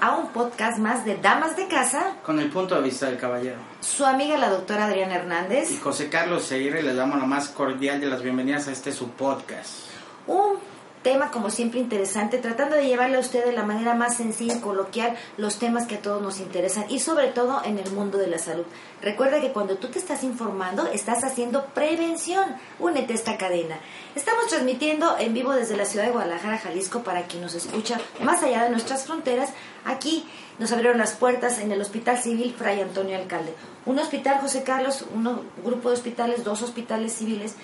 a 0.00 0.16
un 0.16 0.28
podcast 0.28 0.78
más 0.78 1.04
de 1.04 1.16
Damas 1.16 1.56
de 1.56 1.66
Casa. 1.68 2.16
Con 2.24 2.38
el 2.40 2.50
punto 2.50 2.74
de 2.74 2.82
vista 2.82 3.06
del 3.06 3.18
caballero. 3.18 3.56
Su 3.80 4.04
amiga 4.04 4.36
la 4.36 4.50
doctora 4.50 4.86
Adriana 4.86 5.16
Hernández. 5.16 5.70
Y 5.70 5.78
José 5.78 6.08
Carlos 6.08 6.44
Seguirre 6.44 6.82
les 6.82 6.96
damos 6.96 7.18
la 7.18 7.26
más 7.26 7.48
cordial 7.48 8.00
de 8.00 8.06
las 8.06 8.22
bienvenidas 8.22 8.68
a 8.68 8.72
este 8.72 8.92
su 8.92 9.10
podcast. 9.10 9.88
Un 10.26 10.58
tema 11.02 11.30
como 11.30 11.50
siempre 11.50 11.80
interesante, 11.80 12.38
tratando 12.38 12.76
de 12.76 12.86
llevarle 12.86 13.16
a 13.16 13.20
usted 13.20 13.44
de 13.44 13.52
la 13.52 13.62
manera 13.62 13.94
más 13.94 14.16
sencilla 14.16 14.56
y 14.56 14.60
coloquial 14.60 15.16
los 15.36 15.58
temas 15.58 15.86
que 15.86 15.96
a 15.96 16.02
todos 16.02 16.22
nos 16.22 16.40
interesan 16.40 16.84
y 16.88 17.00
sobre 17.00 17.28
todo 17.28 17.62
en 17.64 17.78
el 17.78 17.90
mundo 17.92 18.18
de 18.18 18.26
la 18.26 18.38
salud. 18.38 18.64
Recuerda 19.00 19.40
que 19.40 19.52
cuando 19.52 19.76
tú 19.76 19.88
te 19.88 19.98
estás 19.98 20.24
informando, 20.24 20.86
estás 20.86 21.24
haciendo 21.24 21.66
prevención. 21.66 22.56
Únete 22.78 23.12
a 23.12 23.16
esta 23.16 23.36
cadena. 23.36 23.78
Estamos 24.14 24.48
transmitiendo 24.48 25.16
en 25.18 25.34
vivo 25.34 25.52
desde 25.52 25.76
la 25.76 25.84
ciudad 25.84 26.06
de 26.06 26.12
Guadalajara, 26.12 26.58
Jalisco, 26.58 27.02
para 27.02 27.22
quien 27.22 27.42
nos 27.42 27.54
escucha 27.54 28.00
más 28.22 28.42
allá 28.42 28.64
de 28.64 28.70
nuestras 28.70 29.04
fronteras. 29.04 29.50
Aquí 29.84 30.26
nos 30.58 30.72
abrieron 30.72 30.98
las 30.98 31.12
puertas 31.12 31.58
en 31.60 31.70
el 31.70 31.80
Hospital 31.80 32.18
Civil 32.18 32.54
Fray 32.56 32.80
Antonio 32.80 33.16
Alcalde. 33.16 33.54
Un 33.86 33.98
hospital, 33.98 34.40
José 34.40 34.64
Carlos, 34.64 35.04
un 35.14 35.40
grupo 35.64 35.88
de 35.88 35.94
hospitales, 35.94 36.44
dos 36.44 36.62
hospitales 36.62 37.12
civiles 37.12 37.54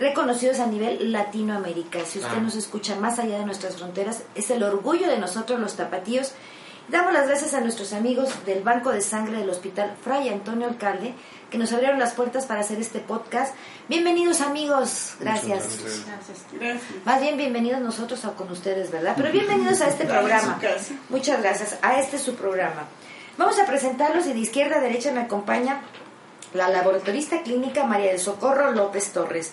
reconocidos 0.00 0.58
a 0.58 0.66
nivel 0.66 1.12
Latinoamérica. 1.12 2.04
Si 2.04 2.18
usted 2.18 2.38
Ah. 2.38 2.40
nos 2.40 2.56
escucha 2.56 2.96
más 2.96 3.18
allá 3.18 3.38
de 3.38 3.44
nuestras 3.46 3.76
fronteras, 3.76 4.22
es 4.34 4.50
el 4.50 4.62
orgullo 4.62 5.08
de 5.08 5.18
nosotros 5.18 5.60
los 5.60 5.76
tapatíos. 5.76 6.32
Damos 6.88 7.12
las 7.12 7.28
gracias 7.28 7.54
a 7.54 7.60
nuestros 7.60 7.92
amigos 7.92 8.30
del 8.46 8.64
Banco 8.64 8.90
de 8.90 9.00
Sangre 9.00 9.38
del 9.38 9.50
Hospital 9.50 9.94
Fray 10.02 10.28
Antonio 10.28 10.66
Alcalde, 10.66 11.14
que 11.48 11.58
nos 11.58 11.72
abrieron 11.72 12.00
las 12.00 12.14
puertas 12.14 12.46
para 12.46 12.60
hacer 12.62 12.80
este 12.80 12.98
podcast. 12.98 13.54
Bienvenidos 13.88 14.40
amigos, 14.40 15.14
gracias. 15.20 15.78
Gracias. 16.58 16.82
Más 17.04 17.20
bien 17.20 17.36
bienvenidos 17.36 17.80
nosotros 17.80 18.20
con 18.36 18.50
ustedes, 18.50 18.90
¿verdad? 18.90 19.14
Pero 19.16 19.30
bienvenidos 19.32 19.80
a 19.82 19.88
este 19.88 20.04
programa. 20.04 20.58
Muchas 21.10 21.40
gracias. 21.42 21.78
A 21.82 22.00
este 22.00 22.18
su 22.18 22.34
programa. 22.34 22.86
Vamos 23.38 23.58
a 23.60 23.66
presentarlos 23.66 24.26
y 24.26 24.32
de 24.32 24.40
izquierda 24.40 24.78
a 24.78 24.80
derecha 24.80 25.12
me 25.12 25.20
acompaña 25.20 25.82
la 26.54 26.68
laboratorista 26.68 27.42
clínica 27.42 27.84
María 27.84 28.10
del 28.10 28.18
Socorro 28.18 28.72
López 28.72 29.12
Torres. 29.12 29.52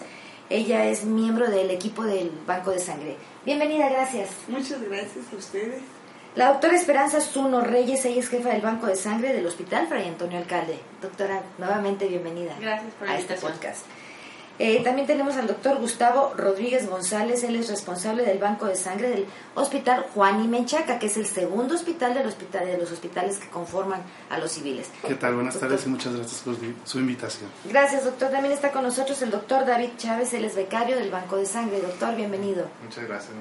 Ella 0.49 0.85
es 0.85 1.03
miembro 1.03 1.49
del 1.49 1.71
equipo 1.71 2.03
del 2.03 2.31
Banco 2.45 2.71
de 2.71 2.79
Sangre. 2.79 3.17
Bienvenida, 3.45 3.89
gracias. 3.89 4.29
Muchas 4.47 4.81
gracias 4.81 5.25
a 5.33 5.35
ustedes. 5.35 5.81
La 6.35 6.49
doctora 6.53 6.77
Esperanza 6.77 7.19
Zuno 7.19 7.61
Reyes, 7.61 8.05
ella 8.05 8.21
es 8.21 8.29
jefa 8.29 8.49
del 8.49 8.61
Banco 8.61 8.85
de 8.85 8.95
Sangre 8.95 9.33
del 9.33 9.45
Hospital 9.45 9.87
Fray 9.87 10.07
Antonio 10.07 10.37
Alcalde. 10.37 10.79
Doctora, 11.01 11.41
nuevamente 11.57 12.07
bienvenida 12.07 12.55
Gracias 12.61 12.93
por 12.93 13.09
a 13.09 13.17
este 13.17 13.33
podcast. 13.35 13.85
Eh, 14.59 14.81
también 14.83 15.05
tenemos 15.05 15.35
al 15.35 15.45
doctor 15.47 15.77
Gustavo 15.77 16.33
Rodríguez 16.35 16.89
González, 16.89 17.43
él 17.43 17.55
es 17.55 17.69
responsable 17.69 18.23
del 18.23 18.39
Banco 18.39 18.65
de 18.65 18.75
Sangre 18.75 19.09
del 19.09 19.25
Hospital 19.53 20.05
Juan 20.15 20.43
y 20.43 20.47
Menchaca, 20.47 20.97
que 20.97 21.05
es 21.05 21.17
el 21.17 21.27
segundo 21.27 21.75
hospital 21.75 22.15
del 22.15 22.25
hospital 22.25 22.65
de 22.65 22.77
los 22.77 22.91
hospitales 22.91 23.37
que 23.37 23.49
conforman 23.49 24.01
a 24.29 24.39
los 24.39 24.51
civiles. 24.51 24.89
¿Qué 25.05 25.15
tal? 25.15 25.35
Buenas 25.35 25.53
Doctor. 25.53 25.69
tardes 25.69 25.85
y 25.85 25.89
muchas 25.89 26.15
gracias 26.15 26.41
por 26.41 26.55
su 26.85 26.99
invitación. 26.99 27.49
Gracias, 27.65 28.03
doctor. 28.03 28.31
También 28.31 28.53
está 28.53 28.71
con 28.71 28.83
nosotros 28.83 29.21
el 29.21 29.29
doctor 29.29 29.65
David 29.65 29.89
Chávez, 29.97 30.33
él 30.33 30.45
es 30.45 30.55
becario 30.55 30.97
del 30.97 31.11
Banco 31.11 31.37
de 31.37 31.45
Sangre. 31.45 31.79
Doctor, 31.79 32.15
bienvenido. 32.15 32.67
Muchas 32.83 33.05
gracias. 33.05 33.33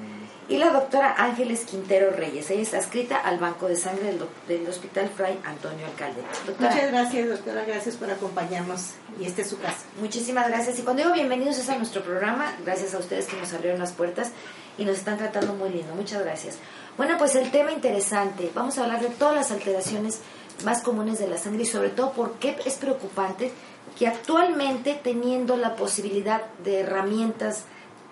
Y 0.49 0.57
la 0.57 0.69
doctora 0.69 1.13
Ángeles 1.17 1.65
Quintero 1.65 2.11
Reyes, 2.11 2.49
ella 2.51 2.61
está 2.61 2.77
adscrita 2.77 3.17
al 3.17 3.37
Banco 3.37 3.67
de 3.67 3.75
Sangre 3.75 4.05
del, 4.05 4.19
del 4.47 4.65
Hospital 4.67 5.09
Fray 5.09 5.37
Antonio 5.43 5.85
Alcalde. 5.85 6.21
Doctora, 6.45 6.69
Muchas 6.69 6.91
gracias, 6.91 7.29
doctora. 7.29 7.65
Gracias 7.65 7.95
por 7.95 8.09
acompañarnos. 8.09 8.91
Y 9.19 9.25
esta 9.25 9.41
es 9.41 9.49
su 9.49 9.59
casa. 9.59 9.83
Muchísimas 9.99 10.47
gracias. 10.47 10.79
Y 10.79 10.83
cuando 10.83 11.03
digo 11.03 11.13
bienvenidos 11.13 11.57
es 11.57 11.67
a 11.69 11.77
nuestro 11.77 12.01
programa, 12.01 12.53
gracias 12.63 12.93
a 12.93 12.99
ustedes 12.99 13.25
que 13.25 13.35
nos 13.35 13.51
abrieron 13.51 13.79
las 13.79 13.91
puertas 13.91 14.31
y 14.77 14.85
nos 14.85 14.97
están 14.97 15.17
tratando 15.17 15.53
muy 15.53 15.69
lindo. 15.69 15.93
Muchas 15.95 16.23
gracias. 16.23 16.59
Bueno, 16.95 17.17
pues 17.17 17.35
el 17.35 17.51
tema 17.51 17.73
interesante. 17.73 18.49
Vamos 18.55 18.77
a 18.77 18.85
hablar 18.85 19.01
de 19.01 19.09
todas 19.09 19.35
las 19.35 19.51
alteraciones 19.51 20.21
más 20.63 20.81
comunes 20.81 21.19
de 21.19 21.27
la 21.27 21.37
sangre 21.37 21.63
y 21.63 21.65
sobre 21.65 21.89
todo 21.89 22.13
por 22.13 22.35
qué 22.35 22.55
es 22.65 22.75
preocupante 22.75 23.51
que 23.99 24.07
actualmente 24.07 24.97
teniendo 25.03 25.57
la 25.57 25.75
posibilidad 25.75 26.41
de 26.63 26.79
herramientas 26.81 27.65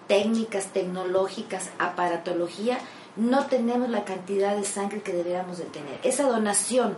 técnicas, 0.07 0.67
tecnológicas, 0.67 1.69
aparatología, 1.79 2.79
no 3.16 3.45
tenemos 3.45 3.89
la 3.89 4.03
cantidad 4.03 4.55
de 4.55 4.66
sangre 4.66 5.01
que 5.01 5.13
deberíamos 5.13 5.57
de 5.57 5.66
tener. 5.66 5.99
Esa 6.03 6.23
donación 6.23 6.95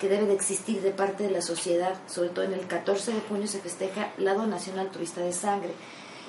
que 0.00 0.08
debe 0.08 0.26
de 0.26 0.34
existir 0.34 0.80
de 0.80 0.90
parte 0.90 1.24
de 1.24 1.30
la 1.30 1.42
sociedad, 1.42 1.94
sobre 2.06 2.30
todo 2.30 2.44
en 2.44 2.54
el 2.54 2.66
14 2.66 3.12
de 3.12 3.20
junio 3.20 3.46
se 3.46 3.60
festeja 3.60 4.10
la 4.18 4.34
donación 4.34 4.78
altruista 4.78 5.20
de 5.20 5.32
sangre. 5.32 5.72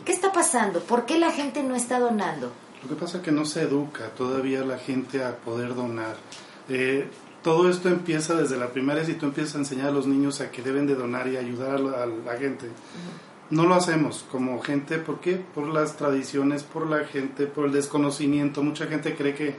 ¿Qué 0.05 0.11
está 0.11 0.31
pasando? 0.31 0.81
¿Por 0.81 1.05
qué 1.05 1.19
la 1.19 1.31
gente 1.31 1.63
no 1.63 1.75
está 1.75 1.99
donando? 1.99 2.51
Lo 2.83 2.89
que 2.89 2.95
pasa 2.95 3.17
es 3.17 3.23
que 3.23 3.31
no 3.31 3.45
se 3.45 3.61
educa 3.61 4.09
todavía 4.09 4.61
la 4.61 4.77
gente 4.77 5.23
a 5.23 5.37
poder 5.37 5.75
donar. 5.75 6.15
Eh, 6.67 7.07
todo 7.43 7.69
esto 7.69 7.89
empieza 7.89 8.35
desde 8.35 8.57
la 8.57 8.69
primaria, 8.69 9.05
si 9.05 9.13
tú 9.13 9.27
empiezas 9.27 9.55
a 9.55 9.59
enseñar 9.59 9.89
a 9.89 9.91
los 9.91 10.07
niños 10.07 10.41
a 10.41 10.51
que 10.51 10.61
deben 10.61 10.87
de 10.87 10.95
donar 10.95 11.27
y 11.27 11.37
ayudar 11.37 11.75
a 11.75 11.79
la, 11.79 12.03
a 12.03 12.05
la 12.05 12.37
gente. 12.37 12.67
No 13.51 13.65
lo 13.65 13.75
hacemos 13.75 14.25
como 14.31 14.61
gente, 14.61 14.97
¿por 14.97 15.19
qué? 15.19 15.35
Por 15.35 15.67
las 15.67 15.97
tradiciones, 15.97 16.63
por 16.63 16.89
la 16.89 17.05
gente, 17.05 17.47
por 17.47 17.65
el 17.65 17.73
desconocimiento. 17.73 18.63
Mucha 18.63 18.87
gente 18.87 19.13
cree 19.15 19.35
que 19.35 19.55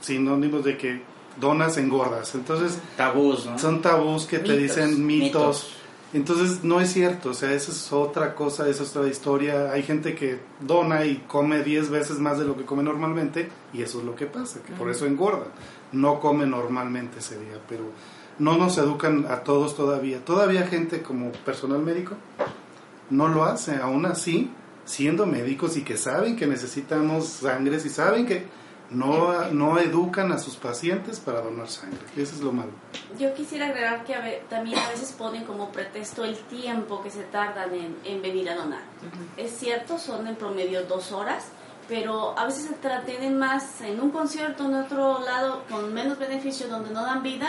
sinónimos 0.00 0.64
de 0.64 0.76
que 0.76 1.02
donas 1.40 1.76
engordas. 1.78 2.34
Entonces, 2.34 2.78
Tabús, 2.96 3.46
¿no? 3.46 3.58
son 3.58 3.80
tabús 3.80 4.26
que 4.26 4.40
te 4.40 4.56
dicen 4.56 5.06
mitos. 5.06 5.30
mitos. 5.32 5.76
Entonces 6.12 6.62
no 6.62 6.80
es 6.80 6.92
cierto, 6.92 7.30
o 7.30 7.34
sea, 7.34 7.52
esa 7.52 7.72
es 7.72 7.92
otra 7.92 8.34
cosa, 8.34 8.68
esa 8.68 8.84
es 8.84 8.96
otra 8.96 9.08
historia. 9.08 9.72
Hay 9.72 9.82
gente 9.82 10.14
que 10.14 10.38
dona 10.60 11.04
y 11.04 11.24
come 11.26 11.62
10 11.62 11.90
veces 11.90 12.18
más 12.18 12.38
de 12.38 12.44
lo 12.44 12.56
que 12.56 12.64
come 12.64 12.82
normalmente 12.82 13.50
y 13.72 13.82
eso 13.82 13.98
es 13.98 14.04
lo 14.04 14.14
que 14.14 14.26
pasa, 14.26 14.60
que 14.62 14.72
por 14.72 14.88
eso 14.88 15.04
engorda. 15.04 15.46
No 15.92 16.20
come 16.20 16.46
normalmente 16.46 17.18
ese 17.18 17.38
día, 17.38 17.58
pero 17.68 17.84
no 18.38 18.56
nos 18.56 18.78
educan 18.78 19.26
a 19.28 19.40
todos 19.40 19.76
todavía. 19.76 20.24
Todavía 20.24 20.66
gente 20.66 21.02
como 21.02 21.32
personal 21.32 21.80
médico 21.80 22.14
no 23.10 23.28
lo 23.28 23.44
hace, 23.44 23.76
aún 23.76 24.06
así, 24.06 24.50
siendo 24.84 25.26
médicos 25.26 25.76
y 25.76 25.82
que 25.82 25.96
saben 25.96 26.36
que 26.36 26.46
necesitamos 26.46 27.26
sangre, 27.26 27.76
y 27.76 27.88
saben 27.88 28.26
que 28.26 28.46
no, 28.90 29.50
no 29.50 29.78
educan 29.80 30.30
a 30.30 30.38
sus 30.38 30.54
pacientes 30.56 31.18
para 31.18 31.40
donar 31.40 31.68
sangre. 31.68 31.98
Eso 32.16 32.34
es 32.36 32.40
lo 32.40 32.52
malo. 32.52 32.70
Yo 33.18 33.34
quisiera 33.34 33.66
agregar 33.66 34.04
que 34.04 34.14
a 34.14 34.20
ve- 34.20 34.42
también 34.48 34.78
a 34.78 34.88
veces 34.90 35.10
ponen 35.12 35.44
como 35.44 35.70
pretexto 35.72 36.24
el 36.24 36.36
tiempo 36.36 37.02
que 37.02 37.10
se 37.10 37.24
tardan 37.24 37.74
en, 37.74 37.96
en 38.04 38.22
venir 38.22 38.48
a 38.50 38.54
donar. 38.54 38.82
Es 39.36 39.50
cierto, 39.58 39.98
son 39.98 40.28
en 40.28 40.36
promedio 40.36 40.84
dos 40.84 41.10
horas, 41.10 41.46
pero 41.88 42.38
a 42.38 42.44
veces 42.44 42.64
se 42.66 42.74
entretienen 42.74 43.36
más 43.38 43.80
en 43.80 44.00
un 44.00 44.10
concierto 44.10 44.64
en 44.66 44.74
otro 44.74 45.20
lado 45.24 45.64
con 45.68 45.92
menos 45.92 46.18
beneficio 46.18 46.68
donde 46.68 46.90
no 46.90 47.02
dan 47.02 47.22
vida 47.24 47.48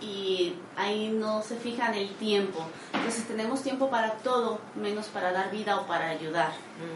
y 0.00 0.54
ahí 0.76 1.08
no 1.08 1.42
se 1.42 1.56
fijan 1.56 1.94
el 1.94 2.08
tiempo. 2.14 2.60
Entonces 2.94 3.24
tenemos 3.26 3.62
tiempo 3.62 3.90
para 3.90 4.12
todo, 4.18 4.58
menos 4.74 5.06
para 5.06 5.32
dar 5.32 5.50
vida 5.50 5.76
o 5.78 5.86
para 5.86 6.08
ayudar. 6.08 6.52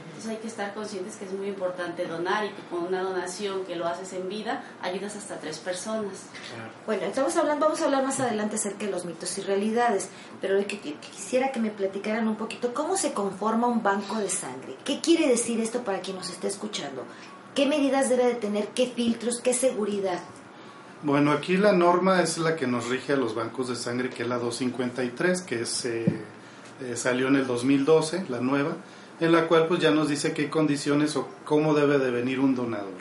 Entonces 0.06 0.30
hay 0.30 0.36
que 0.38 0.46
estar 0.46 0.72
conscientes 0.74 1.16
que 1.16 1.24
es 1.26 1.32
muy 1.32 1.48
importante 1.48 2.06
donar 2.06 2.44
y 2.46 2.48
que 2.50 2.62
con 2.70 2.84
una 2.84 3.02
donación 3.02 3.64
que 3.66 3.76
lo 3.76 3.86
haces 3.86 4.12
en 4.14 4.28
vida 4.28 4.64
ayudas 4.82 5.16
hasta 5.16 5.36
tres 5.38 5.58
personas. 5.58 6.24
Bueno, 6.86 7.02
estamos 7.04 7.36
hablando, 7.36 7.66
vamos 7.66 7.82
a 7.82 7.84
hablar 7.86 8.04
más 8.04 8.20
adelante 8.20 8.56
acerca 8.56 8.86
de 8.86 8.90
los 8.92 9.04
mitos 9.04 9.36
y 9.38 9.42
realidades, 9.42 10.08
pero 10.40 10.58
que- 10.66 10.80
que- 10.80 10.94
quisiera 10.94 11.52
que 11.52 11.60
me 11.60 11.70
platicaran 11.70 12.26
un 12.28 12.36
poquito 12.36 12.72
cómo 12.72 12.96
se 12.96 13.12
conforma 13.12 13.66
un 13.66 13.82
banco 13.82 14.16
de 14.16 14.30
sangre. 14.30 14.76
¿Qué 14.84 15.00
quiere 15.00 15.28
decir 15.28 15.60
esto 15.60 15.82
para 15.84 16.00
quien 16.00 16.16
nos 16.16 16.30
esté 16.30 16.48
escuchando? 16.48 17.04
¿Qué 17.54 17.66
medidas 17.66 18.08
debe 18.08 18.24
de 18.26 18.34
tener? 18.34 18.68
¿Qué 18.68 18.86
filtros? 18.88 19.40
¿Qué 19.40 19.52
seguridad? 19.54 20.18
Bueno, 21.04 21.32
aquí 21.32 21.58
la 21.58 21.74
norma 21.74 22.22
es 22.22 22.38
la 22.38 22.56
que 22.56 22.66
nos 22.66 22.88
rige 22.88 23.12
a 23.12 23.16
los 23.16 23.34
bancos 23.34 23.68
de 23.68 23.76
sangre, 23.76 24.08
que 24.08 24.22
es 24.22 24.28
la 24.28 24.38
253, 24.38 25.42
que 25.42 25.60
es, 25.60 25.84
eh, 25.84 26.06
eh, 26.80 26.96
salió 26.96 27.28
en 27.28 27.36
el 27.36 27.46
2012, 27.46 28.24
la 28.30 28.40
nueva, 28.40 28.78
en 29.20 29.30
la 29.30 29.46
cual 29.46 29.66
pues 29.66 29.80
ya 29.80 29.90
nos 29.90 30.08
dice 30.08 30.32
qué 30.32 30.48
condiciones 30.48 31.14
o 31.16 31.28
cómo 31.44 31.74
debe 31.74 31.98
de 31.98 32.10
venir 32.10 32.40
un 32.40 32.54
donador. 32.54 32.94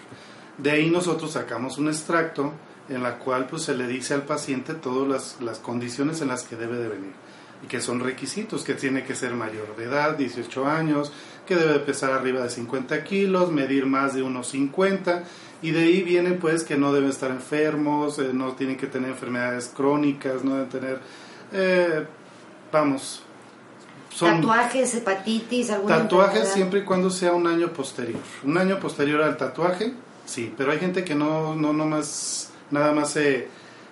De 0.57 0.71
ahí 0.71 0.89
nosotros 0.89 1.31
sacamos 1.31 1.77
un 1.77 1.87
extracto 1.87 2.51
en 2.89 3.03
la 3.03 3.19
cual 3.19 3.47
pues 3.47 3.61
se 3.61 3.73
le 3.73 3.87
dice 3.87 4.13
al 4.13 4.23
paciente 4.23 4.73
todas 4.73 5.07
las, 5.07 5.41
las 5.41 5.59
condiciones 5.59 6.19
en 6.19 6.27
las 6.27 6.43
que 6.43 6.57
debe 6.57 6.75
de 6.75 6.89
venir 6.89 7.13
y 7.63 7.67
que 7.67 7.79
son 7.79 8.01
requisitos, 8.01 8.65
que 8.65 8.73
tiene 8.73 9.05
que 9.05 9.15
ser 9.15 9.33
mayor 9.33 9.77
de 9.77 9.85
edad, 9.85 10.17
18 10.17 10.67
años, 10.67 11.13
que 11.45 11.55
debe 11.55 11.79
pesar 11.79 12.11
arriba 12.11 12.43
de 12.43 12.49
50 12.49 13.01
kilos, 13.05 13.49
medir 13.49 13.85
más 13.85 14.13
de 14.13 14.23
unos 14.23 14.49
50 14.49 15.23
y 15.63 15.71
de 15.71 15.79
ahí 15.79 16.03
viene 16.03 16.33
pues 16.33 16.63
que 16.63 16.77
no 16.77 16.93
deben 16.93 17.09
estar 17.09 17.31
enfermos, 17.31 18.19
eh, 18.19 18.31
no 18.33 18.51
tienen 18.51 18.77
que 18.77 18.85
tener 18.85 19.09
enfermedades 19.09 19.71
crónicas, 19.75 20.43
no 20.43 20.55
deben 20.55 20.69
tener, 20.69 20.99
eh, 21.53 22.05
vamos, 22.71 23.23
son 24.13 24.41
tatuajes, 24.41 24.93
hepatitis, 24.93 25.71
alguna 25.71 25.97
Tatuajes 25.97 26.49
siempre 26.49 26.81
y 26.81 26.83
cuando 26.83 27.09
sea 27.09 27.33
un 27.33 27.47
año 27.47 27.73
posterior. 27.73 28.19
Un 28.43 28.57
año 28.57 28.79
posterior 28.79 29.21
al 29.21 29.37
tatuaje, 29.37 29.93
sí, 30.25 30.53
pero 30.55 30.71
hay 30.71 30.79
gente 30.79 31.03
que 31.03 31.15
no, 31.15 31.55
no, 31.55 31.73
no 31.73 31.85
más, 31.85 32.51
nada 32.69 32.91
más 32.91 33.11
se, 33.11 33.47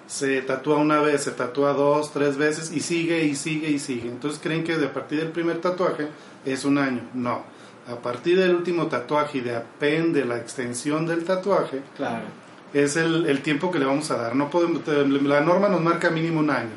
se 0.07 0.41
tatúa 0.41 0.77
una 0.77 1.00
vez, 1.00 1.24
se 1.24 1.31
tatúa 1.31 1.74
dos, 1.74 2.12
tres 2.12 2.38
veces 2.38 2.71
y 2.71 2.81
sigue 2.81 3.24
y 3.24 3.35
sigue 3.35 3.69
y 3.69 3.79
sigue. 3.79 4.09
Entonces 4.09 4.39
creen 4.44 4.63
que 4.63 4.77
de 4.77 4.88
a 4.88 4.94
partir 4.94 5.19
del 5.19 5.31
primer 5.31 5.62
tatuaje 5.62 6.09
es 6.45 6.65
un 6.65 6.77
año. 6.77 7.01
No. 7.13 7.44
A 7.89 7.95
partir 7.95 8.39
del 8.39 8.55
último 8.55 8.87
tatuaje 8.87 9.39
y 9.39 9.41
depende 9.41 10.23
la 10.25 10.37
extensión 10.37 11.07
del 11.07 11.23
tatuaje, 11.23 11.81
claro. 11.97 12.25
es 12.73 12.95
el, 12.95 13.25
el 13.25 13.41
tiempo 13.41 13.71
que 13.71 13.79
le 13.79 13.85
vamos 13.85 14.11
a 14.11 14.17
dar. 14.17 14.35
No 14.35 14.49
podemos, 14.49 14.81
la 14.87 15.41
norma 15.41 15.67
nos 15.67 15.81
marca 15.81 16.09
mínimo 16.09 16.39
un 16.39 16.51
año. 16.51 16.69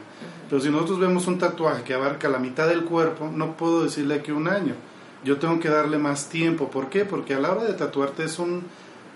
Pero 0.49 0.61
si 0.61 0.71
nosotros 0.71 1.01
vemos 1.01 1.27
un 1.27 1.39
tatuaje 1.39 1.83
que 1.83 1.95
abarca 1.95 2.29
la 2.29 2.39
mitad 2.39 2.69
del 2.69 2.85
cuerpo, 2.85 3.31
no 3.33 3.57
puedo 3.57 3.85
decirle 3.85 4.23
que 4.23 4.33
un 4.33 4.49
año. 4.49 4.75
Yo 5.25 5.39
tengo 5.39 5.59
que 5.59 5.69
darle 5.69 5.99
más 5.99 6.29
tiempo. 6.29 6.71
¿Por 6.71 6.91
qué? 6.91 7.05
Porque 7.05 7.35
a 7.35 7.41
la 7.41 7.53
hora 7.53 7.65
de 7.65 7.73
tatuarte 7.73 8.25
es 8.25 8.39
un, 8.39 8.63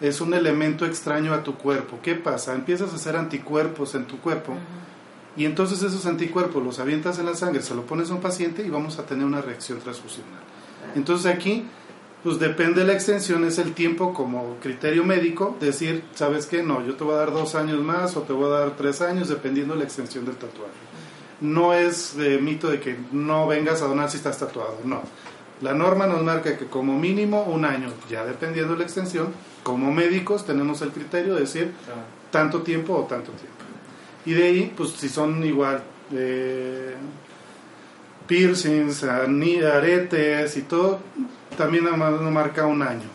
es 0.01 0.21
un 0.21 0.33
elemento 0.35 0.87
extraño 0.87 1.35
a 1.35 1.43
tu 1.43 1.55
cuerpo. 1.55 1.99
¿Qué 2.03 2.15
pasa? 2.15 2.55
Empiezas 2.55 2.93
a 2.93 2.97
hacer 2.97 3.17
anticuerpos 3.17 3.95
en 3.95 4.07
tu 4.07 4.19
cuerpo. 4.19 4.55
Y 5.37 5.45
entonces 5.45 5.83
esos 5.83 6.07
anticuerpos 6.07 6.63
los 6.65 6.81
avientas 6.81 7.19
en 7.19 7.27
la 7.27 7.35
sangre, 7.35 7.63
se 7.63 7.75
lo 7.75 7.83
pones 7.83 8.11
a 8.11 8.15
un 8.15 8.21
paciente 8.21 8.63
y 8.67 8.71
vamos 8.71 8.99
a 8.99 9.07
tener 9.07 9.25
una 9.25 9.41
reacción 9.41 9.79
transfusional. 9.79 10.41
Entonces 10.95 11.27
aquí, 11.33 11.65
pues 12.23 12.39
depende 12.39 12.81
de 12.81 12.87
la 12.87 12.93
extensión, 12.93 13.45
es 13.45 13.59
el 13.59 13.75
tiempo 13.75 14.13
como 14.13 14.57
criterio 14.61 15.05
médico, 15.05 15.57
decir, 15.61 16.05
¿sabes 16.15 16.47
qué? 16.47 16.63
No, 16.63 16.85
yo 16.87 16.95
te 16.95 17.05
voy 17.05 17.15
a 17.15 17.19
dar 17.19 17.33
dos 17.33 17.55
años 17.55 17.81
más 17.83 18.17
o 18.17 18.23
te 18.23 18.33
voy 18.33 18.47
a 18.47 18.61
dar 18.61 18.77
tres 18.77 19.01
años, 19.01 19.29
dependiendo 19.29 19.75
de 19.75 19.81
la 19.81 19.85
extensión 19.85 20.25
del 20.25 20.37
tatuaje 20.37 20.89
no 21.41 21.73
es 21.73 22.17
mito 22.17 22.69
de 22.69 22.81
que 22.81 22.97
no 23.13 23.47
vengas 23.47 23.83
a 23.83 23.87
donar 23.87 24.11
si 24.11 24.17
estás 24.17 24.39
tatuado, 24.39 24.79
no. 24.85 25.03
La 25.61 25.75
norma 25.75 26.07
nos 26.07 26.23
marca 26.23 26.57
que 26.57 26.67
como 26.67 26.97
mínimo 26.99 27.43
un 27.45 27.65
año, 27.65 27.89
ya 28.09 28.25
dependiendo 28.25 28.73
de 28.75 28.81
la 28.81 28.85
extensión, 28.85 29.29
como 29.63 29.93
médicos 29.93 30.47
tenemos 30.47 30.83
el 30.83 30.91
criterio 30.91 31.35
de 31.35 31.41
decir 31.41 31.73
tanto 32.31 32.63
tiempo 32.63 32.95
o 32.95 33.03
tanto 33.03 33.33
tiempo. 33.33 33.57
Y 34.25 34.33
de 34.35 34.45
ahí, 34.45 34.73
pues 34.77 34.91
si 34.91 35.09
son 35.09 35.45
igual 35.45 35.83
eh, 36.13 36.95
piercings, 38.29 39.03
aretes 39.03 40.57
y 40.57 40.63
todo, 40.63 41.01
también 41.57 41.85
nos 41.85 41.99
marca 42.33 42.67
un 42.67 42.83
año. 42.83 43.09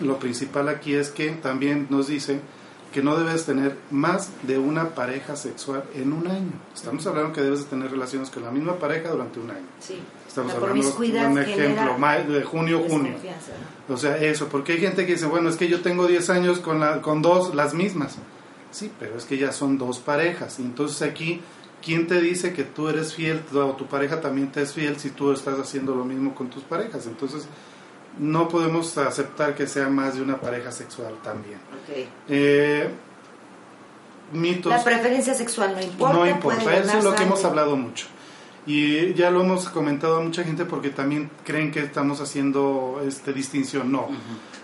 Lo 0.00 0.18
principal 0.18 0.68
aquí 0.68 0.94
es 0.94 1.10
que 1.10 1.30
también 1.30 1.86
nos 1.90 2.08
dice 2.08 2.40
que 2.92 3.02
no 3.02 3.16
debes 3.16 3.46
tener 3.46 3.76
más 3.90 4.30
de 4.42 4.58
una 4.58 4.90
pareja 4.90 5.36
sexual 5.36 5.84
en 5.94 6.12
un 6.12 6.26
año. 6.26 6.52
Estamos 6.74 7.06
hablando 7.06 7.32
que 7.32 7.40
debes 7.40 7.64
tener 7.66 7.90
relaciones 7.90 8.30
con 8.30 8.42
la 8.42 8.50
misma 8.50 8.78
pareja 8.78 9.10
durante 9.10 9.40
un 9.40 9.50
año. 9.50 9.66
Sí. 9.80 9.98
Estamos 10.28 10.52
hablando 10.54 10.90
de 10.90 11.26
un 11.26 11.38
ejemplo, 11.38 11.96
de 12.28 12.42
junio, 12.42 12.82
junio. 12.88 13.14
O 13.88 13.96
sea, 13.96 14.16
eso, 14.18 14.48
porque 14.48 14.72
hay 14.72 14.80
gente 14.80 15.06
que 15.06 15.12
dice, 15.12 15.26
bueno, 15.26 15.48
es 15.48 15.56
que 15.56 15.68
yo 15.68 15.80
tengo 15.80 16.06
10 16.06 16.30
años 16.30 16.58
con, 16.58 16.80
la, 16.80 17.00
con 17.00 17.22
dos, 17.22 17.54
las 17.54 17.74
mismas. 17.74 18.16
Sí, 18.70 18.90
pero 18.98 19.16
es 19.16 19.24
que 19.24 19.38
ya 19.38 19.52
son 19.52 19.78
dos 19.78 19.98
parejas. 19.98 20.58
Entonces 20.58 21.02
aquí, 21.02 21.40
¿quién 21.82 22.06
te 22.06 22.20
dice 22.20 22.52
que 22.52 22.64
tú 22.64 22.88
eres 22.88 23.14
fiel 23.14 23.42
o 23.54 23.72
tu 23.72 23.86
pareja 23.86 24.20
también 24.20 24.50
te 24.50 24.62
es 24.62 24.72
fiel 24.72 24.98
si 24.98 25.10
tú 25.10 25.32
estás 25.32 25.58
haciendo 25.58 25.94
lo 25.94 26.04
mismo 26.04 26.34
con 26.34 26.48
tus 26.48 26.62
parejas? 26.62 27.06
Entonces, 27.06 27.46
no 28.18 28.48
podemos 28.48 28.96
aceptar 28.98 29.54
que 29.54 29.66
sea 29.66 29.88
más 29.88 30.14
de 30.14 30.22
una 30.22 30.40
pareja 30.40 30.70
sexual 30.72 31.14
también. 31.22 31.58
Eh, 32.28 32.88
mitos. 34.32 34.72
La 34.72 34.82
preferencia 34.82 35.34
sexual 35.34 35.74
no 35.74 35.82
importa. 35.82 36.14
No 36.14 36.26
importa, 36.26 36.76
eso 36.76 36.98
es 36.98 37.04
lo 37.04 37.14
que 37.14 37.22
hemos 37.22 37.44
hablado 37.44 37.76
mucho. 37.76 38.06
Y 38.64 39.12
ya 39.14 39.30
lo 39.30 39.42
hemos 39.42 39.68
comentado 39.68 40.18
a 40.18 40.20
mucha 40.20 40.44
gente 40.44 40.64
porque 40.64 40.90
también 40.90 41.30
creen 41.44 41.72
que 41.72 41.80
estamos 41.80 42.20
haciendo 42.20 43.02
este 43.04 43.32
distinción. 43.32 43.90
No. 43.90 44.08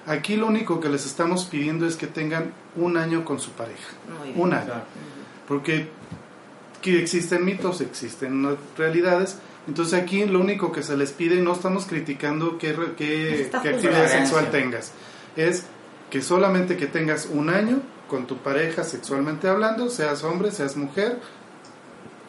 Aquí 0.06 0.36
lo 0.36 0.46
único 0.46 0.78
que 0.78 0.88
les 0.88 1.04
estamos 1.04 1.46
pidiendo 1.46 1.86
es 1.86 1.96
que 1.96 2.06
tengan 2.06 2.52
un 2.76 2.96
año 2.96 3.24
con 3.24 3.40
su 3.40 3.50
pareja. 3.52 3.88
Un 4.36 4.52
año. 4.52 4.72
Porque 5.48 5.88
que 6.92 7.02
existen 7.02 7.44
mitos, 7.44 7.80
existen 7.80 8.56
realidades. 8.76 9.38
Entonces 9.66 9.94
aquí 10.00 10.24
lo 10.24 10.40
único 10.40 10.72
que 10.72 10.82
se 10.82 10.96
les 10.96 11.12
pide, 11.12 11.40
no 11.40 11.52
estamos 11.52 11.86
criticando 11.86 12.58
qué, 12.58 12.74
qué, 12.96 13.50
actividad 13.52 14.08
sexual 14.08 14.50
tengas, 14.50 14.92
es 15.36 15.64
que 16.10 16.22
solamente 16.22 16.76
que 16.76 16.86
tengas 16.86 17.26
un 17.26 17.50
año 17.50 17.82
con 18.08 18.26
tu 18.26 18.38
pareja 18.38 18.82
sexualmente 18.84 19.48
hablando, 19.48 19.90
seas 19.90 20.24
hombre, 20.24 20.50
seas 20.50 20.76
mujer 20.76 21.18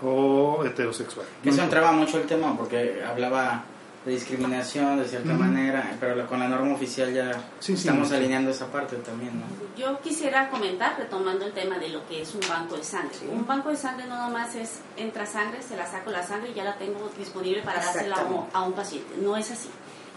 o 0.03 0.63
heterosexual. 0.65 1.25
Eso 1.45 1.63
entraba 1.63 1.91
mucho 1.93 2.17
el 2.17 2.25
tema 2.25 2.57
porque 2.57 3.01
hablaba 3.03 3.63
de 4.05 4.11
discriminación 4.11 4.99
de 4.99 5.05
cierta 5.05 5.33
manera, 5.33 5.95
pero 5.99 6.25
con 6.25 6.39
la 6.39 6.47
norma 6.47 6.73
oficial 6.73 7.13
ya 7.13 7.31
estamos 7.67 8.11
alineando 8.11 8.51
esa 8.51 8.67
parte 8.67 8.95
también, 8.97 9.39
¿no? 9.39 9.45
Yo 9.77 9.99
quisiera 9.99 10.49
comentar, 10.49 10.97
retomando 10.97 11.45
el 11.45 11.51
tema 11.51 11.77
de 11.77 11.89
lo 11.89 12.07
que 12.07 12.21
es 12.21 12.33
un 12.33 12.41
banco 12.47 12.77
de 12.77 12.83
sangre. 12.83 13.17
Un 13.29 13.45
banco 13.45 13.69
de 13.69 13.75
sangre 13.75 14.07
no 14.07 14.15
nomás 14.15 14.55
es, 14.55 14.79
entra 14.95 15.25
sangre, 15.25 15.61
se 15.61 15.75
la 15.75 15.85
saco 15.85 16.11
la 16.11 16.23
sangre 16.25 16.51
y 16.51 16.53
ya 16.53 16.63
la 16.63 16.77
tengo 16.77 17.09
disponible 17.17 17.61
para 17.61 17.83
dársela 17.83 18.25
a 18.53 18.61
un 18.63 18.73
paciente. 18.73 19.15
No 19.21 19.35
es 19.35 19.51
así. 19.51 19.69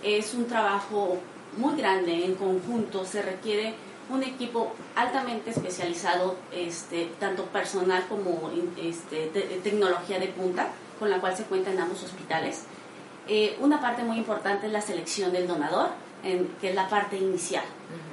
Es 0.02 0.34
un 0.34 0.46
trabajo 0.46 1.18
muy 1.56 1.76
grande 1.76 2.24
en 2.24 2.34
conjunto, 2.36 3.04
se 3.04 3.20
requiere 3.20 3.74
un 4.08 4.22
equipo 4.22 4.74
altamente 4.94 5.50
especializado, 5.50 6.36
este, 6.52 7.10
tanto 7.18 7.44
personal 7.46 8.04
como 8.08 8.50
este, 8.76 9.26
tecnología 9.62 10.18
de 10.18 10.28
punta, 10.28 10.68
con 10.98 11.10
la 11.10 11.20
cual 11.20 11.36
se 11.36 11.44
cuenta 11.44 11.72
en 11.72 11.80
ambos 11.80 12.02
hospitales 12.02 12.64
eh, 13.28 13.56
una 13.60 13.80
parte 13.80 14.02
muy 14.02 14.18
importante 14.18 14.66
es 14.66 14.72
la 14.72 14.80
selección 14.80 15.32
del 15.32 15.46
donador, 15.46 15.90
que 16.60 16.68
es 16.68 16.74
la 16.74 16.88
parte 16.88 17.16
inicial. 17.16 17.64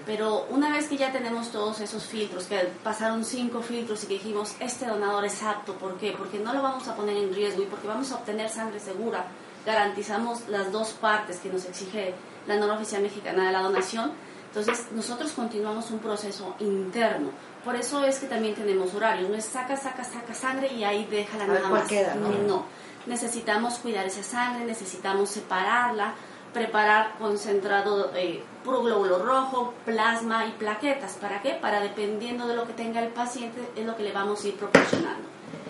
Pero 0.05 0.47
una 0.49 0.71
vez 0.71 0.87
que 0.87 0.97
ya 0.97 1.11
tenemos 1.11 1.51
todos 1.51 1.79
esos 1.81 2.03
filtros, 2.03 2.45
que 2.45 2.57
pasaron 2.83 3.23
cinco 3.23 3.61
filtros 3.61 4.03
y 4.03 4.07
que 4.07 4.13
dijimos, 4.15 4.55
este 4.59 4.87
donador 4.87 5.25
es 5.25 5.43
apto, 5.43 5.75
¿por 5.75 5.97
qué? 5.97 6.15
Porque 6.17 6.39
no 6.39 6.53
lo 6.53 6.63
vamos 6.63 6.87
a 6.87 6.95
poner 6.95 7.15
en 7.15 7.33
riesgo 7.33 7.61
y 7.61 7.65
porque 7.65 7.87
vamos 7.87 8.11
a 8.11 8.15
obtener 8.15 8.49
sangre 8.49 8.79
segura, 8.79 9.27
garantizamos 9.65 10.47
las 10.47 10.71
dos 10.71 10.93
partes 10.93 11.37
que 11.37 11.49
nos 11.49 11.65
exige 11.65 12.15
la 12.47 12.55
norma 12.55 12.75
oficial 12.75 13.03
mexicana 13.03 13.45
de 13.45 13.51
la 13.51 13.61
donación, 13.61 14.11
entonces 14.47 14.87
nosotros 14.93 15.31
continuamos 15.33 15.91
un 15.91 15.99
proceso 15.99 16.55
interno. 16.59 17.29
Por 17.63 17.75
eso 17.75 18.03
es 18.03 18.17
que 18.17 18.25
también 18.25 18.55
tenemos 18.55 18.95
horarios, 18.95 19.29
no 19.29 19.35
es 19.35 19.45
saca, 19.45 19.77
saca, 19.77 20.03
saca 20.03 20.33
sangre 20.33 20.73
y 20.73 20.83
ahí 20.83 21.05
déjala 21.05 21.45
nada 21.45 21.69
más. 21.69 21.91
¿no? 22.15 22.29
no 22.47 22.79
necesitamos 23.09 23.79
cuidar 23.79 24.05
esa 24.05 24.23
sangre, 24.23 24.63
necesitamos 24.63 25.31
separarla, 25.31 26.13
preparar 26.53 27.15
concentrado 27.17 28.11
eh, 28.15 28.41
puro 28.63 28.83
glóbulo 28.83 29.19
rojo, 29.19 29.73
plasma 29.83 30.45
y 30.45 30.51
plaquetas. 30.51 31.13
¿Para 31.13 31.41
qué? 31.41 31.51
Para 31.55 31.81
dependiendo 31.81 32.47
de 32.47 32.55
lo 32.55 32.65
que 32.65 32.73
tenga 32.73 33.01
el 33.01 33.09
paciente 33.09 33.59
es 33.75 33.85
lo 33.85 33.97
que 33.97 34.03
le 34.03 34.11
vamos 34.11 34.43
a 34.43 34.47
ir 34.47 34.55
proporcionando. 34.55 35.27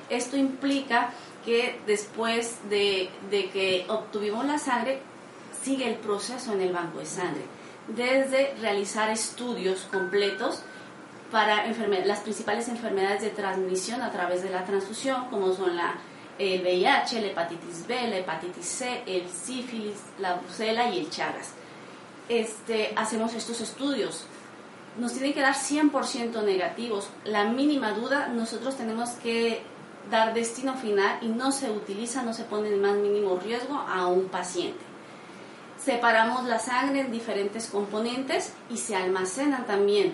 Esto 0.10 0.38
implica 0.38 1.12
que 1.46 1.80
después 1.88 2.58
de, 2.70 3.10
de 3.32 3.50
que 3.50 3.86
obtuvimos 3.88 4.46
la 4.46 4.60
sangre, 4.60 5.02
sigue 5.64 5.88
el 5.88 5.96
proceso 5.96 6.54
en 6.54 6.62
el 6.62 6.74
banco 6.74 7.00
de 7.00 7.06
sangre. 7.06 7.44
Desde 7.88 8.54
realizar 8.62 9.10
estudios 9.10 9.88
completos 9.92 10.62
para 11.32 11.66
las 12.06 12.20
principales 12.20 12.68
enfermedades 12.68 13.22
de 13.22 13.30
transmisión 13.30 14.02
a 14.02 14.12
través 14.12 14.44
de 14.44 14.50
la 14.50 14.66
transfusión, 14.66 15.26
como 15.30 15.54
son 15.54 15.76
la 15.76 15.96
el 16.40 16.62
VIH, 16.62 17.22
la 17.22 17.28
hepatitis 17.28 17.86
B, 17.86 18.08
la 18.08 18.18
hepatitis 18.18 18.66
C, 18.66 19.04
el 19.06 19.30
sífilis, 19.30 19.98
la 20.20 20.36
brucela 20.36 20.90
y 20.90 21.00
el 21.00 21.10
chagas. 21.10 21.52
Este, 22.30 22.94
hacemos 22.96 23.34
estos 23.34 23.60
estudios. 23.60 24.24
Nos 24.98 25.12
tienen 25.14 25.34
que 25.34 25.42
dar 25.42 25.54
100% 25.54 26.44
negativos. 26.44 27.10
La 27.26 27.44
mínima 27.44 27.92
duda, 27.92 28.30
nosotros 28.30 28.78
tenemos 28.78 29.10
que 29.22 29.62
dar 30.10 30.34
destino 30.34 30.76
final 30.76 31.20
y 31.22 31.28
no 31.28 31.52
se 31.52 31.70
utiliza, 31.70 32.24
no 32.24 32.34
se 32.34 32.46
pone 32.46 32.70
en 32.70 32.82
más 32.82 32.96
mínimo 32.96 33.38
riesgo 33.38 33.76
a 33.76 34.08
un 34.08 34.30
paciente. 34.30 34.80
Separamos 35.78 36.46
la 36.46 36.60
sangre 36.60 37.02
en 37.02 37.12
diferentes 37.12 37.68
componentes 37.68 38.54
y 38.70 38.78
se 38.78 38.96
almacenan 38.96 39.66
también. 39.66 40.14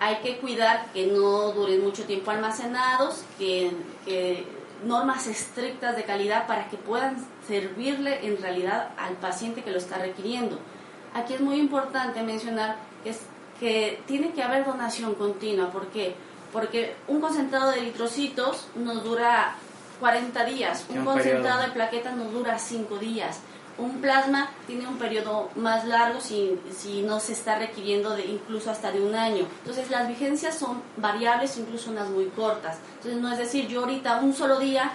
Hay 0.00 0.16
que 0.16 0.38
cuidar 0.38 0.92
que 0.92 1.06
no 1.06 1.52
duren 1.52 1.82
mucho 1.82 2.04
tiempo 2.04 2.30
almacenados, 2.30 3.22
que, 3.38 3.72
que 4.04 4.55
normas 4.84 5.26
estrictas 5.26 5.96
de 5.96 6.04
calidad 6.04 6.46
para 6.46 6.68
que 6.68 6.76
puedan 6.76 7.16
servirle 7.46 8.26
en 8.26 8.40
realidad 8.40 8.90
al 8.96 9.14
paciente 9.14 9.62
que 9.62 9.70
lo 9.70 9.78
está 9.78 9.98
requiriendo. 9.98 10.58
Aquí 11.14 11.34
es 11.34 11.40
muy 11.40 11.56
importante 11.56 12.22
mencionar 12.22 12.76
que, 13.02 13.10
es, 13.10 13.20
que 13.58 14.02
tiene 14.06 14.32
que 14.32 14.42
haber 14.42 14.64
donación 14.64 15.14
continua. 15.14 15.70
¿Por 15.70 15.88
qué? 15.88 16.14
porque 16.56 16.94
un 17.06 17.20
concentrado 17.20 17.70
de 17.70 17.80
eritrocitos 17.80 18.68
nos 18.76 19.04
dura 19.04 19.56
40 20.00 20.44
días, 20.46 20.86
un 20.88 21.04
concentrado 21.04 21.60
de 21.62 21.68
plaquetas 21.68 22.16
nos 22.16 22.32
dura 22.32 22.58
5 22.58 22.96
días. 22.96 23.40
Un 23.78 24.00
plasma 24.00 24.50
tiene 24.66 24.88
un 24.88 24.96
periodo 24.96 25.50
más 25.54 25.84
largo 25.84 26.20
si, 26.20 26.58
no 27.02 27.20
se 27.20 27.34
está 27.34 27.58
requiriendo 27.58 28.16
de 28.16 28.24
incluso 28.24 28.70
hasta 28.70 28.90
de 28.90 29.00
un 29.00 29.14
año. 29.14 29.46
Entonces 29.58 29.90
las 29.90 30.08
vigencias 30.08 30.58
son 30.58 30.82
variables, 30.96 31.58
incluso 31.58 31.90
unas 31.90 32.08
muy 32.08 32.26
cortas. 32.26 32.78
Entonces 32.96 33.20
no 33.20 33.30
es 33.30 33.38
decir, 33.38 33.68
yo 33.68 33.80
ahorita 33.80 34.20
un 34.20 34.32
solo 34.32 34.58
día 34.58 34.92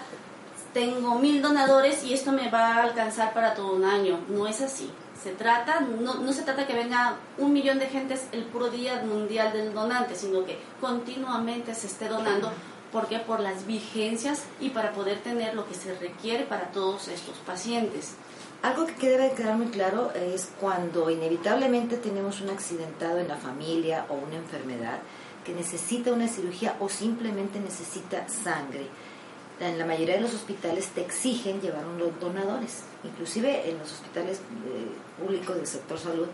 tengo 0.73 1.15
mil 1.15 1.41
donadores 1.41 2.03
y 2.03 2.13
esto 2.13 2.31
me 2.31 2.50
va 2.50 2.75
a 2.75 2.83
alcanzar 2.83 3.33
para 3.33 3.53
todo 3.53 3.73
un 3.73 3.85
año. 3.85 4.19
No 4.29 4.47
es 4.47 4.61
así. 4.61 4.89
Se 5.21 5.31
trata, 5.31 5.81
no, 5.81 6.15
no 6.15 6.33
se 6.33 6.41
trata 6.41 6.65
que 6.65 6.73
venga 6.73 7.17
un 7.38 7.53
millón 7.53 7.77
de 7.77 7.85
gentes 7.85 8.25
el 8.31 8.45
puro 8.45 8.69
día 8.69 9.03
mundial 9.05 9.53
del 9.53 9.73
donante, 9.73 10.15
sino 10.15 10.43
que 10.43 10.57
continuamente 10.79 11.75
se 11.75 11.85
esté 11.85 12.07
donando 12.07 12.51
porque 12.91 13.19
por 13.19 13.39
las 13.39 13.65
vigencias 13.65 14.43
y 14.59 14.69
para 14.69 14.91
poder 14.91 15.19
tener 15.19 15.55
lo 15.55 15.67
que 15.67 15.75
se 15.75 15.93
requiere 15.95 16.43
para 16.43 16.71
todos 16.71 17.07
estos 17.07 17.38
pacientes. 17.38 18.15
Algo 18.62 18.86
que 18.86 19.10
debe 19.10 19.34
quedar 19.34 19.58
muy 19.58 19.68
claro 19.68 20.12
es 20.13 20.50
cuando 20.60 21.10
inevitablemente 21.10 21.98
tenemos 21.98 22.41
un 22.41 22.51
accidentado 22.51 23.18
en 23.18 23.27
la 23.27 23.38
familia 23.38 24.06
o 24.10 24.13
una 24.13 24.36
enfermedad 24.36 25.00
que 25.44 25.53
necesita 25.53 26.13
una 26.13 26.27
cirugía 26.27 26.75
o 26.80 26.88
simplemente 26.88 27.60
necesita 27.60 28.27
sangre. 28.30 28.86
En 29.60 29.80
la 29.80 29.86
mayoría 29.86 30.15
de 30.15 30.22
los 30.22 30.34
hospitales 30.34 30.89
te 30.89 31.01
exigen 31.01 31.60
llevar 31.62 31.86
unos 31.88 32.20
donadores, 32.20 32.84
inclusive 33.03 33.70
en 33.70 33.80
los 33.80 33.91
hospitales 33.91 34.38
eh, 34.38 35.22
públicos 35.24 35.56
del 35.56 35.68
sector 35.68 35.98
salud 35.98 36.27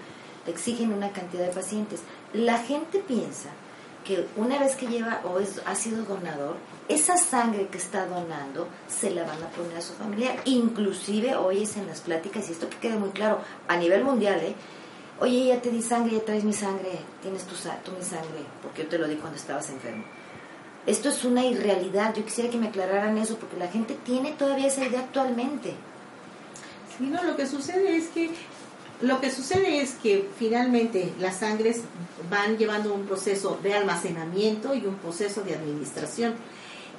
te 0.48 0.52
exigen 0.52 0.94
una 0.94 1.12
cantidad 1.12 1.46
de 1.46 1.54
pacientes. 1.54 2.00
La 2.34 2.58
gente 2.58 3.00
piensa 3.00 3.50
que 4.08 4.26
una 4.38 4.58
vez 4.58 4.78
que 4.78 4.88
lleva 4.88 5.20
o 5.26 5.38
es, 5.40 5.62
ha 5.66 5.76
sido 5.76 6.04
donador, 6.06 6.56
esa 6.88 7.18
sangre 7.18 7.68
que 7.68 7.78
está 7.78 8.06
donando 8.06 8.70
se 8.88 9.12
la 9.12 9.24
van 9.24 9.44
a 9.44 9.50
poner 9.50 9.76
a 9.76 9.82
su 9.82 9.94
familiar. 9.94 10.38
Inclusive 10.46 11.36
oyes 11.36 11.76
en 11.76 11.88
las 11.88 12.00
pláticas, 12.00 12.48
y 12.48 12.54
esto 12.54 12.70
que 12.70 12.78
quede 12.78 12.96
muy 12.98 13.10
claro, 13.10 13.42
a 13.68 13.76
nivel 13.76 14.06
mundial, 14.06 14.40
¿eh? 14.40 14.56
Oye, 15.20 15.48
ya 15.48 15.62
te 15.62 15.72
di 15.72 15.82
sangre, 15.82 16.16
ya 16.16 16.24
traes 16.24 16.46
mi 16.46 16.54
sangre, 16.54 17.00
tienes 17.22 17.44
tu, 17.44 17.56
tu 17.56 17.92
mi 17.92 18.04
sangre, 18.04 18.46
porque 18.62 18.84
yo 18.84 18.88
te 18.88 18.98
lo 18.98 19.08
di 19.10 19.16
cuando 19.16 19.38
estabas 19.38 19.70
enfermo. 19.70 20.06
Esto 20.86 21.10
es 21.10 21.26
una 21.26 21.44
irrealidad, 21.44 22.16
yo 22.16 22.24
quisiera 22.24 22.50
que 22.50 22.58
me 22.58 22.70
aclararan 22.70 23.18
eso, 23.18 23.36
porque 23.36 23.58
la 23.58 23.68
gente 23.68 23.98
tiene 24.06 24.32
todavía 24.32 24.68
esa 24.68 24.86
idea 24.86 25.02
actualmente. 25.02 25.74
Sí, 26.98 27.08
no, 27.08 27.22
lo 27.24 27.36
que 27.36 27.46
sucede 27.46 27.98
es 27.98 28.08
que 28.08 28.32
lo 29.02 29.22
que 29.22 29.32
sucede 29.32 29.82
es 29.82 29.94
que 29.94 30.28
finalmente 30.38 31.14
las 31.20 31.38
sangres 31.38 31.82
van 32.30 32.58
llevando 32.58 32.94
un 32.94 33.06
proceso 33.06 33.60
de 33.62 33.74
almacenamiento 33.74 34.74
y 34.74 34.86
un 34.86 34.96
proceso 34.96 35.44
de 35.44 35.56
administración. 35.56 36.36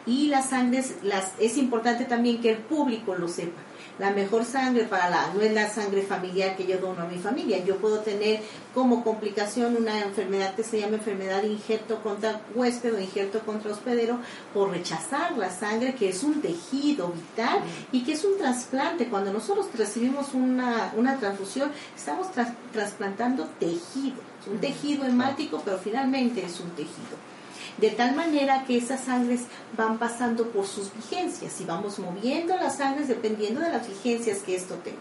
Y 0.07 0.29
las 0.29 0.51
sangres, 0.51 0.95
las, 1.03 1.33
es 1.39 1.59
importante 1.59 2.05
también 2.05 2.41
que 2.41 2.51
el 2.51 2.59
público 2.59 3.15
lo 3.15 3.29
sepa 3.29 3.61
la 3.99 4.11
mejor 4.11 4.45
sangre 4.45 4.85
para 4.85 5.11
la, 5.11 5.33
no 5.35 5.41
es 5.41 5.53
la 5.53 5.69
sangre 5.69 6.03
familiar 6.03 6.57
que 6.57 6.67
yo 6.67 6.79
dono 6.79 7.03
a 7.03 7.07
mi 7.07 7.19
familia. 7.19 7.65
Yo 7.65 7.77
puedo 7.77 8.01
tener 8.01 8.41
como 8.75 9.03
complicación 9.03 9.77
una 9.77 10.01
enfermedad 10.01 10.55
que 10.55 10.63
se 10.63 10.81
llama 10.81 10.97
enfermedad 10.97 11.43
de 11.43 11.49
injerto 11.49 12.01
contra 12.03 12.41
huésped 12.55 12.95
o 12.95 13.01
injerto 13.01 13.41
contra 13.41 13.73
hospedero 13.73 14.19
por 14.55 14.71
rechazar 14.71 15.37
la 15.37 15.51
sangre 15.51 15.95
que 15.95 16.11
es 16.11 16.23
un 16.23 16.41
tejido 16.41 17.09
vital 17.09 17.61
y 17.93 18.05
que 18.05 18.13
es 18.13 18.25
un 18.25 18.39
trasplante. 18.39 19.09
Cuando 19.09 19.33
nosotros 19.33 19.67
recibimos 19.77 20.35
una, 20.35 20.93
una 20.97 21.19
transfusión, 21.19 21.71
estamos 21.97 22.29
trasplantando 22.73 23.49
tejido. 23.59 24.21
Es 24.41 24.47
un 24.47 24.59
tejido 24.59 25.05
hemático, 25.05 25.61
pero 25.65 25.79
finalmente 25.79 26.45
es 26.45 26.61
un 26.61 26.71
tejido 26.71 27.19
de 27.77 27.91
tal 27.91 28.15
manera 28.15 28.65
que 28.65 28.79
esas 28.79 29.01
sangres 29.01 29.43
van 29.77 29.99
pasando 29.99 30.49
por 30.49 30.67
sus 30.67 30.93
vigencias 30.95 31.61
y 31.61 31.65
vamos 31.65 31.99
moviendo 31.99 32.57
las 32.57 32.79
sangres 32.79 33.09
dependiendo 33.09 33.61
de 33.61 33.71
las 33.71 33.87
vigencias 33.87 34.39
que 34.39 34.57
esto 34.57 34.75
tenga 34.77 34.99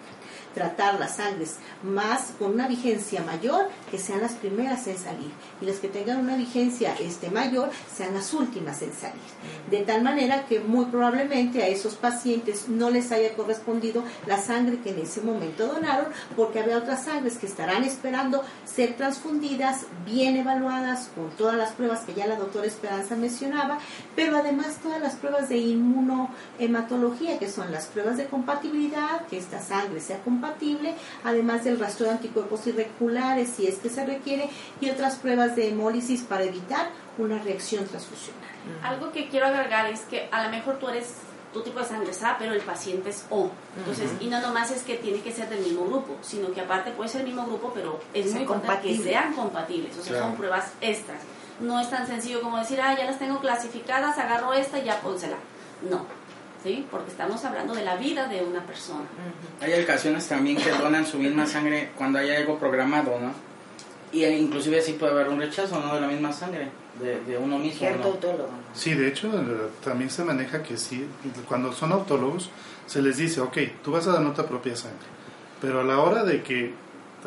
tratar 0.57 0.99
las 0.99 1.17
sangres 1.17 1.57
más 1.83 2.31
con 2.39 2.53
una 2.53 2.67
vigencia 2.67 3.21
mayor 3.21 3.69
que 3.91 3.99
sean 3.99 4.21
las 4.21 4.31
primeras 4.33 4.87
en 4.87 4.97
salir. 4.97 5.29
Y 5.61 5.65
las 5.65 5.75
que 5.75 5.87
tengan 5.87 6.19
una 6.19 6.35
vigencia 6.35 6.95
este 6.99 7.29
mayor 7.29 7.69
sean 7.95 8.15
las 8.15 8.33
últimas 8.33 8.81
en 8.81 8.91
salir. 8.91 9.21
De 9.69 9.81
tal 9.81 10.01
manera 10.01 10.45
que 10.45 10.59
muy 10.59 10.85
probablemente 10.85 11.61
a 11.61 11.67
esos 11.67 11.93
pacientes 11.93 12.69
no 12.69 12.89
les 12.89 13.11
haya 13.11 13.35
correspondido 13.35 14.03
la 14.25 14.41
sangre 14.41 14.79
que 14.79 14.89
en 14.89 14.99
ese 14.99 15.21
momento 15.21 15.67
donaron 15.67 16.07
porque 16.35 16.59
había 16.59 16.79
otras 16.79 17.05
sangres 17.05 17.37
que 17.37 17.45
estarán 17.45 17.83
esperando 17.83 18.43
ser 18.65 18.95
transfundidas 18.95 19.85
bien 20.05 20.37
evaluadas 20.37 21.11
con 21.13 21.29
todas 21.31 21.55
las 21.55 21.73
pruebas 21.73 21.99
que 22.01 22.15
ya 22.15 22.25
la 22.25 22.35
doctora 22.35 22.65
Esperanza 22.65 23.15
mencionaba 23.15 23.77
pero 24.15 24.37
además 24.37 24.77
todas 24.81 25.01
las 25.01 25.15
pruebas 25.15 25.49
de 25.49 25.57
inmunohematología 25.57 27.37
que 27.37 27.49
son 27.49 27.71
las 27.71 27.85
pruebas 27.85 28.17
de 28.17 28.25
compatibilidad 28.25 29.25
que 29.29 29.37
esta 29.37 29.61
sangre 29.61 29.99
sea 30.01 30.19
compatible 30.23 30.46
además 31.23 31.63
del 31.63 31.79
rastro 31.79 32.05
de 32.05 32.13
anticuerpos 32.13 32.65
irregulares 32.67 33.49
si 33.55 33.67
es 33.67 33.75
que 33.75 33.89
se 33.89 34.05
requiere 34.05 34.49
y 34.81 34.89
otras 34.89 35.15
pruebas 35.15 35.55
de 35.55 35.69
hemólisis 35.69 36.21
para 36.21 36.43
evitar 36.43 36.89
una 37.17 37.39
reacción 37.39 37.85
transfusional. 37.85 38.43
Algo 38.83 39.11
que 39.11 39.29
quiero 39.29 39.47
agregar 39.47 39.85
es 39.87 40.01
que 40.01 40.27
a 40.31 40.43
lo 40.43 40.49
mejor 40.49 40.77
tú 40.77 40.89
eres 40.89 41.13
tu 41.53 41.61
tipo 41.61 41.79
de 41.79 41.85
sangre 41.85 42.11
es 42.11 42.21
A, 42.23 42.37
pero 42.37 42.53
el 42.53 42.61
paciente 42.61 43.09
es 43.09 43.25
O. 43.29 43.49
Entonces, 43.77 44.11
y 44.19 44.27
no 44.27 44.41
nomás 44.41 44.69
es 44.71 44.83
que 44.83 44.95
tiene 44.95 45.21
que 45.21 45.31
ser 45.31 45.49
del 45.49 45.59
mismo 45.59 45.85
grupo, 45.85 46.17
sino 46.21 46.51
que 46.51 46.61
aparte 46.61 46.91
puede 46.91 47.09
ser 47.09 47.21
el 47.21 47.27
mismo 47.27 47.45
grupo, 47.45 47.71
pero 47.73 47.99
es 48.13 48.31
muy 48.33 48.41
importante 48.41 48.87
que 48.87 48.97
sean 48.97 49.33
compatibles. 49.33 49.97
O 49.97 50.03
sea, 50.03 50.19
son 50.19 50.35
pruebas 50.35 50.71
extras. 50.81 51.19
No 51.59 51.79
es 51.79 51.89
tan 51.89 52.05
sencillo 52.05 52.41
como 52.41 52.57
decir, 52.57 52.79
ah, 52.81 52.95
ya 52.95 53.05
las 53.05 53.17
tengo 53.17 53.39
clasificadas, 53.39 54.17
agarro 54.17 54.53
esta 54.53 54.77
y 54.77 54.83
ya 54.83 54.99
pónsela. 55.01 55.37
No, 55.89 56.05
porque 56.91 57.11
estamos 57.11 57.43
hablando 57.45 57.73
de 57.73 57.83
la 57.83 57.95
vida 57.95 58.27
de 58.27 58.43
una 58.43 58.61
persona. 58.65 59.05
Hay 59.61 59.81
ocasiones 59.81 60.27
también 60.27 60.57
que 60.57 60.69
donan 60.71 61.05
su 61.05 61.17
misma 61.17 61.45
sangre 61.45 61.91
cuando 61.97 62.19
hay 62.19 62.31
algo 62.31 62.59
programado, 62.59 63.19
¿no? 63.19 63.31
Y 64.11 64.25
inclusive 64.25 64.79
así 64.79 64.93
puede 64.93 65.13
haber 65.13 65.29
un 65.29 65.39
rechazo, 65.39 65.79
¿no? 65.79 65.95
De 65.95 66.01
la 66.01 66.07
misma 66.07 66.31
sangre, 66.33 66.69
de, 66.99 67.37
uno 67.37 67.57
mismo. 67.57 67.87
Sí, 68.73 68.93
de 68.93 69.07
hecho 69.07 69.27
eh, 69.27 69.69
también 69.83 70.09
se 70.09 70.23
maneja 70.23 70.63
que 70.63 70.77
sí, 70.77 71.07
cuando 71.47 71.71
son 71.71 71.91
autólogos 71.91 72.49
se 72.85 73.01
les 73.01 73.17
dice, 73.17 73.41
ok, 73.41 73.57
tú 73.83 73.91
vas 73.91 74.07
a 74.07 74.13
dar 74.13 74.33
tu 74.33 74.45
propia 74.45 74.75
sangre, 74.75 75.07
pero 75.61 75.81
a 75.81 75.83
la 75.83 75.99
hora 75.99 76.23
de 76.23 76.41
que 76.41 76.73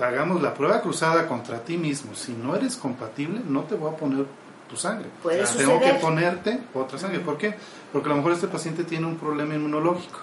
hagamos 0.01 0.41
la 0.43 0.55
prueba 0.55 0.81
cruzada 0.81 1.27
contra 1.27 1.63
ti 1.65 1.77
mismo, 1.77 2.15
si 2.15 2.33
no 2.33 2.57
eres 2.57 2.77
compatible, 2.77 3.41
no 3.47 3.63
te 3.65 3.75
voy 3.75 3.93
a 3.93 3.97
poner 3.97 4.25
tu 4.71 4.77
sangre. 4.77 5.07
Tengo 5.57 5.81
que 5.81 5.95
ponerte 5.95 6.61
otra 6.73 6.99
sangre. 6.99 7.19
¿Por 7.19 7.37
qué? 7.37 7.55
Porque 7.93 8.09
a 8.09 8.11
lo 8.11 8.17
mejor 8.19 8.33
este 8.33 8.47
paciente 8.47 8.85
tiene 8.85 9.07
un 9.07 9.17
problema 9.17 9.55
inmunológico 9.55 10.21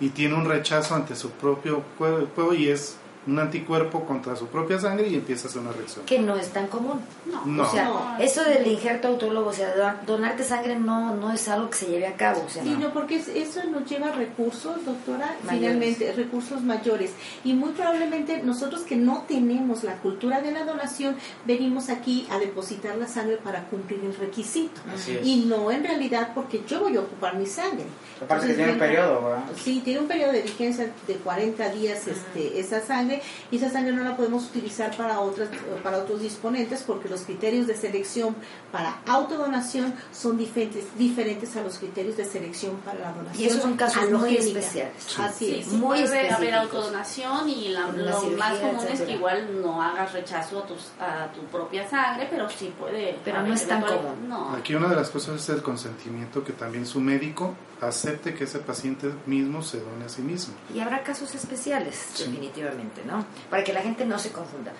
y 0.00 0.10
tiene 0.10 0.34
un 0.34 0.44
rechazo 0.44 0.94
ante 0.94 1.16
su 1.16 1.30
propio 1.32 1.82
cuerpo 1.98 2.54
y 2.54 2.68
es 2.68 2.96
un 3.28 3.38
anticuerpo 3.38 4.04
contra 4.04 4.34
su 4.34 4.46
propia 4.46 4.78
sangre 4.78 5.08
y 5.08 5.14
empieza 5.14 5.46
a 5.46 5.50
hacer 5.50 5.60
una 5.60 5.72
reacción. 5.72 6.04
Que 6.06 6.18
no 6.18 6.36
es 6.36 6.48
tan 6.48 6.66
común. 6.66 7.00
No. 7.44 7.62
O 7.62 7.70
sea, 7.70 8.16
eso 8.18 8.42
del 8.42 8.66
injerto 8.66 9.08
autólogo, 9.08 9.50
o 9.50 9.52
sea, 9.52 10.00
donarte 10.06 10.44
sangre 10.44 10.76
no, 10.76 11.14
no 11.14 11.32
es 11.32 11.46
algo 11.48 11.68
que 11.68 11.76
se 11.76 11.86
lleve 11.86 12.06
a 12.06 12.14
cabo. 12.14 12.42
O 12.46 12.48
sea, 12.48 12.62
sí, 12.62 12.76
no. 12.80 12.92
porque 12.92 13.16
eso 13.16 13.64
nos 13.70 13.88
lleva 13.88 14.12
recursos, 14.12 14.84
doctora, 14.84 15.36
finalmente, 15.48 16.12
recursos 16.12 16.62
mayores. 16.62 17.12
Y 17.44 17.52
muy 17.52 17.72
probablemente 17.72 18.42
nosotros 18.42 18.82
que 18.82 18.96
no 18.96 19.24
tenemos 19.28 19.84
la 19.84 19.96
cultura 19.96 20.40
de 20.40 20.52
la 20.52 20.64
donación, 20.64 21.16
venimos 21.44 21.90
aquí 21.90 22.26
a 22.30 22.38
depositar 22.38 22.96
la 22.96 23.08
sangre 23.08 23.36
para 23.36 23.64
cumplir 23.64 24.00
el 24.04 24.16
requisito. 24.16 24.80
Y 25.22 25.44
no 25.44 25.70
en 25.70 25.84
realidad 25.84 26.30
porque 26.34 26.62
yo 26.66 26.80
voy 26.80 26.96
a 26.96 27.00
ocupar 27.00 27.36
mi 27.36 27.46
sangre. 27.46 27.84
Aparte 28.22 28.48
que 28.48 28.54
tiene 28.54 28.72
un 28.72 28.78
periodo, 28.78 29.24
¿verdad? 29.24 29.44
Sí, 29.62 29.82
tiene 29.84 30.00
un 30.00 30.08
periodo 30.08 30.32
de 30.32 30.42
vigencia 30.42 30.90
de 31.06 31.14
40 31.14 31.68
días 31.70 32.06
este, 32.06 32.58
esa 32.58 32.80
sangre 32.80 33.17
y 33.50 33.56
esa 33.56 33.70
sangre 33.70 33.92
no 33.92 34.04
la 34.04 34.16
podemos 34.16 34.44
utilizar 34.46 34.96
para, 34.96 35.20
otras, 35.20 35.48
para 35.82 35.98
otros 35.98 36.20
disponentes 36.20 36.82
porque 36.82 37.08
los 37.08 37.22
criterios 37.22 37.66
de 37.66 37.76
selección 37.76 38.34
para 38.72 38.98
autodonación 39.06 39.94
son 40.12 40.36
diferentes, 40.36 40.84
diferentes 40.96 41.56
a 41.56 41.62
los 41.62 41.78
criterios 41.78 42.16
de 42.16 42.24
selección 42.24 42.76
para 42.84 42.98
la 42.98 43.12
donación. 43.12 43.42
Y 43.42 43.46
esos 43.46 43.62
son 43.62 43.76
casos 43.76 44.10
muy 44.10 44.36
especiales. 44.36 45.18
Así 45.18 45.60
es. 45.60 45.68
muy 45.68 45.98
puede 46.02 46.30
haber 46.30 46.54
autodonación 46.54 47.48
y 47.48 47.68
lo 47.68 47.92
más 48.36 48.58
común 48.58 48.86
es 48.90 49.00
que 49.02 49.12
igual 49.12 49.62
no 49.62 49.82
hagas 49.82 50.12
rechazo 50.12 50.60
a, 50.60 50.66
tus, 50.66 50.90
a 51.00 51.30
tu 51.32 51.42
propia 51.46 51.88
sangre, 51.88 52.28
pero 52.30 52.48
sí 52.50 52.72
puede. 52.78 53.18
Pero 53.24 53.42
no 53.42 53.54
es 53.54 53.66
tan 53.66 53.82
común. 53.82 54.32
Aquí 54.56 54.74
una 54.74 54.88
de 54.88 54.96
las 54.96 55.10
cosas 55.10 55.42
es 55.42 55.48
el 55.48 55.62
consentimiento 55.62 56.44
que 56.44 56.52
también 56.52 56.86
su 56.86 57.00
médico 57.00 57.54
acepte 57.80 58.34
que 58.34 58.44
ese 58.44 58.58
paciente 58.58 59.12
mismo 59.26 59.62
se 59.62 59.80
done 59.80 60.04
a 60.04 60.08
sí 60.08 60.22
mismo. 60.22 60.54
Y 60.74 60.80
habrá 60.80 61.02
casos 61.02 61.34
especiales, 61.34 62.14
definitivamente, 62.18 63.02
¿no? 63.04 63.24
Para 63.50 63.64
que 63.64 63.72
la 63.72 63.80
gente 63.80 64.04
no 64.04 64.18
se 64.18 64.32
confunda. 64.32 64.72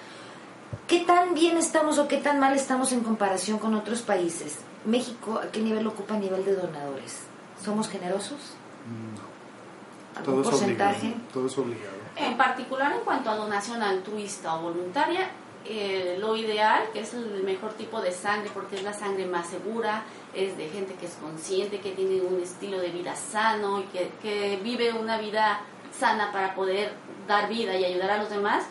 ¿Qué 0.87 1.00
tan 1.00 1.35
bien 1.35 1.57
estamos 1.57 1.99
o 1.99 2.09
qué 2.09 2.19
tan 2.19 2.40
mal 2.40 2.55
estamos 2.55 2.93
en 2.93 3.00
comparación 3.00 3.59
con 3.59 3.75
otros 3.75 4.02
países? 4.02 4.59
México, 4.85 5.40
¿a 5.43 5.50
qué 5.50 5.61
nivel 5.61 5.87
ocupa 5.87 6.14
a 6.14 6.19
nivel 6.19 6.45
de 6.45 6.55
donadores? 6.55 7.21
¿Somos 7.62 7.88
generosos? 7.88 8.55
No. 8.87 10.19
¿Algún 10.19 10.43
todo 10.43 10.50
porcentaje? 10.50 11.14
todo 11.33 11.47
es 11.47 11.59
obligado. 11.59 11.99
En 12.17 12.37
particular 12.37 12.93
en 12.93 13.00
cuanto 13.00 13.31
a 13.31 13.37
donación 13.37 13.83
altruista 13.83 14.57
o 14.57 14.62
voluntaria, 14.62 15.31
eh, 15.64 16.17
lo 16.19 16.35
ideal, 16.37 16.85
que 16.93 17.00
es 17.00 17.14
el 17.14 17.43
mejor 17.45 17.75
tipo 17.75 18.00
de 18.00 18.11
sangre, 18.11 18.50
porque 18.55 18.76
es 18.76 18.83
la 18.83 18.93
sangre 18.93 19.26
más 19.26 19.49
segura, 19.49 20.02
es 20.47 20.57
de 20.57 20.68
gente 20.68 20.95
que 20.95 21.07
es 21.07 21.14
consciente, 21.14 21.80
que 21.80 21.92
tiene 21.92 22.21
un 22.21 22.40
estilo 22.40 22.78
de 22.78 22.90
vida 22.90 23.14
sano 23.16 23.80
y 23.80 23.85
que, 23.85 24.11
que 24.23 24.59
vive 24.62 24.92
una 24.92 25.18
vida 25.18 25.61
sana 25.99 26.33
para 26.33 26.54
poder 26.54 26.92
dar 27.26 27.49
vida 27.49 27.76
y 27.76 27.85
ayudar 27.85 28.11
a 28.11 28.18
los 28.18 28.30
demás, 28.30 28.64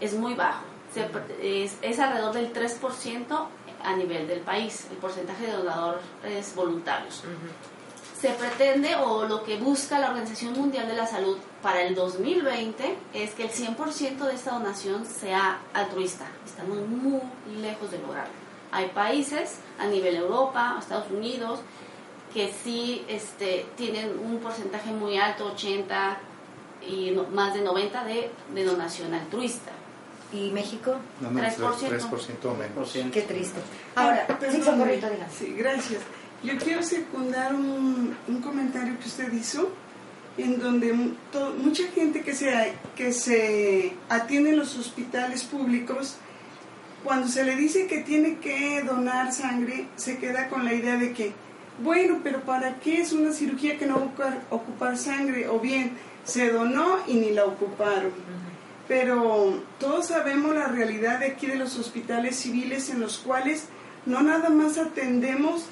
es 0.00 0.14
muy 0.14 0.34
bajo. 0.34 0.64
es, 1.40 1.76
es, 1.80 1.98
alrededor 1.98 2.34
del 2.34 2.52
3% 2.52 3.46
a 3.84 3.96
nivel 3.96 4.28
del 4.28 4.40
país, 4.40 4.86
el 4.90 4.98
porcentaje 4.98 5.46
de 5.46 5.52
donadores 5.52 6.54
voluntarios. 6.54 7.22
Se 8.20 8.30
pretende 8.30 8.94
o 8.94 9.24
lo 9.24 9.42
que 9.42 9.56
busca 9.56 9.98
la 9.98 10.10
Organización 10.10 10.52
Mundial 10.52 10.86
de 10.86 10.94
la 10.94 11.06
Salud 11.06 11.38
para 11.60 11.82
el 11.82 11.96
2020 11.96 12.96
es 13.14 13.30
que 13.32 13.44
el 13.44 13.50
100% 13.50 14.18
de 14.18 14.34
esta 14.34 14.52
donación 14.52 15.04
sea 15.04 15.58
altruista. 15.74 16.26
Estamos 16.44 16.78
muy 16.86 17.20
lejos 17.60 17.90
de 17.90 17.98
lograrlo. 17.98 18.41
Hay 18.72 18.88
países 18.88 19.58
a 19.78 19.86
nivel 19.86 20.16
Europa, 20.16 20.76
Estados 20.78 21.10
Unidos, 21.10 21.60
que 22.32 22.52
sí 22.64 23.04
este, 23.08 23.66
tienen 23.76 24.18
un 24.18 24.38
porcentaje 24.38 24.90
muy 24.90 25.18
alto, 25.18 25.52
80 25.52 26.18
y 26.88 27.12
más 27.32 27.54
de 27.54 27.60
90 27.60 28.04
de, 28.04 28.30
de 28.54 28.64
donación 28.64 29.14
altruista. 29.14 29.70
¿Y 30.32 30.50
México? 30.50 30.96
3%. 31.22 31.56
3% 31.58 32.56
menos. 32.56 33.12
Qué 33.12 33.22
triste. 33.22 33.60
Ahora, 33.94 34.26
sí, 35.30 35.54
gracias. 35.56 36.00
Yo 36.42 36.56
quiero 36.56 36.82
secundar 36.82 37.54
un, 37.54 38.16
un 38.26 38.40
comentario 38.40 38.98
que 38.98 39.06
usted 39.06 39.30
hizo 39.32 39.68
en 40.38 40.58
donde 40.58 40.92
mucha 40.92 41.86
gente 41.94 42.22
que 42.22 42.34
se, 42.34 42.72
que 42.96 43.12
se 43.12 43.94
atiende 44.08 44.50
en 44.50 44.58
los 44.58 44.76
hospitales 44.78 45.44
públicos, 45.44 46.16
cuando 47.04 47.28
se 47.28 47.44
le 47.44 47.56
dice 47.56 47.86
que 47.86 47.98
tiene 47.98 48.36
que 48.38 48.82
donar 48.82 49.32
sangre, 49.32 49.86
se 49.96 50.18
queda 50.18 50.48
con 50.48 50.64
la 50.64 50.74
idea 50.74 50.96
de 50.96 51.12
que, 51.12 51.32
bueno, 51.82 52.20
pero 52.22 52.40
¿para 52.40 52.76
qué 52.80 53.00
es 53.00 53.12
una 53.12 53.32
cirugía 53.32 53.78
que 53.78 53.86
no 53.86 54.12
va 54.20 54.38
a 54.50 54.54
ocupar 54.54 54.96
sangre? 54.96 55.48
O 55.48 55.58
bien, 55.58 55.92
se 56.24 56.50
donó 56.50 56.98
y 57.06 57.14
ni 57.14 57.30
la 57.30 57.44
ocuparon. 57.44 58.12
Pero 58.88 59.62
todos 59.78 60.06
sabemos 60.06 60.54
la 60.54 60.68
realidad 60.68 61.20
de 61.20 61.26
aquí 61.26 61.46
de 61.46 61.56
los 61.56 61.78
hospitales 61.78 62.36
civiles 62.36 62.90
en 62.90 63.00
los 63.00 63.18
cuales 63.18 63.64
no 64.06 64.22
nada 64.22 64.50
más 64.50 64.78
atendemos 64.78 65.66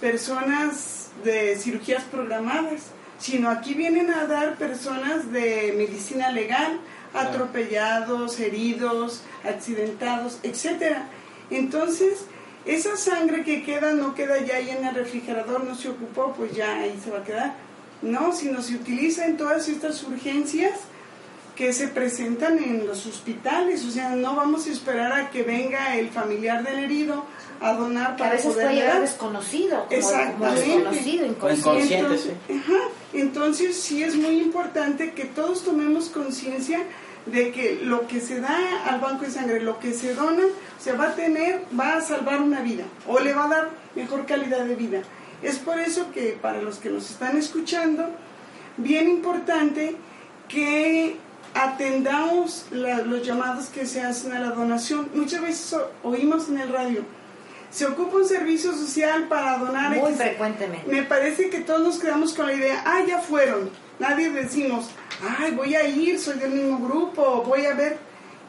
personas 0.00 1.10
de 1.24 1.56
cirugías 1.56 2.04
programadas, 2.04 2.90
sino 3.18 3.50
aquí 3.50 3.74
vienen 3.74 4.10
a 4.10 4.26
dar 4.26 4.56
personas 4.56 5.30
de 5.32 5.74
medicina 5.76 6.30
legal, 6.30 6.80
atropellados, 7.12 8.40
heridos, 8.40 9.22
accidentados, 9.44 10.38
etcétera. 10.42 11.08
Entonces, 11.50 12.24
esa 12.64 12.96
sangre 12.96 13.42
que 13.44 13.62
queda 13.62 13.92
no 13.92 14.14
queda 14.14 14.38
ya 14.44 14.56
ahí 14.56 14.70
en 14.70 14.84
el 14.84 14.94
refrigerador, 14.94 15.64
no 15.64 15.74
se 15.74 15.88
ocupó, 15.88 16.34
pues 16.36 16.52
ya 16.52 16.80
ahí 16.80 16.98
se 17.02 17.10
va 17.10 17.18
a 17.18 17.24
quedar. 17.24 17.54
No, 18.02 18.32
sino 18.32 18.62
se 18.62 18.74
utiliza 18.74 19.26
en 19.26 19.36
todas 19.36 19.68
estas 19.68 20.02
urgencias 20.04 20.72
que 21.60 21.74
se 21.74 21.88
presentan 21.88 22.58
en 22.58 22.86
los 22.86 23.04
hospitales, 23.04 23.84
o 23.84 23.90
sea, 23.90 24.16
no 24.16 24.34
vamos 24.34 24.66
a 24.66 24.70
esperar 24.70 25.12
a 25.12 25.28
que 25.28 25.42
venga 25.42 25.94
el 25.98 26.08
familiar 26.08 26.64
del 26.64 26.78
herido 26.78 27.26
a 27.60 27.74
donar 27.74 28.16
para 28.16 28.30
a 28.30 28.32
veces 28.32 28.54
puede 28.54 28.76
llegar 28.76 29.02
desconocido, 29.02 29.84
como, 29.84 29.90
Exactamente. 29.90 30.60
desconocido, 30.62 31.26
inconsciente. 31.26 31.96
Entonces, 31.98 32.32
entonces 33.12 33.76
sí 33.76 34.02
es 34.02 34.16
muy 34.16 34.40
importante 34.40 35.12
que 35.12 35.26
todos 35.26 35.62
tomemos 35.62 36.08
conciencia 36.08 36.80
de 37.26 37.52
que 37.52 37.80
lo 37.82 38.06
que 38.06 38.20
se 38.20 38.40
da 38.40 38.84
al 38.86 39.00
banco 39.00 39.24
de 39.24 39.30
sangre, 39.30 39.60
lo 39.60 39.78
que 39.78 39.92
se 39.92 40.14
dona, 40.14 40.44
se 40.78 40.92
va 40.92 41.08
a 41.08 41.14
tener, 41.14 41.62
va 41.78 41.96
a 41.96 42.00
salvar 42.00 42.40
una 42.40 42.60
vida 42.60 42.84
o 43.06 43.20
le 43.20 43.34
va 43.34 43.44
a 43.44 43.48
dar 43.48 43.70
mejor 43.94 44.26
calidad 44.26 44.64
de 44.64 44.74
vida. 44.74 45.02
Es 45.42 45.58
por 45.58 45.78
eso 45.78 46.10
que 46.12 46.38
para 46.40 46.60
los 46.60 46.78
que 46.78 46.90
nos 46.90 47.10
están 47.10 47.36
escuchando, 47.36 48.10
bien 48.76 49.08
importante 49.08 49.96
que 50.48 51.16
atendamos 51.54 52.66
los 52.70 53.26
llamados 53.26 53.66
que 53.66 53.86
se 53.86 54.02
hacen 54.02 54.32
a 54.32 54.40
la 54.40 54.50
donación. 54.50 55.10
Muchas 55.14 55.42
veces 55.42 55.76
oímos 56.02 56.48
en 56.48 56.58
el 56.58 56.68
radio, 56.70 57.04
se 57.70 57.86
ocupa 57.86 58.16
un 58.16 58.26
servicio 58.26 58.72
social 58.72 59.28
para 59.28 59.58
donar. 59.58 59.96
Muy 59.96 60.12
frecuentemente. 60.14 60.90
Me 60.90 61.02
parece 61.04 61.50
que 61.50 61.60
todos 61.60 61.80
nos 61.80 61.98
quedamos 61.98 62.34
con 62.34 62.46
la 62.46 62.54
idea, 62.54 62.82
ah, 62.84 63.02
ya 63.06 63.18
fueron. 63.18 63.70
Nadie 63.98 64.30
decimos, 64.30 64.90
ay, 65.38 65.52
voy 65.52 65.74
a 65.74 65.86
ir, 65.86 66.18
soy 66.18 66.38
del 66.38 66.50
mismo 66.50 66.78
grupo, 66.78 67.42
voy 67.42 67.66
a 67.66 67.74
ver 67.74 67.98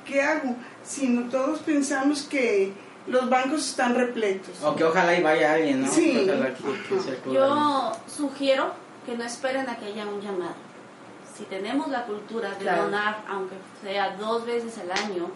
qué 0.06 0.22
hago. 0.22 0.56
Sino 0.84 1.30
todos 1.30 1.60
pensamos 1.60 2.24
que 2.24 2.74
los 3.08 3.30
bancos 3.30 3.70
están 3.70 3.96
repletos. 3.96 4.62
O 4.64 4.76
que 4.76 4.84
ojalá 4.84 5.16
y 5.16 5.22
vaya 5.22 5.54
alguien, 5.54 5.82
¿no? 5.82 5.92
Sí. 5.92 6.28
Yo 7.32 7.92
sugiero 8.08 8.74
que 9.06 9.16
no 9.16 9.24
esperen 9.24 9.70
a 9.70 9.78
que 9.78 9.86
haya 9.86 10.08
un 10.08 10.22
llamado. 10.22 10.56
Si 11.36 11.44
tenemos 11.46 11.90
la 11.90 12.06
cultura 12.06 12.52
de 12.52 12.66
donar, 12.66 13.24
aunque 13.28 13.56
sea 13.84 14.16
dos 14.18 14.46
veces 14.46 14.78
al 14.80 14.92
año, 14.92 15.32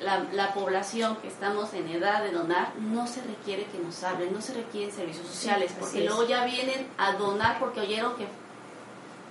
la, 0.00 0.24
la, 0.32 0.52
población 0.52 1.16
que 1.16 1.28
estamos 1.28 1.72
en 1.74 1.88
edad 1.88 2.22
de 2.22 2.32
donar, 2.32 2.72
no 2.78 3.06
se 3.06 3.22
requiere 3.22 3.64
que 3.66 3.78
nos 3.78 4.02
hablen, 4.02 4.32
no 4.32 4.40
se 4.40 4.54
requieren 4.54 4.92
servicios 4.92 5.26
sociales, 5.26 5.72
porque 5.78 6.04
luego 6.04 6.26
ya 6.26 6.44
vienen 6.44 6.86
a 6.98 7.12
donar 7.12 7.58
porque 7.58 7.80
oyeron 7.80 8.14
que 8.16 8.26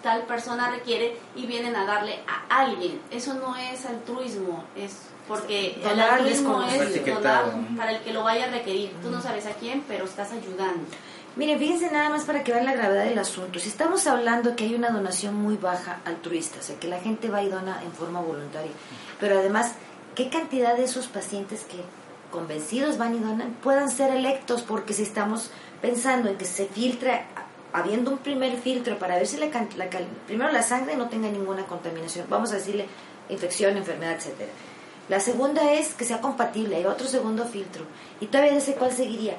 tal 0.02 0.24
persona 0.24 0.70
requiere 0.70 1.18
y 1.36 1.46
vienen 1.46 1.76
a 1.76 1.86
darle 1.86 2.20
a 2.28 2.62
alguien. 2.62 3.02
Eso 3.10 3.34
no 3.34 3.56
es 3.56 3.86
altruismo, 3.86 4.64
es 4.76 5.02
porque 5.28 5.82
el 5.84 6.00
altruismo 6.00 6.62
es 6.64 7.06
donar 7.06 7.46
para 7.76 7.92
el 7.92 8.02
que 8.02 8.14
lo 8.14 8.24
vaya 8.24 8.46
a 8.46 8.52
requerir. 8.52 8.92
Tú 9.02 9.10
no 9.10 9.22
sabes 9.22 9.46
a 9.48 9.54
quién, 9.54 9.84
pero 9.88 10.06
estás 10.06 10.32
ayudando. 10.32 10.86
Miren, 11.36 11.60
fíjense 11.60 11.92
nada 11.92 12.10
más 12.10 12.24
para 12.24 12.44
que 12.44 12.54
vean 12.54 12.66
la 12.66 12.74
gravedad 12.74 13.04
del 13.04 13.20
asunto. 13.20 13.60
Si 13.60 13.68
estamos 13.68 14.08
hablando 14.08 14.56
que 14.56 14.64
hay 14.64 14.76
una 14.76 14.92
donación 14.92 15.36
muy 15.36 15.58
baja 15.58 16.00
altruista, 16.06 16.60
o 16.60 16.64
sea, 16.64 16.80
que 16.80 16.88
la 16.88 17.00
gente 17.00 17.30
va 17.30 17.44
y 17.44 17.50
dona 17.50 17.82
en 17.84 17.92
forma 17.92 18.22
voluntaria, 18.22 18.72
pero 19.20 19.40
además 19.40 19.74
qué 20.16 20.30
cantidad 20.30 20.76
de 20.76 20.86
esos 20.86 21.08
pacientes 21.08 21.64
que 21.64 21.78
convencidos 22.32 22.98
van 22.98 23.16
y 23.16 23.20
donan 23.20 23.56
puedan 23.62 23.90
ser 23.90 24.14
electos, 24.14 24.62
porque 24.62 24.94
si 24.94 25.04
estamos 25.04 25.52
pensando 25.82 26.30
en 26.30 26.38
que 26.38 26.46
se 26.46 26.66
filtra, 26.66 27.28
habiendo 27.74 28.12
un 28.12 28.18
primer 28.18 28.58
filtro 28.58 28.98
para 28.98 29.16
ver 29.16 29.28
si 29.28 29.38
la, 29.38 29.48
la, 29.48 29.90
primero 30.26 30.52
la 30.52 30.64
sangre 30.64 30.96
no 30.96 31.10
tenga 31.10 31.30
ninguna 31.30 31.66
contaminación, 31.66 32.26
vamos 32.30 32.52
a 32.52 32.56
decirle 32.56 32.88
infección, 33.30 33.78
enfermedad, 33.78 34.14
etcétera. 34.14 34.52
La 35.08 35.20
segunda 35.20 35.74
es 35.74 35.94
que 35.94 36.04
sea 36.04 36.20
compatible, 36.20 36.78
hay 36.78 36.86
otro 36.86 37.08
segundo 37.08 37.46
filtro. 37.46 37.84
Y 38.20 38.28
todavía 38.28 38.54
no 38.54 38.60
sé 38.60 38.74
cuál 38.74 38.92
seguiría. 38.92 39.36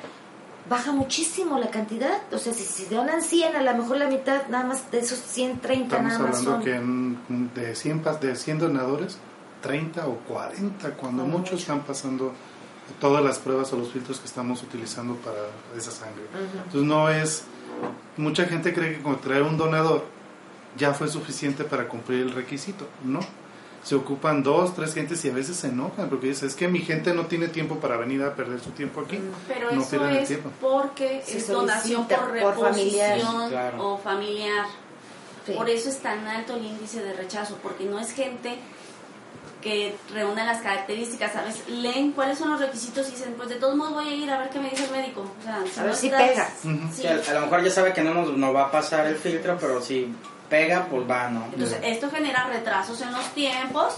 Baja 0.68 0.92
muchísimo 0.92 1.58
la 1.58 1.70
cantidad, 1.70 2.22
o 2.32 2.38
sea, 2.38 2.52
si, 2.52 2.64
si 2.64 2.86
donan 2.86 3.22
100, 3.22 3.56
a 3.56 3.62
lo 3.62 3.74
mejor 3.74 3.98
la 3.98 4.08
mitad, 4.08 4.46
nada 4.48 4.64
más 4.64 4.90
de 4.90 4.98
esos 4.98 5.18
130 5.18 5.84
Estamos 5.84 6.12
nada 6.12 6.24
más 6.24 6.46
hablando 6.46 6.64
que 6.64 7.60
de 7.60 7.74
100, 7.74 8.02
de 8.20 8.36
100 8.36 8.58
donadores, 8.58 9.18
30 9.66 10.06
o 10.06 10.18
40, 10.28 10.90
cuando 10.92 11.24
muchos 11.24 11.60
están 11.60 11.82
pasando 11.82 12.32
todas 13.00 13.24
las 13.24 13.38
pruebas 13.38 13.72
o 13.72 13.76
los 13.76 13.90
filtros 13.90 14.20
que 14.20 14.26
estamos 14.26 14.62
utilizando 14.62 15.16
para 15.16 15.38
esa 15.76 15.90
sangre. 15.90 16.22
Entonces 16.54 16.82
no 16.82 17.10
es, 17.10 17.42
mucha 18.16 18.44
gente 18.44 18.72
cree 18.72 18.96
que 18.96 19.02
con 19.02 19.20
traer 19.20 19.42
un 19.42 19.56
donador 19.56 20.04
ya 20.76 20.94
fue 20.94 21.08
suficiente 21.08 21.64
para 21.64 21.88
cumplir 21.88 22.20
el 22.20 22.32
requisito. 22.32 22.86
No, 23.02 23.18
se 23.82 23.96
ocupan 23.96 24.44
dos, 24.44 24.74
tres 24.74 24.94
gentes 24.94 25.24
y 25.24 25.30
a 25.30 25.32
veces 25.32 25.56
se 25.56 25.68
enojan 25.68 26.08
porque 26.08 26.28
dicen, 26.28 26.46
es 26.46 26.54
que 26.54 26.68
mi 26.68 26.80
gente 26.80 27.12
no 27.12 27.26
tiene 27.26 27.48
tiempo 27.48 27.80
para 27.80 27.96
venir 27.96 28.22
a 28.22 28.36
perder 28.36 28.60
su 28.60 28.70
tiempo 28.70 29.00
aquí. 29.00 29.18
Pero 29.48 29.70
eso 29.70 30.06
es 30.08 30.38
porque 30.60 31.24
es 31.26 31.48
donación 31.48 32.06
por 32.06 32.30
reposición 32.30 33.52
o 33.78 33.98
familiar. 33.98 34.66
Por 35.56 35.68
eso 35.70 35.88
es 35.88 35.98
tan 35.98 36.26
alto 36.26 36.54
el 36.54 36.64
índice 36.64 37.02
de 37.02 37.12
rechazo, 37.12 37.56
porque 37.62 37.84
no 37.84 38.00
es 38.00 38.12
gente 38.12 38.58
que 39.66 39.96
reúnan 40.14 40.46
las 40.46 40.62
características, 40.62 41.32
¿sabes? 41.32 41.68
Leen 41.68 42.12
cuáles 42.12 42.38
son 42.38 42.50
los 42.50 42.60
requisitos 42.60 43.08
y 43.08 43.10
dicen, 43.10 43.34
pues 43.36 43.48
de 43.48 43.56
todos 43.56 43.74
modos 43.74 43.94
voy 43.94 44.08
a 44.08 44.14
ir 44.14 44.30
a 44.30 44.38
ver 44.38 44.50
qué 44.50 44.60
me 44.60 44.70
dice 44.70 44.84
el 44.84 44.92
médico. 44.92 45.22
O 45.22 45.42
sea, 45.42 45.82
a 45.82 45.86
ver 45.86 45.96
si 45.96 46.08
pega. 46.08 46.48
a, 46.48 47.34
lo 47.34 47.40
mejor 47.40 47.64
ya 47.64 47.70
sabe 47.70 47.92
que 47.92 48.02
no 48.02 48.14
nos 48.14 48.54
va 48.54 48.66
a 48.66 48.70
pasar 48.70 49.08
el 49.08 49.16
filtro, 49.16 49.58
pero 49.60 49.82
si 49.82 50.14
pega, 50.48 50.86
pues 50.88 51.10
va, 51.10 51.28
¿no? 51.30 51.46
Entonces, 51.46 51.78
esto 51.82 52.08
genera 52.10 52.46
retrasos 52.46 53.00
en 53.00 53.10
los 53.10 53.24
tiempos 53.34 53.96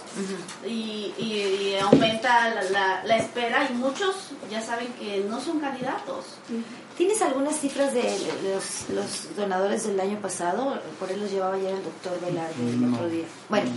y, 0.67 1.13
y, 1.19 1.77
aumenta 1.83 2.49
la, 2.71 3.03
la, 3.05 3.17
espera 3.19 3.69
y 3.71 3.75
muchos 3.75 4.31
ya 4.51 4.63
saben 4.63 4.89
que 4.95 5.23
no 5.29 5.39
son 5.39 5.61
candidatos. 5.61 6.25
¿Tienes 6.97 7.21
algunas 7.21 7.61
cifras 7.61 7.93
de, 7.93 8.05
los, 8.55 8.89
los, 8.89 9.37
donadores 9.37 9.87
del 9.87 10.01
año 10.01 10.19
pasado? 10.19 10.81
Por 10.99 11.11
él 11.13 11.21
los 11.21 11.31
llevaba 11.31 11.59
ya 11.59 11.69
el 11.69 11.85
doctor 11.85 12.19
Velarde 12.23 12.55
el 12.59 12.95
otro 12.95 13.07
día. 13.11 13.27
Bueno, 13.51 13.71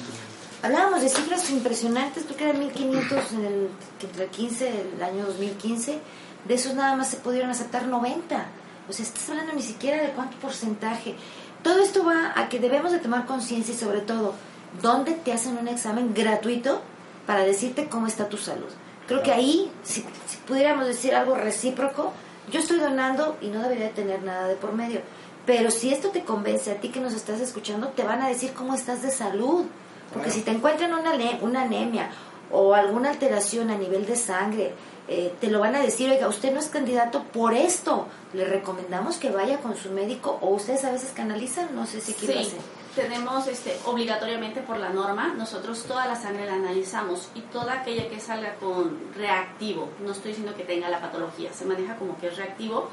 Hablábamos 0.64 1.02
de 1.02 1.10
cifras 1.10 1.50
impresionantes, 1.50 2.24
creo 2.26 2.38
que 2.38 2.50
eran 2.50 2.62
1.500 2.62 3.32
en 3.34 3.46
el, 3.46 3.70
entre 4.02 4.24
el 4.26 4.30
15, 4.30 4.70
el 4.96 5.04
año 5.04 5.26
2015, 5.26 6.00
de 6.48 6.54
esos 6.54 6.76
nada 6.76 6.96
más 6.96 7.10
se 7.10 7.18
pudieron 7.18 7.50
aceptar 7.50 7.88
90. 7.88 8.46
O 8.88 8.94
sea, 8.94 9.06
estás 9.06 9.30
hablando 9.30 9.54
ni 9.54 9.62
siquiera 9.62 10.02
de 10.02 10.10
cuánto 10.10 10.38
porcentaje. 10.38 11.16
Todo 11.64 11.82
esto 11.82 12.04
va 12.04 12.34
a 12.36 12.50
que 12.50 12.60
debemos 12.60 12.92
de 12.92 13.00
tomar 13.00 13.26
conciencia 13.26 13.74
y 13.74 13.78
sobre 13.78 14.02
todo, 14.02 14.34
¿dónde 14.82 15.14
te 15.14 15.34
hacen 15.34 15.58
un 15.58 15.68
examen 15.68 16.14
gratuito 16.14 16.82
para 17.26 17.44
decirte 17.44 17.88
cómo 17.88 18.08
está 18.08 18.30
tu 18.30 18.38
salud. 18.38 18.70
Creo 19.08 19.24
que 19.24 19.32
ahí, 19.32 19.72
si, 19.84 20.06
pudiéramos 20.48 20.86
decir 20.86 21.16
algo 21.16 21.36
recíproco, 21.36 22.14
yo 22.52 22.60
estoy 22.60 22.80
donando 22.80 23.38
y 23.42 23.48
no 23.48 23.62
debería 23.62 23.92
tener 23.92 24.24
nada 24.24 24.48
de 24.48 24.56
por 24.56 24.74
medio. 24.74 25.02
Pero 25.46 25.72
si 25.72 25.94
esto 25.94 26.10
te 26.10 26.24
convence 26.24 26.72
a 26.72 26.76
ti 26.76 26.90
que 26.90 27.00
nos 27.00 27.14
estás 27.14 27.40
escuchando, 27.40 27.88
te 27.90 28.04
van 28.04 28.22
a 28.22 28.28
decir 28.28 28.54
cómo 28.54 28.74
estás 28.74 29.02
de 29.02 29.12
salud. 29.12 29.66
Porque 30.14 30.32
si 30.32 30.42
te 30.42 30.52
encuentran 30.52 30.94
una, 30.94 31.14
una 31.42 31.64
anemia 31.64 32.10
o 32.52 32.74
alguna 32.74 33.10
alteración 33.10 33.70
a 33.70 33.78
nivel 33.78 34.06
de 34.06 34.16
sangre, 34.16 34.74
eh, 35.08 35.34
te 35.40 35.48
lo 35.48 35.60
van 35.60 35.76
a 35.76 35.82
decir, 35.82 36.10
oiga, 36.10 36.28
usted 36.28 36.54
no 36.54 36.60
es 36.60 36.68
candidato 36.68 37.24
por 37.24 37.54
esto. 37.54 38.08
Le 38.34 38.46
recomendamos 38.46 39.18
que 39.18 39.30
vaya 39.30 39.60
con 39.60 39.76
su 39.76 39.92
médico 39.92 40.38
o 40.42 40.50
ustedes 40.50 40.84
a 40.86 40.92
veces 40.92 41.12
canalizan, 41.16 41.76
no 41.76 41.86
sé 41.86 42.02
si 42.02 42.12
aquí 42.12 42.28
sí 42.28 42.58
tenemos 42.96 43.48
este, 43.48 43.78
obligatoriamente 43.86 44.62
por 44.62 44.78
la 44.78 44.90
norma, 44.90 45.34
nosotros 45.38 45.84
toda 45.84 46.08
la 46.08 46.16
sangre 46.16 46.46
la 46.46 46.56
analizamos 46.56 47.30
y 47.36 47.42
toda 47.42 47.74
aquella 47.74 48.10
que 48.10 48.20
salga 48.20 48.56
con 48.56 49.00
reactivo, 49.16 49.90
no 50.04 50.12
estoy 50.12 50.32
diciendo 50.32 50.56
que 50.56 50.64
tenga 50.64 50.90
la 50.90 51.00
patología, 51.00 51.54
se 51.54 51.66
maneja 51.66 51.96
como 51.96 52.18
que 52.18 52.28
es 52.28 52.38
reactivo, 52.38 52.90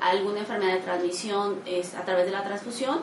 alguna 0.00 0.40
enfermedad 0.40 0.74
de 0.74 0.80
transmisión 0.80 1.60
es 1.66 1.94
a 1.94 2.04
través 2.04 2.26
de 2.26 2.32
la 2.32 2.44
transfusión, 2.44 3.00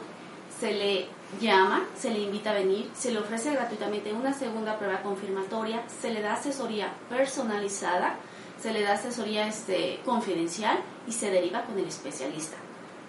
se 0.59 0.73
le 0.73 1.07
llama, 1.39 1.85
se 1.95 2.09
le 2.11 2.19
invita 2.19 2.51
a 2.51 2.53
venir, 2.53 2.89
se 2.93 3.11
le 3.11 3.19
ofrece 3.19 3.51
gratuitamente 3.51 4.13
una 4.13 4.33
segunda 4.33 4.77
prueba 4.77 5.01
confirmatoria, 5.01 5.83
se 6.01 6.11
le 6.11 6.21
da 6.21 6.33
asesoría 6.33 6.93
personalizada, 7.09 8.15
se 8.61 8.73
le 8.73 8.81
da 8.81 8.93
asesoría 8.93 9.47
este, 9.47 9.99
confidencial 10.05 10.79
y 11.07 11.11
se 11.11 11.29
deriva 11.29 11.63
con 11.63 11.77
el 11.77 11.85
especialista 11.85 12.57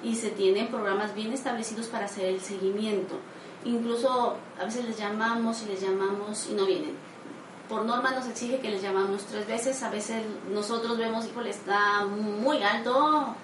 y 0.02 0.14
se 0.14 0.30
tienen 0.30 0.68
programas 0.68 1.14
bien 1.14 1.32
establecidos 1.32 1.86
para 1.86 2.04
hacer 2.04 2.26
el 2.26 2.40
seguimiento. 2.40 3.16
Incluso 3.64 4.36
a 4.60 4.64
veces 4.64 4.84
les 4.84 4.98
llamamos 4.98 5.62
y 5.62 5.66
les 5.66 5.80
llamamos 5.80 6.48
y 6.50 6.54
no 6.54 6.66
vienen. 6.66 7.07
Por 7.68 7.84
norma 7.84 8.12
nos 8.12 8.26
exige 8.26 8.60
que 8.60 8.70
les 8.70 8.82
llamamos 8.82 9.24
tres 9.24 9.46
veces, 9.46 9.82
a 9.82 9.90
veces 9.90 10.22
nosotros 10.52 10.96
vemos, 10.96 11.26
híjole, 11.26 11.50
está 11.50 12.04
muy 12.06 12.62
alto, 12.62 13.34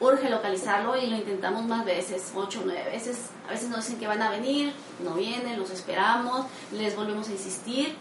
urge 0.00 0.30
localizarlo 0.30 0.96
y 0.96 1.08
lo 1.08 1.16
intentamos 1.16 1.64
más 1.66 1.84
veces, 1.84 2.32
ocho 2.34 2.60
o 2.60 2.64
nueve 2.64 2.84
veces. 2.90 3.30
A 3.48 3.50
veces 3.50 3.68
nos 3.68 3.84
dicen 3.84 3.98
que 3.98 4.06
van 4.06 4.22
a 4.22 4.30
venir, 4.30 4.72
no 5.02 5.14
vienen, 5.14 5.58
los 5.58 5.70
esperamos, 5.70 6.46
les 6.72 6.94
volvemos 6.94 7.28
a 7.28 7.32
insistir, 7.32 7.94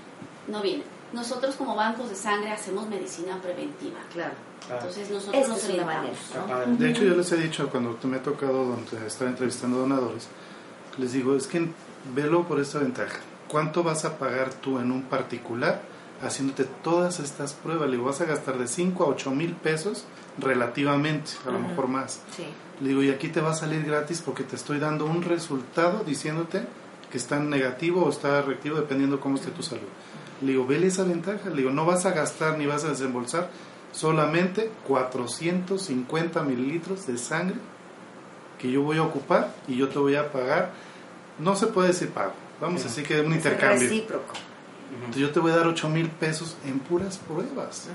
no 0.48 0.62
vienen. 0.62 0.86
Nosotros 1.12 1.56
como 1.56 1.76
bancos 1.76 2.10
de 2.10 2.16
sangre 2.16 2.52
hacemos 2.52 2.88
medicina 2.88 3.40
preventiva. 3.42 4.00
Claro 4.12 4.54
entonces 4.70 5.10
nosotros 5.10 5.48
nos 5.48 5.64
es 5.64 6.80
De 6.80 6.90
hecho, 6.90 7.04
yo 7.04 7.16
les 7.16 7.32
he 7.32 7.38
dicho 7.38 7.70
cuando 7.70 7.98
me 8.04 8.18
ha 8.18 8.24
tocado 8.24 8.66
donde 8.66 9.08
estar 9.08 9.28
entrevistando 9.28 9.78
donadores, 9.78 10.28
les 10.98 11.14
digo, 11.14 11.36
es 11.36 11.48
que 11.48 11.68
velo 12.14 12.44
por 12.44 12.60
esta 12.60 12.80
ventaja. 12.80 13.20
¿Cuánto 13.54 13.84
vas 13.84 14.04
a 14.04 14.18
pagar 14.18 14.52
tú 14.52 14.80
en 14.80 14.92
un 14.92 15.04
particular 15.04 15.84
haciéndote 16.24 16.64
todas 16.64 17.20
estas 17.20 17.54
pruebas? 17.54 17.86
Le 17.86 17.98
digo, 17.98 18.08
vas 18.08 18.20
a 18.20 18.26
gastar 18.26 18.58
de 18.58 18.68
5 18.68 19.04
a 19.04 19.08
8 19.10 19.30
mil 19.30 19.54
pesos 19.54 20.06
relativamente, 20.40 21.34
a 21.46 21.52
lo 21.52 21.60
mejor 21.60 21.88
más. 21.88 22.22
Le 22.82 22.88
digo, 22.88 23.04
y 23.04 23.12
aquí 23.12 23.28
te 23.28 23.42
va 23.42 23.52
a 23.52 23.54
salir 23.54 23.86
gratis 23.86 24.24
porque 24.26 24.42
te 24.42 24.56
estoy 24.56 24.80
dando 24.80 25.06
un 25.06 25.22
resultado 25.22 26.04
diciéndote 26.04 26.64
que 27.12 27.20
está 27.20 27.38
negativo 27.38 28.04
o 28.04 28.10
está 28.10 28.42
reactivo 28.42 28.78
dependiendo 28.78 29.20
cómo 29.20 29.36
esté 29.36 29.52
tu 29.52 29.62
salud. 29.62 29.88
Le 30.42 30.54
digo, 30.54 30.66
vele 30.66 30.88
esa 30.88 31.04
ventaja. 31.04 31.52
Le 31.52 31.58
digo, 31.58 31.70
no 31.70 31.86
vas 31.86 32.08
a 32.08 32.12
gastar 32.12 32.58
ni 32.58 32.66
vas 32.66 32.86
a 32.86 32.90
desembolsar 32.90 33.52
solamente 33.92 34.72
450 34.88 36.42
mililitros 36.42 37.06
de 37.06 37.20
sangre 37.20 37.58
que 38.58 38.72
yo 38.72 38.82
voy 38.82 38.98
a 38.98 39.04
ocupar 39.04 39.54
y 39.68 39.76
yo 39.76 39.90
te 39.90 40.00
voy 40.00 40.16
a 40.16 40.32
pagar. 40.32 40.72
No 41.38 41.56
se 41.56 41.68
puede 41.68 41.90
decir 41.90 42.10
pago, 42.10 42.34
vamos 42.60 42.82
a 42.82 42.84
decir 42.86 43.06
que 43.06 43.20
es 43.20 43.26
un 43.26 43.34
intercambio. 43.34 43.90
Recíproco. 43.90 44.34
Entonces 44.94 45.22
yo 45.22 45.32
te 45.32 45.40
voy 45.40 45.52
a 45.52 45.58
dar 45.58 45.68
8 45.68 45.90
mil 45.90 46.10
pesos 46.10 46.56
en 46.66 46.80
puras 46.80 47.18
pruebas. 47.18 47.88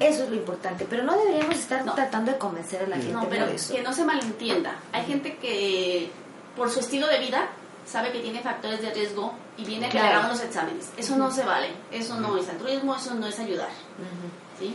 Eso 0.00 0.24
es 0.24 0.30
lo 0.30 0.34
importante, 0.34 0.86
pero 0.88 1.02
no 1.02 1.16
deberíamos 1.16 1.56
estar 1.56 1.84
tratando 1.94 2.32
de 2.32 2.38
convencer 2.38 2.82
a 2.82 2.88
la 2.88 2.96
gente. 2.96 3.12
No, 3.12 3.28
pero 3.28 3.46
que 3.46 3.82
no 3.82 3.92
se 3.92 4.04
malentienda. 4.04 4.76
Hay 4.92 5.04
gente 5.04 5.36
que 5.36 6.10
por 6.56 6.70
su 6.70 6.80
estilo 6.80 7.06
de 7.08 7.18
vida 7.18 7.50
sabe 7.86 8.10
que 8.10 8.20
tiene 8.20 8.40
factores 8.40 8.80
de 8.80 8.92
riesgo 8.92 9.34
y 9.58 9.64
viene 9.64 9.86
a 9.86 9.88
que 9.90 9.98
le 9.98 10.04
hagan 10.04 10.28
los 10.28 10.40
exámenes. 10.40 10.90
Eso 10.96 11.16
no 11.16 11.30
se 11.30 11.44
vale. 11.44 11.68
Eso 11.92 12.18
no 12.18 12.36
es 12.38 12.48
altruismo, 12.48 12.96
eso 12.96 13.14
no 13.14 13.26
es 13.26 13.38
ayudar. 13.38 13.68
¿Sí? 14.58 14.74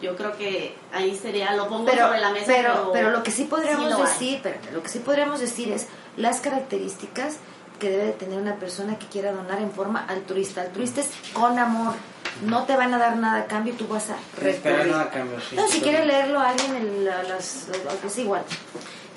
yo 0.00 0.14
creo 0.14 0.36
que 0.36 0.74
ahí 0.92 1.16
sería 1.16 1.54
lo 1.54 1.68
pongo 1.68 1.90
sobre 1.90 2.20
la 2.20 2.30
mesa 2.30 2.46
pero 2.46 2.90
pero, 2.92 3.10
lo 3.10 3.22
que 3.22 3.30
sí 3.30 3.44
podríamos 3.44 3.98
decir 3.98 4.40
pero 4.42 4.58
lo 4.72 4.82
que 4.82 4.88
sí 4.88 4.98
podríamos 4.98 5.40
decir 5.40 5.72
es 5.72 5.86
las 6.16 6.40
características 6.40 7.38
que 7.78 7.90
debe 7.90 8.04
de 8.06 8.12
tener 8.12 8.38
una 8.38 8.56
persona 8.56 8.98
que 8.98 9.06
quiera 9.06 9.32
donar 9.32 9.60
en 9.60 9.70
forma 9.70 10.04
altruista 10.06 10.62
altruista 10.62 11.00
es 11.00 11.10
con 11.32 11.58
amor 11.58 11.94
no 12.44 12.64
te 12.64 12.76
van 12.76 12.92
a 12.92 12.98
dar 12.98 13.16
nada 13.16 13.42
a 13.42 13.46
cambio 13.46 13.74
tú 13.74 13.86
vas 13.86 14.10
a 14.10 14.16
responder 14.40 14.88
nada 14.88 15.04
a 15.04 15.10
cambio 15.10 15.38
no 15.54 15.68
si 15.68 15.80
quiere 15.80 16.04
leerlo 16.04 16.40
alguien 16.40 16.74
el, 16.76 17.04
las, 17.04 17.68
es 18.04 18.18
igual 18.18 18.42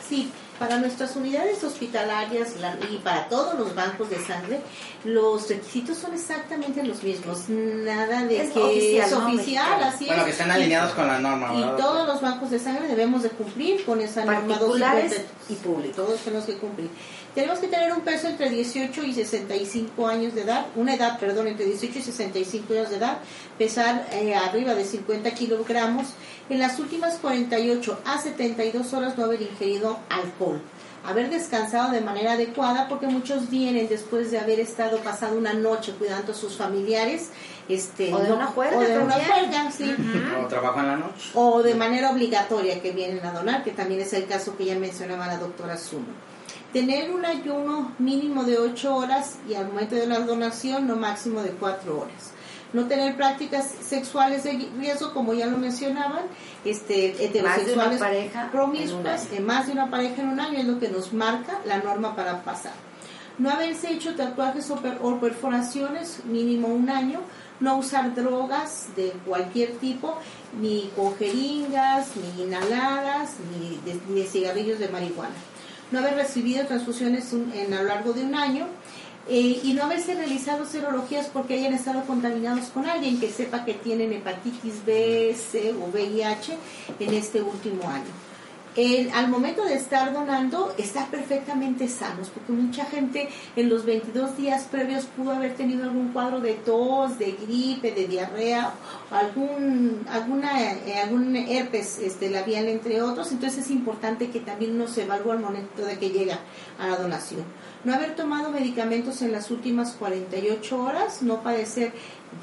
sí 0.08 0.32
para 0.60 0.78
nuestras 0.78 1.15
unidades 1.15 1.63
hospitalarias 1.63 2.50
y 2.91 2.98
para 2.98 3.30
todos 3.30 3.58
los 3.58 3.74
bancos 3.74 4.10
de 4.10 4.19
sangre, 4.19 4.60
los 5.06 5.48
requisitos 5.48 5.98
son 5.98 6.13
exactamente 6.13 6.84
los 6.84 7.02
mismos. 7.02 7.48
Nada 7.48 8.24
de 8.24 8.50
que 8.54 9.00
es 9.00 9.13
oficial, 9.13 9.82
así 9.82 10.06
bueno, 10.06 10.26
que 10.26 10.32
están 10.32 10.52
alineados 10.52 10.91
con 10.91 11.08
la 11.08 11.17
norma. 11.17 11.54
Y 11.56 11.62
todos 11.82 12.06
los 12.06 12.22
bancos 12.22 12.52
de 12.52 12.60
sangre 12.60 12.89
debemos 12.89 13.24
de 13.24 13.30
cumplir 13.30 13.86
con 13.86 14.02
esa 14.02 14.26
norma. 14.26 14.48
Particulares 14.48 15.22
y 15.48 15.54
públicos. 15.56 15.95
Todos 15.95 16.19
tenemos 16.19 16.45
que 16.45 16.58
cumplir. 16.58 16.89
Tenemos 17.39 17.60
que 17.60 17.69
tener 17.69 17.93
un 17.93 18.02
peso 18.02 18.28
entre 18.28 18.49
18 18.49 19.02
y 19.02 19.13
65 19.13 20.06
años 20.06 20.36
de 20.36 20.41
edad, 20.41 20.65
una 20.75 20.95
edad, 20.95 21.17
perdón, 21.17 21.47
entre 21.47 21.67
18 21.67 21.99
y 21.99 22.02
65 22.02 22.73
años 22.73 22.89
de 22.89 22.97
edad, 22.97 23.19
pesar 23.58 24.10
eh, 24.12 24.36
arriba 24.36 24.75
de 24.75 24.84
50 24.84 25.32
kilogramos, 25.32 26.08
en 26.49 26.60
las 26.60 26.78
últimas 26.80 27.15
48 27.15 27.97
a 28.04 28.17
72 28.17 28.93
horas 28.93 29.17
no 29.17 29.23
haber 29.23 29.41
ingerido 29.41 29.99
alcohol. 30.10 30.60
Haber 31.06 31.30
descansado 31.30 31.93
de 31.93 32.02
manera 32.02 32.34
adecuada 32.34 32.89
porque 32.89 33.08
muchos 33.08 33.49
vienen 33.49 33.88
después 33.88 34.32
de 34.32 34.39
haber 34.39 34.60
estado 34.60 34.97
pasando 34.97 35.38
una 35.38 35.54
noche 35.54 35.93
cuidando 35.93 36.34
a 36.34 36.36
sus 36.36 36.58
familiares 36.58 37.30
este 37.69 38.13
o 38.13 38.19
de 38.19 38.34
una 38.34 38.47
juerga 38.47 38.80
o 38.80 38.82
de 38.82 38.99
una 38.99 39.13
juerga, 39.13 39.71
sí. 39.71 39.95
o 40.43 40.47
trabajo 40.47 40.82
en 40.82 40.88
la 40.88 40.97
noche. 40.97 41.30
O 41.36 41.63
de 41.63 41.73
manera 41.73 42.12
obligatoria 42.12 42.82
que 42.82 42.91
vienen 42.91 43.25
a 43.25 43.32
donar 43.32 43.63
que 43.63 43.71
también 43.71 44.02
es 44.02 44.12
el 44.12 44.28
caso 44.28 44.58
que 44.58 44.65
ya 44.65 44.75
mencionaba 44.75 45.25
la 45.28 45.38
doctora 45.38 45.78
Zuno 45.78 46.28
tener 46.73 47.12
un 47.12 47.25
ayuno 47.25 47.93
mínimo 47.99 48.43
de 48.43 48.57
8 48.57 48.95
horas 48.95 49.38
y 49.47 49.55
al 49.55 49.67
momento 49.67 49.95
de 49.95 50.07
la 50.07 50.19
donación 50.19 50.88
no 50.88 50.95
máximo 50.95 51.41
de 51.41 51.51
4 51.51 51.99
horas. 51.99 52.31
No 52.71 52.85
tener 52.85 53.15
prácticas 53.15 53.65
sexuales 53.81 54.43
de 54.43 54.69
riesgo, 54.77 55.12
como 55.13 55.33
ya 55.33 55.47
lo 55.47 55.57
mencionaban, 55.57 56.25
este, 56.63 57.25
heterosexuales 57.25 57.99
promiscuas, 58.51 59.27
más 59.41 59.65
de 59.65 59.73
una 59.73 59.89
pareja 59.89 60.21
en 60.21 60.29
un 60.29 60.39
año 60.39 60.59
es 60.59 60.65
lo 60.65 60.79
que 60.79 60.89
nos 60.89 61.12
marca 61.12 61.59
la 61.65 61.79
norma 61.79 62.15
para 62.15 62.43
pasar. 62.43 62.73
No 63.39 63.49
haberse 63.49 63.91
hecho 63.91 64.15
tatuajes 64.15 64.69
o, 64.69 65.19
perforaciones, 65.19 66.25
mínimo 66.25 66.67
un 66.67 66.89
año. 66.89 67.21
No 67.59 67.77
usar 67.77 68.13
drogas 68.13 68.88
de 68.95 69.13
cualquier 69.25 69.71
tipo, 69.77 70.17
ni 70.62 70.91
con 70.95 71.15
jeringas, 71.15 72.12
ni 72.15 72.43
inhaladas, 72.43 73.35
ni 73.51 73.79
ni 74.07 74.21
de 74.21 74.27
cigarrillos 74.27 74.79
de 74.79 74.89
marihuana 74.89 75.33
no 75.91 75.99
haber 75.99 76.15
recibido 76.15 76.65
transfusiones 76.65 77.32
en, 77.34 77.73
a 77.73 77.82
lo 77.82 77.88
largo 77.88 78.13
de 78.13 78.23
un 78.23 78.36
año 78.36 78.67
eh, 79.28 79.60
y 79.63 79.73
no 79.73 79.84
haberse 79.84 80.15
realizado 80.15 80.65
serologías 80.65 81.28
porque 81.28 81.56
hayan 81.56 81.73
estado 81.73 82.04
contaminados 82.06 82.65
con 82.69 82.88
alguien 82.88 83.19
que 83.19 83.30
sepa 83.30 83.65
que 83.65 83.73
tienen 83.73 84.13
hepatitis 84.13 84.86
B, 84.86 85.36
C 85.36 85.73
o 85.73 85.86
VIH 85.91 86.58
en 86.99 87.13
este 87.13 87.41
último 87.41 87.88
año 87.89 88.28
al 89.13 89.27
momento 89.27 89.65
de 89.65 89.73
estar 89.73 90.13
donando, 90.13 90.73
estar 90.77 91.10
perfectamente 91.10 91.88
sanos, 91.88 92.29
porque 92.29 92.51
mucha 92.51 92.86
gente 92.86 93.27
en 93.55 93.69
los 93.69 93.86
22 93.86 94.38
días 94.38 94.67
previos 94.71 95.05
pudo 95.05 95.32
haber 95.32 95.55
tenido 95.55 95.84
algún 95.84 96.13
cuadro 96.13 96.39
de 96.39 96.53
tos, 96.53 97.17
de 97.17 97.32
gripe, 97.34 97.91
de 97.91 98.08
diarrea, 98.08 98.73
algún, 99.12 100.05
alguna, 100.10 100.73
eh, 100.73 100.99
algún 101.03 101.36
herpes 101.36 101.99
este, 101.99 102.29
labial, 102.29 102.67
entre 102.67 103.01
otros. 103.01 103.32
Entonces 103.32 103.65
es 103.65 103.71
importante 103.71 104.29
que 104.29 104.39
también 104.39 104.75
uno 104.75 104.88
se 104.88 105.03
evalúe 105.03 105.32
al 105.32 105.39
momento 105.39 105.84
de 105.84 105.97
que 105.97 106.10
llega 106.10 106.39
a 106.79 106.88
la 106.88 106.95
donación. 106.95 107.43
No 107.84 107.93
haber 107.93 108.15
tomado 108.15 108.51
medicamentos 108.51 109.21
en 109.21 109.32
las 109.32 109.51
últimas 109.51 109.93
48 109.93 110.82
horas, 110.82 111.21
no 111.21 111.41
padecer 111.43 111.91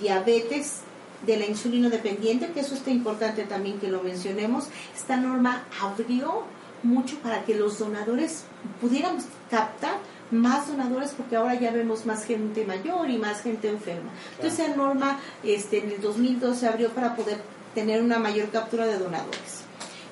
diabetes, 0.00 0.80
de 1.24 1.36
la 1.36 1.46
insulino 1.46 1.90
dependiente, 1.90 2.50
que 2.52 2.60
eso 2.60 2.74
está 2.74 2.90
importante 2.90 3.44
también 3.44 3.78
que 3.78 3.88
lo 3.88 4.02
mencionemos. 4.02 4.66
Esta 4.94 5.16
norma 5.16 5.64
abrió 5.80 6.44
mucho 6.82 7.18
para 7.18 7.44
que 7.44 7.54
los 7.54 7.78
donadores 7.78 8.44
pudiéramos 8.80 9.24
captar 9.50 9.96
más 10.30 10.68
donadores 10.68 11.12
porque 11.16 11.36
ahora 11.36 11.54
ya 11.54 11.70
vemos 11.70 12.04
más 12.04 12.24
gente 12.24 12.64
mayor 12.64 13.08
y 13.10 13.18
más 13.18 13.42
gente 13.42 13.68
enferma. 13.68 14.10
Entonces 14.36 14.60
esa 14.60 14.76
norma 14.76 15.18
este, 15.42 15.78
en 15.78 15.92
el 15.92 16.00
2012 16.00 16.60
se 16.60 16.66
abrió 16.66 16.90
para 16.90 17.14
poder 17.14 17.38
tener 17.74 18.02
una 18.02 18.18
mayor 18.18 18.50
captura 18.50 18.86
de 18.86 18.98
donadores. 18.98 19.64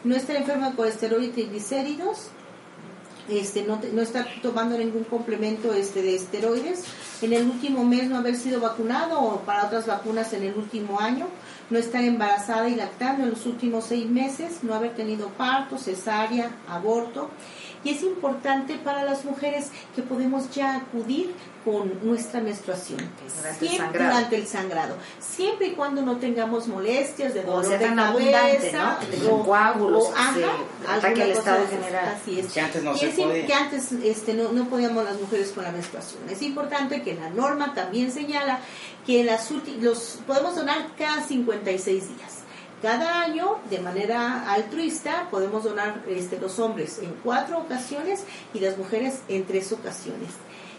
No 0.04 0.14
estar 0.14 0.36
enfermo 0.36 0.68
de 0.68 0.76
colesterol 0.76 1.24
y 1.24 1.28
triglicéridos, 1.28 2.28
este, 3.28 3.64
no, 3.64 3.80
no 3.92 4.02
estar 4.02 4.26
tomando 4.42 4.76
ningún 4.76 5.04
complemento 5.04 5.72
este, 5.72 6.02
de 6.02 6.16
esteroides, 6.16 6.84
en 7.22 7.32
el 7.32 7.44
último 7.44 7.84
mes 7.84 8.08
no 8.08 8.18
haber 8.18 8.36
sido 8.36 8.60
vacunado 8.60 9.20
o 9.20 9.40
para 9.40 9.66
otras 9.66 9.86
vacunas 9.86 10.32
en 10.32 10.42
el 10.42 10.54
último 10.54 11.00
año, 11.00 11.26
no 11.70 11.78
estar 11.78 12.04
embarazada 12.04 12.68
y 12.68 12.74
lactando 12.74 13.24
en 13.24 13.30
los 13.30 13.46
últimos 13.46 13.84
seis 13.86 14.06
meses, 14.06 14.58
no 14.62 14.74
haber 14.74 14.94
tenido 14.94 15.28
parto, 15.28 15.78
cesárea, 15.78 16.50
aborto. 16.68 17.30
Y 17.84 17.90
es 17.90 18.02
importante 18.02 18.76
para 18.76 19.04
las 19.04 19.24
mujeres 19.24 19.70
que 19.94 20.02
podemos 20.02 20.50
ya 20.50 20.76
acudir 20.76 21.34
con 21.64 21.92
nuestra 22.02 22.40
menstruación 22.40 22.98
durante, 23.36 23.66
el 23.66 23.76
sangrado. 23.76 24.14
durante 24.14 24.36
el 24.36 24.46
sangrado. 24.46 24.96
Siempre 25.18 25.68
y 25.68 25.70
cuando 25.72 26.02
no 26.02 26.16
tengamos 26.16 26.68
molestias 26.68 27.32
de 27.32 27.42
dolor 27.42 27.66
de 27.66 28.30
cabeza, 28.30 28.98
¿no? 29.22 29.34
o 29.34 29.44
coágulos, 29.44 30.08
ataque 30.86 31.22
al 31.22 31.30
estado 31.30 31.66
general. 31.66 32.16
Así 32.20 32.40
es. 32.40 32.52
Que 32.52 32.60
antes 32.60 32.82
no 32.82 32.94
y 32.94 32.98
se 32.98 33.08
es 33.08 33.14
podía. 33.14 33.46
que 33.46 33.54
antes 33.54 33.92
este, 33.92 34.34
no, 34.34 34.52
no 34.52 34.64
podíamos 34.68 35.04
las 35.04 35.18
mujeres 35.18 35.50
con 35.52 35.64
la 35.64 35.72
menstruación. 35.72 36.22
Es 36.28 36.42
importante 36.42 37.02
que 37.02 37.14
la 37.14 37.30
norma 37.30 37.72
también 37.74 38.12
señala 38.12 38.60
que 39.06 39.24
las 39.24 39.50
los 39.80 40.18
podemos 40.26 40.56
donar 40.56 40.88
cada 40.98 41.22
56 41.22 42.08
días. 42.08 42.43
Cada 42.84 43.22
año, 43.22 43.60
de 43.70 43.78
manera 43.78 44.44
altruista, 44.52 45.28
podemos 45.30 45.64
donar 45.64 46.02
este, 46.06 46.38
los 46.38 46.58
hombres 46.58 46.98
en 46.98 47.14
cuatro 47.24 47.56
ocasiones 47.56 48.24
y 48.52 48.60
las 48.60 48.76
mujeres 48.76 49.22
en 49.28 49.46
tres 49.46 49.72
ocasiones. 49.72 50.28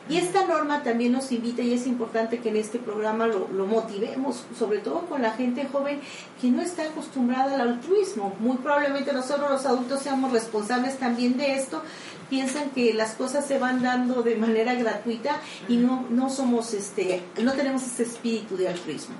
Y 0.07 0.17
esta 0.17 0.45
norma 0.45 0.83
también 0.83 1.13
nos 1.13 1.31
invita, 1.31 1.63
y 1.63 1.73
es 1.73 1.87
importante 1.87 2.37
que 2.37 2.49
en 2.49 2.57
este 2.57 2.77
programa 2.77 3.25
lo, 3.25 3.47
lo, 3.47 3.65
motivemos, 3.65 4.43
sobre 4.55 4.77
todo 4.77 5.07
con 5.07 5.23
la 5.23 5.31
gente 5.31 5.67
joven 5.71 5.99
que 6.39 6.51
no 6.51 6.61
está 6.61 6.83
acostumbrada 6.83 7.55
al 7.55 7.69
altruismo. 7.69 8.35
Muy 8.39 8.57
probablemente 8.57 9.11
nosotros 9.11 9.49
los 9.49 9.65
adultos 9.65 10.03
seamos 10.03 10.31
responsables 10.31 10.99
también 10.99 11.37
de 11.37 11.55
esto. 11.55 11.81
Piensan 12.29 12.69
que 12.69 12.93
las 12.93 13.13
cosas 13.13 13.47
se 13.47 13.57
van 13.57 13.81
dando 13.81 14.21
de 14.21 14.35
manera 14.35 14.75
gratuita 14.75 15.41
y 15.67 15.77
no, 15.77 16.05
no 16.11 16.29
somos 16.29 16.75
este, 16.75 17.23
no 17.41 17.53
tenemos 17.53 17.81
ese 17.81 18.03
espíritu 18.03 18.57
de 18.57 18.67
altruismo 18.67 19.15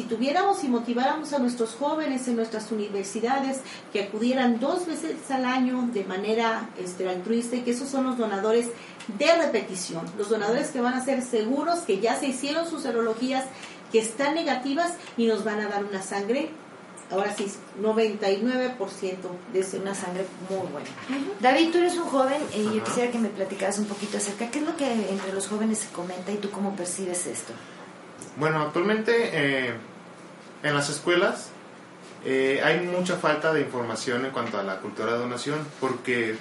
si 0.00 0.06
tuviéramos 0.06 0.64
y 0.64 0.68
motiváramos 0.68 1.34
a 1.34 1.38
nuestros 1.38 1.74
jóvenes 1.74 2.26
en 2.26 2.36
nuestras 2.36 2.72
universidades 2.72 3.60
que 3.92 4.04
acudieran 4.04 4.58
dos 4.58 4.86
veces 4.86 5.30
al 5.30 5.44
año 5.44 5.90
de 5.92 6.04
manera 6.04 6.70
este, 6.78 7.06
altruista 7.06 7.56
y 7.56 7.60
que 7.60 7.72
esos 7.72 7.90
son 7.90 8.06
los 8.06 8.16
donadores 8.16 8.68
de 9.18 9.26
repetición, 9.36 10.06
los 10.16 10.30
donadores 10.30 10.68
que 10.68 10.80
van 10.80 10.94
a 10.94 11.04
ser 11.04 11.20
seguros 11.20 11.80
que 11.80 12.00
ya 12.00 12.18
se 12.18 12.28
hicieron 12.28 12.66
sus 12.66 12.82
serologías, 12.82 13.44
que 13.92 13.98
están 13.98 14.34
negativas 14.34 14.94
y 15.18 15.26
nos 15.26 15.44
van 15.44 15.60
a 15.60 15.68
dar 15.68 15.84
una 15.84 16.00
sangre 16.00 16.48
ahora 17.10 17.34
sí, 17.34 17.52
99% 17.82 19.16
de 19.52 19.62
ser 19.64 19.82
una 19.82 19.94
sangre 19.94 20.24
muy 20.48 20.66
buena. 20.70 20.88
David, 21.40 21.72
tú 21.72 21.78
eres 21.78 21.98
un 21.98 22.06
joven 22.06 22.40
y 22.56 22.76
yo 22.76 22.84
quisiera 22.84 23.10
que 23.10 23.18
me 23.18 23.28
platicaras 23.28 23.78
un 23.80 23.86
poquito 23.86 24.16
acerca, 24.16 24.50
¿qué 24.50 24.60
es 24.60 24.64
lo 24.64 24.76
que 24.76 25.10
entre 25.10 25.32
los 25.34 25.46
jóvenes 25.46 25.80
se 25.80 25.88
comenta 25.90 26.32
y 26.32 26.36
tú 26.36 26.50
cómo 26.50 26.74
percibes 26.74 27.26
esto? 27.26 27.52
Bueno, 28.36 28.62
actualmente 28.62 29.12
eh, 29.32 29.74
en 30.62 30.74
las 30.74 30.90
escuelas 30.90 31.50
eh, 32.24 32.60
hay 32.62 32.80
mucha 32.80 33.16
falta 33.16 33.52
de 33.52 33.62
información 33.62 34.26
en 34.26 34.30
cuanto 34.30 34.58
a 34.58 34.62
la 34.62 34.76
cultura 34.76 35.12
de 35.12 35.18
donación, 35.18 35.58
porque 35.80 36.36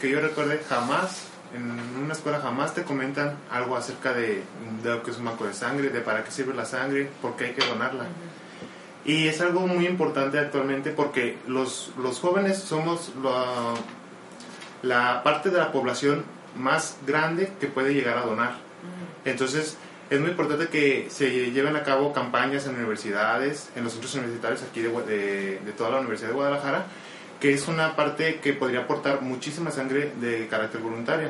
que 0.00 0.10
yo 0.10 0.20
recuerde 0.20 0.60
jamás, 0.68 1.26
en 1.54 2.02
una 2.02 2.14
escuela 2.14 2.40
jamás 2.40 2.74
te 2.74 2.82
comentan 2.82 3.36
algo 3.50 3.76
acerca 3.76 4.12
de, 4.12 4.42
de 4.82 4.90
lo 4.90 5.02
que 5.02 5.12
es 5.12 5.18
un 5.18 5.26
banco 5.26 5.46
de 5.46 5.54
sangre, 5.54 5.90
de 5.90 6.00
para 6.00 6.24
qué 6.24 6.32
sirve 6.32 6.52
la 6.52 6.64
sangre, 6.64 7.08
por 7.22 7.36
qué 7.36 7.46
hay 7.46 7.52
que 7.52 7.64
donarla. 7.64 8.06
Y 9.04 9.28
es 9.28 9.40
algo 9.40 9.66
muy 9.66 9.86
importante 9.86 10.38
actualmente 10.38 10.90
porque 10.90 11.38
los, 11.46 11.92
los 12.02 12.18
jóvenes 12.18 12.58
somos 12.58 13.12
la, 13.22 13.74
la 14.82 15.22
parte 15.22 15.50
de 15.50 15.58
la 15.58 15.70
población 15.70 16.24
más 16.56 16.96
grande 17.06 17.52
que 17.60 17.66
puede 17.66 17.94
llegar 17.94 18.18
a 18.18 18.22
donar. 18.22 18.56
Entonces, 19.24 19.76
es 20.10 20.20
muy 20.20 20.30
importante 20.30 20.68
que 20.68 21.08
se 21.10 21.50
lleven 21.50 21.76
a 21.76 21.82
cabo 21.82 22.12
campañas 22.12 22.66
en 22.66 22.76
universidades, 22.76 23.70
en 23.74 23.84
los 23.84 23.92
centros 23.92 24.14
universitarios 24.14 24.62
aquí 24.62 24.80
de, 24.80 24.90
de, 24.90 25.60
de, 25.64 25.72
toda 25.72 25.90
la 25.90 25.98
Universidad 25.98 26.28
de 26.28 26.34
Guadalajara, 26.34 26.86
que 27.40 27.52
es 27.52 27.68
una 27.68 27.96
parte 27.96 28.36
que 28.36 28.52
podría 28.52 28.80
aportar 28.80 29.22
muchísima 29.22 29.70
sangre 29.70 30.12
de 30.20 30.46
carácter 30.48 30.80
voluntario. 30.80 31.28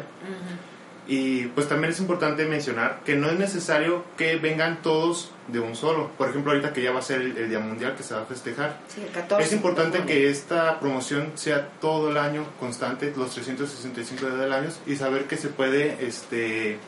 Y 1.06 1.48
pues 1.48 1.68
también 1.68 1.92
es 1.92 2.00
importante 2.00 2.46
mencionar 2.46 3.00
que 3.04 3.14
no 3.14 3.28
es 3.28 3.38
necesario 3.38 4.04
que 4.16 4.36
vengan 4.36 4.80
todos 4.80 5.30
de 5.48 5.60
un 5.60 5.76
solo. 5.76 6.10
Por 6.16 6.30
ejemplo, 6.30 6.52
ahorita 6.52 6.72
que 6.72 6.82
ya 6.82 6.92
va 6.92 7.00
a 7.00 7.02
ser 7.02 7.20
el, 7.20 7.36
el 7.36 7.50
Día 7.50 7.58
Mundial 7.58 7.94
que 7.94 8.02
se 8.02 8.14
va 8.14 8.22
a 8.22 8.24
festejar. 8.24 8.78
Sí, 8.88 9.02
el 9.02 9.10
14, 9.10 9.44
es 9.44 9.52
importante 9.52 10.02
que 10.04 10.30
esta 10.30 10.80
promoción 10.80 11.32
sea 11.34 11.68
todo 11.80 12.10
el 12.10 12.16
año 12.16 12.46
constante, 12.58 13.12
los 13.16 13.32
365 13.34 14.24
días 14.24 14.38
del 14.38 14.52
año, 14.52 14.70
y 14.86 14.96
saber 14.96 15.24
que 15.24 15.36
se 15.36 15.48
puede 15.48 16.06
este, 16.06 16.78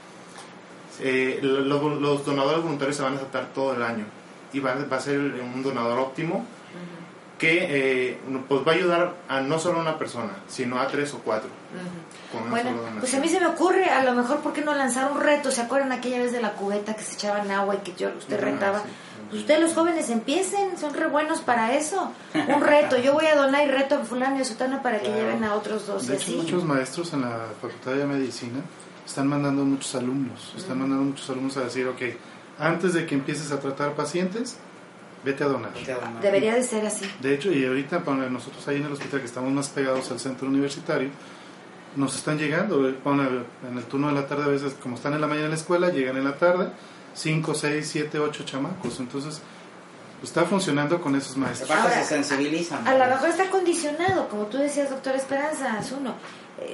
eh, 1.01 1.39
los, 1.43 2.01
los, 2.01 2.25
donadores 2.25 2.63
voluntarios 2.63 2.97
se 2.97 3.03
van 3.03 3.15
a 3.15 3.17
aceptar 3.17 3.47
todo 3.55 3.75
el 3.75 3.83
año 3.83 4.05
y 4.53 4.61
va, 4.61 4.75
va 4.91 4.97
a 4.97 5.01
ser 5.01 5.19
un 5.19 5.63
donador 5.63 5.99
óptimo 5.99 6.37
uh 6.37 6.39
-huh. 6.39 7.39
que 7.39 7.67
eh, 8.11 8.19
pues 8.49 8.67
va 8.67 8.73
a 8.73 8.75
ayudar 8.75 9.15
a 9.29 9.41
no 9.41 9.59
solo 9.59 9.79
a 9.79 9.83
una 9.83 9.99
persona, 9.99 10.33
sino 10.49 10.79
a 10.79 10.87
tres 10.87 11.13
o 11.15 11.19
cuatro. 11.19 11.49
Uh 11.51 12.39
-huh. 12.39 12.51
bueno, 12.51 12.71
pues 13.01 13.15
a 13.15 13.21
mí 13.21 13.29
se 13.29 13.41
me 13.41 13.47
ocurre, 13.47 13.87
a 13.87 14.03
lo 14.05 14.15
mejor, 14.15 14.39
¿por 14.39 14.53
qué 14.53 14.63
no 14.63 14.75
lanzar 14.75 15.11
un 15.13 15.21
reto? 15.21 15.51
¿Se 15.51 15.63
acuerdan 15.63 15.93
aquella 15.93 16.19
vez 16.19 16.33
de 16.33 16.41
la 16.41 16.53
cubeta 16.53 16.95
que 16.95 17.03
se 17.03 17.15
echaban 17.15 17.51
agua 17.51 17.75
y 17.75 17.79
que 17.79 17.95
yo, 17.95 18.11
usted 18.17 18.41
retaba? 18.41 18.81
Sí. 18.81 18.85
Pues 19.29 19.41
ustedes 19.41 19.61
los 19.61 19.75
jóvenes 19.75 20.09
empiecen, 20.11 20.79
son 20.79 20.95
re 20.95 21.09
buenos 21.09 21.41
para 21.41 21.75
eso. 21.75 22.13
Un 22.33 22.61
reto, 22.61 22.97
yo 22.97 23.13
voy 23.13 23.27
a 23.27 23.35
donar 23.35 23.67
y 23.67 23.71
reto 23.73 23.97
a 23.97 24.05
fulano 24.05 24.39
y 24.39 24.43
a 24.43 24.45
sutano 24.45 24.83
para 24.83 24.99
que 25.01 25.07
claro. 25.07 25.21
lleven 25.21 25.43
a 25.43 25.55
otros 25.55 25.87
dos. 25.87 26.07
De 26.07 26.15
hecho, 26.15 26.31
así. 26.31 26.37
muchos 26.37 26.65
maestros 26.65 27.13
en 27.13 27.23
la 27.23 27.47
Facultad 27.61 27.93
de 27.93 28.05
Medicina 28.05 28.61
están 29.07 29.29
mandando 29.29 29.65
muchos 29.65 29.95
alumnos, 29.95 30.53
están 30.57 30.81
mandando 30.81 31.05
muchos 31.05 31.31
alumnos 31.31 31.57
a 31.57 31.61
decir, 31.63 31.87
ok, 31.87 32.03
antes 32.59 32.93
de 32.93 33.07
que 33.07 33.15
empieces 33.15 33.53
a 33.53 33.61
tratar 33.61 33.95
pacientes, 33.95 34.57
vete 35.25 35.45
a 35.45 35.47
donar. 35.47 35.73
Debería 36.21 36.55
de 36.55 36.63
ser 36.63 36.85
así. 36.85 37.07
De 37.21 37.35
hecho, 37.35 37.53
y 37.53 37.65
ahorita 37.65 37.99
bueno, 37.99 38.29
nosotros 38.29 38.67
ahí 38.69 38.77
en 38.77 38.85
el 38.85 38.93
hospital 38.93 39.21
que 39.21 39.27
estamos 39.27 39.53
más 39.53 39.69
pegados 39.69 40.11
al 40.11 40.19
centro 40.19 40.49
universitario, 40.49 41.11
nos 41.95 42.17
están 42.17 42.37
llegando, 42.39 42.87
en 42.89 43.79
el 43.79 43.85
turno 43.85 44.09
de 44.09 44.15
la 44.15 44.27
tarde 44.27 44.45
a 44.45 44.49
veces, 44.49 44.75
como 44.75 44.97
están 44.97 45.15
en 45.15 45.21
la 45.21 45.27
mañana 45.27 45.47
en 45.47 45.53
la 45.53 45.57
escuela, 45.57 45.89
llegan 45.91 46.17
en 46.17 46.25
la 46.25 46.37
tarde, 46.37 46.71
5, 47.15 47.55
6, 47.55 47.89
7, 47.89 48.19
8 48.19 48.45
chamacos, 48.45 49.01
entonces 49.01 49.41
pues, 50.21 50.31
está 50.31 50.45
funcionando 50.45 51.01
con 51.01 51.15
esos 51.17 51.37
maestros. 51.37 51.71
Ahora, 51.71 52.03
se 52.03 52.05
sensibilizan. 52.05 52.87
A 52.87 52.95
lo 52.97 53.07
mejor 53.07 53.29
está 53.29 53.51
condicionado, 53.51 54.29
como 54.29 54.47
tú 54.47 54.59
decías, 54.59 54.91
doctor 54.91 55.15
Esperanza, 55.15 55.79
es 55.81 55.93
uno 55.93 56.15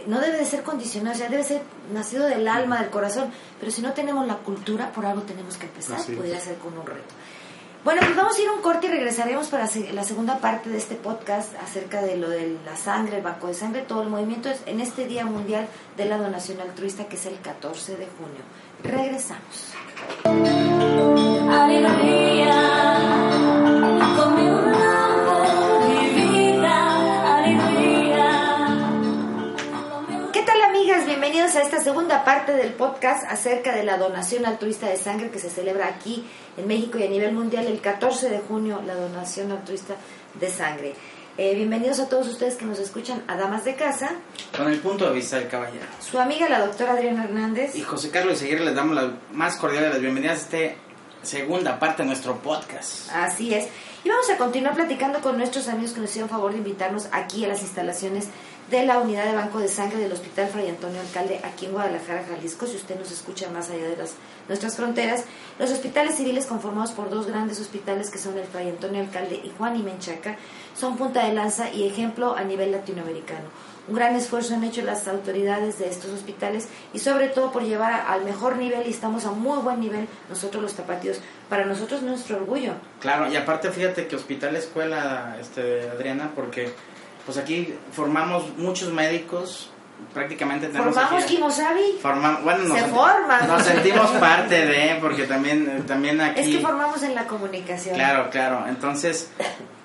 no 0.07 0.21
debe 0.21 0.39
de 0.39 0.45
ser 0.45 0.63
condicionado, 0.63 1.15
o 1.17 1.19
sea, 1.19 1.29
debe 1.29 1.43
ser 1.43 1.63
nacido 1.93 2.27
del 2.27 2.47
alma, 2.47 2.81
del 2.81 2.91
corazón, 2.91 3.33
pero 3.59 3.73
si 3.73 3.83
no 3.83 3.93
tenemos 3.93 4.27
la 4.27 4.37
cultura, 4.37 4.93
por 4.93 5.05
algo 5.07 5.23
tenemos 5.23 5.57
que 5.57 5.67
empezar, 5.67 5.99
Así 5.99 6.13
podría 6.13 6.39
es. 6.39 6.45
ser 6.45 6.57
con 6.59 6.77
un 6.79 6.87
reto. 6.87 7.15
Bueno, 7.85 8.01
pues 8.05 8.15
vamos 8.15 8.39
a 8.39 8.41
ir 8.41 8.47
a 8.47 8.53
un 8.53 8.63
corte 8.63 8.87
y 8.87 8.91
regresaremos 8.91 9.49
para 9.49 9.69
la 9.93 10.05
segunda 10.05 10.39
parte 10.39 10.71
de 10.71 10.79
este 10.79 10.95
podcast 10.95 11.53
acerca 11.61 12.01
de 12.01 12.17
lo 12.17 12.29
de 12.31 12.57
la 12.65 12.77
sangre, 12.77 13.17
el 13.17 13.23
banco 13.25 13.49
de 13.49 13.55
sangre, 13.55 13.83
todo 13.83 14.03
el 14.03 14.09
movimiento 14.09 14.49
en 14.67 14.79
este 14.81 15.09
Día 15.09 15.27
Mundial 15.27 15.67
de 15.97 16.05
la 16.05 16.17
Donación 16.17 16.61
Altruista 16.61 17.09
que 17.09 17.17
es 17.17 17.27
el 17.27 17.41
14 17.41 17.97
de 17.97 18.07
junio. 18.07 18.43
Regresamos. 18.85 19.73
Aleluya, 21.51 22.72
bienvenidos 31.43 31.73
a 31.73 31.75
esta 31.75 31.83
segunda 31.83 32.25
parte 32.25 32.53
del 32.53 32.73
podcast 32.73 33.25
acerca 33.29 33.75
de 33.75 33.83
la 33.83 33.99
donación 33.99 34.47
altruista 34.47 34.89
de 34.89 34.97
sangre 34.97 35.29
que 35.31 35.41
se 35.41 35.51
celebra 35.51 35.89
aquí 35.89 36.25
en 36.57 36.69
México 36.69 36.99
y 36.99 37.03
a 37.03 37.09
nivel 37.09 37.33
mundial 37.33 37.67
el 37.67 37.81
14 37.81 38.31
de 38.31 38.39
junio, 38.39 38.81
la 38.87 38.95
donación 38.95 39.51
altruista 39.51 39.97
de 40.39 40.49
sangre. 40.49 40.95
Eh, 41.37 41.57
bienvenidos 41.57 41.99
a 41.99 42.09
todos 42.09 42.29
ustedes 42.29 42.55
que 42.55 42.65
nos 42.65 42.79
escuchan 42.79 43.25
a 43.27 43.37
Damas 43.37 43.65
de 43.65 43.75
Casa. 43.75 44.13
Con 44.57 44.71
el 44.71 44.79
punto 44.79 45.09
de 45.09 45.15
vista 45.15 45.37
del 45.37 45.49
caballero. 45.49 45.85
Su 45.99 46.21
amiga 46.21 46.49
la 46.49 46.65
doctora 46.65 46.93
Adriana 46.93 47.25
Hernández. 47.25 47.75
Y 47.75 47.83
José 47.83 48.11
Carlos 48.11 48.39
Seguir 48.39 48.61
les 48.61 48.77
damos 48.77 48.95
la 48.95 49.11
más 49.33 49.57
cordial 49.57 49.83
de 49.83 49.91
las 49.91 50.01
bienvenidas 50.01 50.39
a 50.39 50.43
esta 50.43 50.81
segunda 51.23 51.81
parte 51.81 52.03
de 52.03 52.07
nuestro 52.07 52.37
podcast. 52.39 53.11
Así 53.13 53.53
es. 53.53 53.67
Y 54.05 54.09
vamos 54.09 54.31
a 54.31 54.37
continuar 54.37 54.75
platicando 54.75 55.21
con 55.21 55.39
nuestros 55.39 55.67
amigos 55.67 55.93
que 55.93 56.01
nos 56.01 56.11
hicieron 56.11 56.29
favor 56.29 56.53
de 56.53 56.59
invitarnos 56.59 57.09
aquí 57.11 57.45
a 57.45 57.49
las 57.49 57.63
instalaciones 57.63 58.29
de 58.73 58.87
la 58.87 58.99
unidad 58.99 59.27
de 59.27 59.35
banco 59.35 59.59
de 59.59 59.69
sangre 59.69 59.99
del 59.99 60.11
Hospital 60.11 60.49
Fray 60.49 60.71
Antonio 60.71 60.99
Alcalde 60.99 61.41
aquí 61.45 61.67
en 61.67 61.73
Guadalajara, 61.73 62.25
Jalisco. 62.27 62.67
Si 62.67 62.77
usted 62.77 62.99
nos 62.99 63.13
escucha 63.13 63.51
más 63.51 63.69
allá 63.69 63.87
de 63.87 63.99
las, 63.99 64.15
nuestras 64.49 64.77
fronteras, 64.77 65.25
los 65.59 65.71
hospitales 65.71 66.17
civiles 66.17 66.47
conformados 66.47 66.93
por 66.93 67.11
dos 67.11 67.27
grandes 67.27 67.61
hospitales 67.61 68.09
que 68.09 68.17
son 68.17 68.39
el 68.39 68.47
Fray 68.47 68.71
Antonio 68.71 69.03
Alcalde 69.03 69.43
y 69.45 69.53
Juan 69.59 69.77
y 69.77 69.83
Menchaca 69.83 70.39
son 70.75 70.97
punta 70.97 71.27
de 71.27 71.35
lanza 71.35 71.71
y 71.71 71.87
ejemplo 71.87 72.35
a 72.35 72.45
nivel 72.45 72.73
latinoamericano. 72.73 73.45
Un 73.89 73.97
gran 73.97 74.17
esfuerzo 74.17 74.55
han 74.55 74.65
hecho 74.65 74.81
las 74.81 75.07
autoridades 75.07 75.79
de 75.79 75.91
estos 75.91 76.11
hospitales 76.11 76.69
y 76.95 76.99
sobre 76.99 77.29
todo 77.29 77.53
por 77.53 77.65
llevar 77.65 78.07
al 78.09 78.25
mejor 78.25 78.57
nivel 78.57 78.87
y 78.87 78.91
estamos 78.91 79.27
a 79.27 79.33
muy 79.33 79.59
buen 79.59 79.81
nivel 79.81 80.09
nosotros 80.31 80.63
los 80.63 80.73
tapatíos. 80.73 81.21
Para 81.51 81.67
nosotros 81.67 82.01
es 82.01 82.07
nuestro 82.07 82.37
orgullo. 82.37 82.73
Claro, 83.01 83.31
y 83.31 83.37
aparte 83.37 83.71
fíjate 83.71 84.07
que 84.07 84.17
hospital 84.17 84.57
escuela, 84.57 85.37
este, 85.39 85.91
Adriana, 85.91 86.31
porque 86.35 86.73
pues 87.25 87.39
aquí 87.39 87.75
formamos 87.93 88.57
muchos 88.57 88.93
médicos 88.93 89.71
prácticamente 90.13 90.69
tenemos 90.69 90.95
formamos 90.95 91.25
Kimosabi 91.25 91.99
forma, 92.01 92.41
bueno 92.43 92.65
nos 92.65 92.79
se 92.79 92.85
forma. 92.87 93.43
nos 93.43 93.63
sentimos 93.63 94.11
parte 94.13 94.67
de 94.67 94.99
porque 95.01 95.25
también 95.25 95.85
también 95.87 96.21
aquí 96.21 96.41
es 96.41 96.49
que 96.49 96.59
formamos 96.61 97.03
en 97.03 97.15
la 97.15 97.27
comunicación. 97.27 97.95
Claro 97.95 98.31
claro. 98.31 98.65
Entonces 98.69 99.31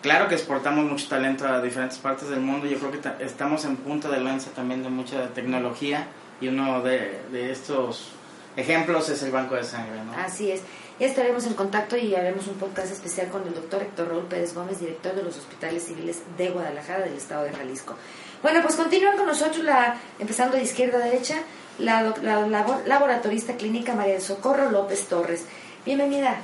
claro 0.02 0.28
que 0.28 0.36
exportamos 0.36 0.86
mucho 0.86 1.08
talento 1.08 1.48
a 1.48 1.62
diferentes 1.62 1.98
partes 2.00 2.30
del 2.30 2.40
mundo. 2.40 2.66
Yo 2.68 2.80
creo 2.80 2.92
que 2.92 3.24
estamos 3.24 3.66
en 3.66 3.78
punta 3.78 4.10
de 4.10 4.20
lanza 4.20 4.52
también 4.52 4.84
de 4.84 4.90
mucha 4.90 5.28
tecnología 5.30 6.08
y 6.42 6.48
uno 6.48 6.82
de, 6.82 7.22
de 7.32 7.52
estos 7.52 8.12
ejemplos 8.56 9.10
es 9.10 9.22
el 9.24 9.32
banco 9.32 9.56
de 9.56 9.64
sangre 9.64 10.04
¿no? 10.04 10.14
así 10.18 10.52
es 10.52 10.62
ya 11.00 11.08
estaremos 11.08 11.46
en 11.46 11.54
contacto 11.54 11.96
y 11.96 12.16
haremos 12.16 12.48
un 12.48 12.56
podcast 12.56 12.92
especial 12.92 13.28
con 13.28 13.46
el 13.48 13.54
doctor 13.54 13.82
Héctor 13.84 14.10
Raúl 14.10 14.26
Pérez 14.26 14.54
Gómez, 14.54 14.80
director 14.80 15.14
de 15.14 15.24
los 15.24 15.38
hospitales 15.38 15.84
civiles 15.84 16.22
de 16.38 16.50
Guadalajara, 16.50 17.06
del 17.06 17.14
estado 17.14 17.44
de 17.44 17.52
Jalisco. 17.52 17.96
Bueno, 18.42 18.62
pues 18.62 18.76
continúan 18.76 19.18
con 19.18 19.28
nosotros, 19.28 19.64
la, 19.64 19.98
empezando 20.20 20.58
de 20.58 20.64
izquierda 20.64 20.98
a 20.98 21.06
derecha, 21.06 21.36
la, 21.80 22.02
la, 22.22 22.82
laboratorista 22.86 23.58
clínica 23.58 23.94
María 23.94 24.14
del 24.14 24.22
Socorro 24.22 24.72
López 24.72 25.06
Torres. 25.08 25.46
Bienvenida. 25.86 26.38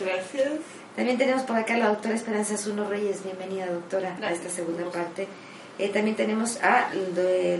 Gracias. 0.00 0.60
También 0.96 1.18
tenemos 1.18 1.42
por 1.42 1.56
acá 1.56 1.74
a 1.74 1.78
la 1.78 1.88
doctora 1.88 2.14
Esperanza 2.14 2.56
Zuno 2.56 2.88
Reyes. 2.88 3.24
Bienvenida, 3.24 3.66
doctora, 3.66 4.16
a 4.22 4.32
esta 4.32 4.48
segunda 4.48 4.84
parte. 4.90 5.26
Eh, 5.78 5.88
también 5.88 6.14
tenemos 6.14 6.62
al 6.62 7.14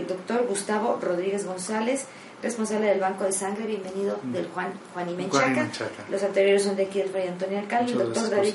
doctor 0.07 0.45
Gustavo 0.47 0.99
Rodríguez 1.01 1.45
González, 1.45 2.05
responsable 2.45 2.85
del 2.85 2.99
Banco 2.99 3.23
de 3.23 3.31
Sangre, 3.31 3.65
bienvenido 3.65 4.19
mm. 4.21 4.31
del 4.31 4.47
Juan 4.49 4.71
Juan 4.93 5.09
y 5.09 5.15
Menchaca. 5.15 5.67
Los 6.11 6.21
anteriores 6.21 6.63
son 6.63 6.75
de 6.75 6.83
aquí 6.83 7.01
el 7.01 7.09
Fray 7.09 7.27
Antonio 7.27 7.57
Alcalde, 7.57 7.91
el 7.91 7.97
doctor 7.97 8.29
David. 8.29 8.53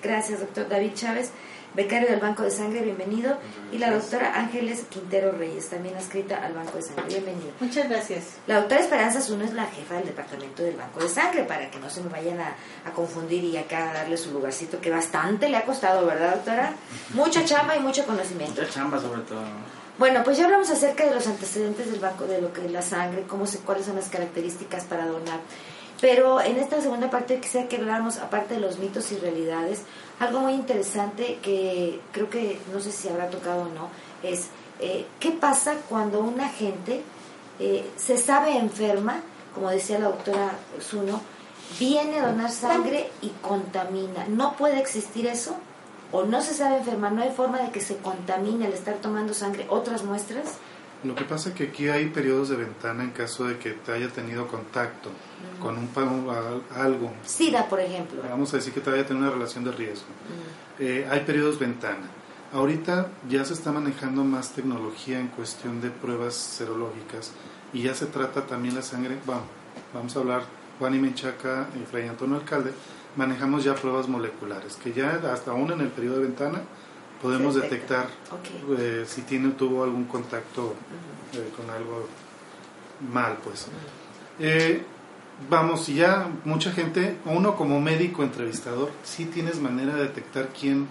Gracias, 0.00 0.38
doctor 0.38 0.68
David 0.68 0.92
Chávez, 0.94 1.32
becario 1.74 2.08
del 2.08 2.20
Banco 2.20 2.44
de 2.44 2.52
Sangre, 2.52 2.82
bienvenido. 2.82 3.36
Y 3.72 3.78
la 3.78 3.90
doctora 3.90 4.38
Ángeles 4.38 4.84
Quintero 4.88 5.32
Reyes, 5.32 5.68
también 5.68 5.96
adscrita 5.96 6.44
al 6.44 6.52
Banco 6.52 6.76
de 6.76 6.82
Sangre, 6.82 7.06
bienvenido. 7.08 7.50
Muchas 7.58 7.88
gracias. 7.88 8.36
La 8.46 8.60
doctora 8.60 8.80
Esperanza 8.80 9.20
Zuno 9.20 9.44
es 9.44 9.52
la 9.52 9.66
jefa 9.66 9.96
del 9.96 10.06
departamento 10.06 10.62
del 10.62 10.76
Banco 10.76 11.00
de 11.00 11.08
Sangre, 11.08 11.42
para 11.42 11.68
que 11.72 11.80
no 11.80 11.90
se 11.90 12.02
me 12.02 12.10
vayan 12.10 12.40
a, 12.40 12.54
a 12.86 12.92
confundir 12.92 13.42
y 13.42 13.56
acá 13.56 13.90
a 13.90 13.94
darle 13.94 14.16
su 14.16 14.30
lugarcito, 14.30 14.80
que 14.80 14.90
bastante 14.90 15.48
le 15.48 15.56
ha 15.56 15.64
costado, 15.64 16.06
¿verdad, 16.06 16.36
doctora? 16.36 16.72
Mucha 17.14 17.44
chamba 17.44 17.76
y 17.76 17.80
mucho 17.80 18.06
conocimiento. 18.06 18.60
Mucha 18.60 18.72
chamba, 18.72 19.00
sobre 19.00 19.22
todo. 19.22 19.42
Bueno, 19.96 20.24
pues 20.24 20.38
ya 20.38 20.46
hablamos 20.46 20.70
acerca 20.70 21.04
de 21.04 21.14
los 21.14 21.26
antecedentes 21.28 21.88
del 21.88 22.00
banco, 22.00 22.24
de 22.24 22.40
lo 22.40 22.52
que 22.52 22.66
es 22.66 22.72
la 22.72 22.82
sangre, 22.82 23.24
cómo 23.28 23.46
se, 23.46 23.58
cuáles 23.58 23.86
son 23.86 23.94
las 23.94 24.08
características 24.08 24.84
para 24.84 25.06
donar. 25.06 25.38
Pero 26.00 26.40
en 26.40 26.56
esta 26.56 26.80
segunda 26.80 27.10
parte 27.10 27.38
quisiera 27.38 27.68
que 27.68 27.76
habláramos, 27.76 28.18
aparte 28.18 28.54
de 28.54 28.60
los 28.60 28.78
mitos 28.78 29.12
y 29.12 29.18
realidades, 29.18 29.82
algo 30.18 30.40
muy 30.40 30.54
interesante 30.54 31.38
que 31.40 32.00
creo 32.10 32.28
que 32.28 32.58
no 32.72 32.80
sé 32.80 32.90
si 32.90 33.08
habrá 33.08 33.30
tocado 33.30 33.62
o 33.62 33.68
no, 33.68 33.88
es 34.22 34.48
eh, 34.80 35.06
qué 35.20 35.30
pasa 35.30 35.76
cuando 35.88 36.20
una 36.20 36.48
gente 36.48 37.02
eh, 37.60 37.88
se 37.96 38.18
sabe 38.18 38.58
enferma, 38.58 39.22
como 39.54 39.70
decía 39.70 40.00
la 40.00 40.08
doctora 40.08 40.50
Zuno, 40.80 41.20
viene 41.78 42.18
a 42.18 42.26
donar 42.26 42.50
sangre 42.50 43.10
y 43.22 43.28
contamina. 43.40 44.26
¿No 44.28 44.56
puede 44.56 44.80
existir 44.80 45.28
eso? 45.28 45.56
O 46.14 46.24
no 46.24 46.40
se 46.40 46.54
sabe 46.54 46.78
enfermar, 46.78 47.10
no 47.10 47.22
hay 47.22 47.32
forma 47.32 47.58
de 47.58 47.72
que 47.72 47.80
se 47.80 47.96
contamine 47.96 48.66
al 48.66 48.72
estar 48.72 48.94
tomando 48.98 49.34
sangre 49.34 49.66
otras 49.68 50.04
muestras? 50.04 50.58
Lo 51.02 51.16
que 51.16 51.24
pasa 51.24 51.48
es 51.48 51.56
que 51.56 51.64
aquí 51.64 51.88
hay 51.88 52.06
periodos 52.06 52.50
de 52.50 52.56
ventana 52.56 53.02
en 53.02 53.10
caso 53.10 53.48
de 53.48 53.58
que 53.58 53.72
te 53.72 53.90
haya 53.90 54.08
tenido 54.08 54.46
contacto 54.46 55.10
con 55.60 55.76
un 55.76 55.90
algo. 56.76 57.12
SIDA, 57.26 57.68
por 57.68 57.80
ejemplo. 57.80 58.22
Vamos 58.30 58.54
a 58.54 58.58
decir 58.58 58.72
que 58.72 58.80
te 58.80 58.90
haya 58.90 59.04
tenido 59.04 59.26
una 59.26 59.34
relación 59.34 59.64
de 59.64 59.72
riesgo. 59.72 60.06
Eh, 60.78 61.04
hay 61.10 61.20
periodos 61.20 61.58
ventana. 61.58 62.08
Ahorita 62.52 63.08
ya 63.28 63.44
se 63.44 63.54
está 63.54 63.72
manejando 63.72 64.22
más 64.22 64.52
tecnología 64.52 65.18
en 65.18 65.26
cuestión 65.26 65.80
de 65.80 65.90
pruebas 65.90 66.34
serológicas 66.36 67.32
y 67.72 67.82
ya 67.82 67.94
se 67.94 68.06
trata 68.06 68.46
también 68.46 68.76
la 68.76 68.82
sangre. 68.82 69.18
Vamos, 69.26 69.46
vamos 69.92 70.16
a 70.16 70.20
hablar 70.20 70.42
Juan 70.78 70.94
y 70.94 70.98
Menchaca 71.00 71.66
y 71.74 71.84
Fray 71.84 72.06
Antonio 72.06 72.36
Alcalde 72.36 72.72
manejamos 73.16 73.64
ya 73.64 73.74
pruebas 73.74 74.08
moleculares, 74.08 74.76
que 74.76 74.92
ya 74.92 75.20
hasta 75.32 75.52
aún 75.52 75.70
en 75.72 75.80
el 75.80 75.88
periodo 75.88 76.16
de 76.16 76.22
ventana 76.22 76.62
podemos 77.22 77.54
detectar 77.54 78.08
eh, 78.78 79.04
si 79.06 79.22
tiene 79.22 79.50
tuvo 79.52 79.84
algún 79.84 80.04
contacto 80.04 80.74
eh, 81.32 81.50
con 81.56 81.70
algo 81.70 82.06
mal, 83.12 83.38
pues. 83.42 83.68
Eh, 84.38 84.82
vamos, 85.48 85.86
ya 85.86 86.28
mucha 86.44 86.72
gente, 86.72 87.16
uno 87.24 87.56
como 87.56 87.80
médico 87.80 88.22
entrevistador, 88.22 88.90
sí 89.02 89.26
tienes 89.26 89.60
manera 89.60 89.94
de 89.94 90.02
detectar 90.02 90.48
quién, 90.48 90.88